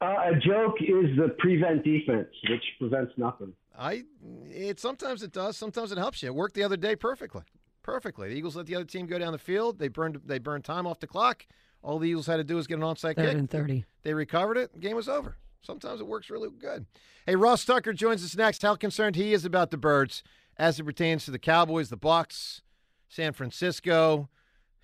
Uh, 0.00 0.32
a 0.32 0.34
joke 0.34 0.76
is 0.80 1.16
the 1.16 1.34
prevent 1.38 1.84
defense, 1.84 2.28
which 2.50 2.64
prevents 2.78 3.12
nothing. 3.16 3.52
I 3.78 4.02
it 4.50 4.78
sometimes 4.80 5.22
it 5.22 5.32
does, 5.32 5.56
sometimes 5.56 5.92
it 5.92 5.98
helps 5.98 6.22
you. 6.22 6.28
It 6.28 6.34
worked 6.34 6.54
the 6.54 6.62
other 6.62 6.76
day 6.76 6.94
perfectly. 6.96 7.42
Perfectly. 7.82 8.28
The 8.28 8.34
Eagles 8.36 8.56
let 8.56 8.66
the 8.66 8.76
other 8.76 8.84
team 8.84 9.06
go 9.06 9.18
down 9.18 9.32
the 9.32 9.38
field. 9.38 9.78
They 9.78 9.88
burned 9.88 10.20
they 10.24 10.38
burned 10.38 10.64
time 10.64 10.86
off 10.86 11.00
the 11.00 11.06
clock. 11.06 11.46
All 11.82 11.98
the 11.98 12.08
Eagles 12.08 12.26
had 12.26 12.36
to 12.36 12.44
do 12.44 12.56
was 12.56 12.66
get 12.66 12.78
an 12.78 12.84
onside 12.84 13.16
kick. 13.16 13.34
and 13.34 13.50
thirty. 13.50 13.84
They 14.02 14.14
recovered 14.14 14.56
it. 14.56 14.78
Game 14.80 14.96
was 14.96 15.08
over. 15.08 15.36
Sometimes 15.62 16.00
it 16.00 16.06
works 16.06 16.30
really 16.30 16.48
good. 16.50 16.86
Hey, 17.26 17.36
Ross 17.36 17.64
Tucker 17.64 17.92
joins 17.92 18.24
us 18.24 18.36
next. 18.36 18.62
How 18.62 18.74
concerned 18.74 19.14
he 19.16 19.32
is 19.32 19.44
about 19.44 19.70
the 19.70 19.76
Birds 19.76 20.22
as 20.56 20.78
it 20.80 20.84
pertains 20.84 21.24
to 21.24 21.30
the 21.30 21.38
Cowboys, 21.38 21.88
the 21.88 21.96
Bucks, 21.96 22.62
San 23.08 23.32
Francisco, 23.32 24.28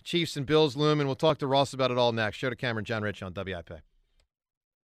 Chiefs, 0.04 0.36
and 0.36 0.46
Bills 0.46 0.76
loom. 0.76 1.00
And 1.00 1.08
we'll 1.08 1.16
talk 1.16 1.38
to 1.38 1.46
Ross 1.46 1.72
about 1.72 1.90
it 1.90 1.98
all 1.98 2.12
next. 2.12 2.38
Joe 2.38 2.50
DeCamara, 2.50 2.84
John 2.84 3.02
Ritchie 3.02 3.24
on 3.24 3.32
WIP. 3.34 3.70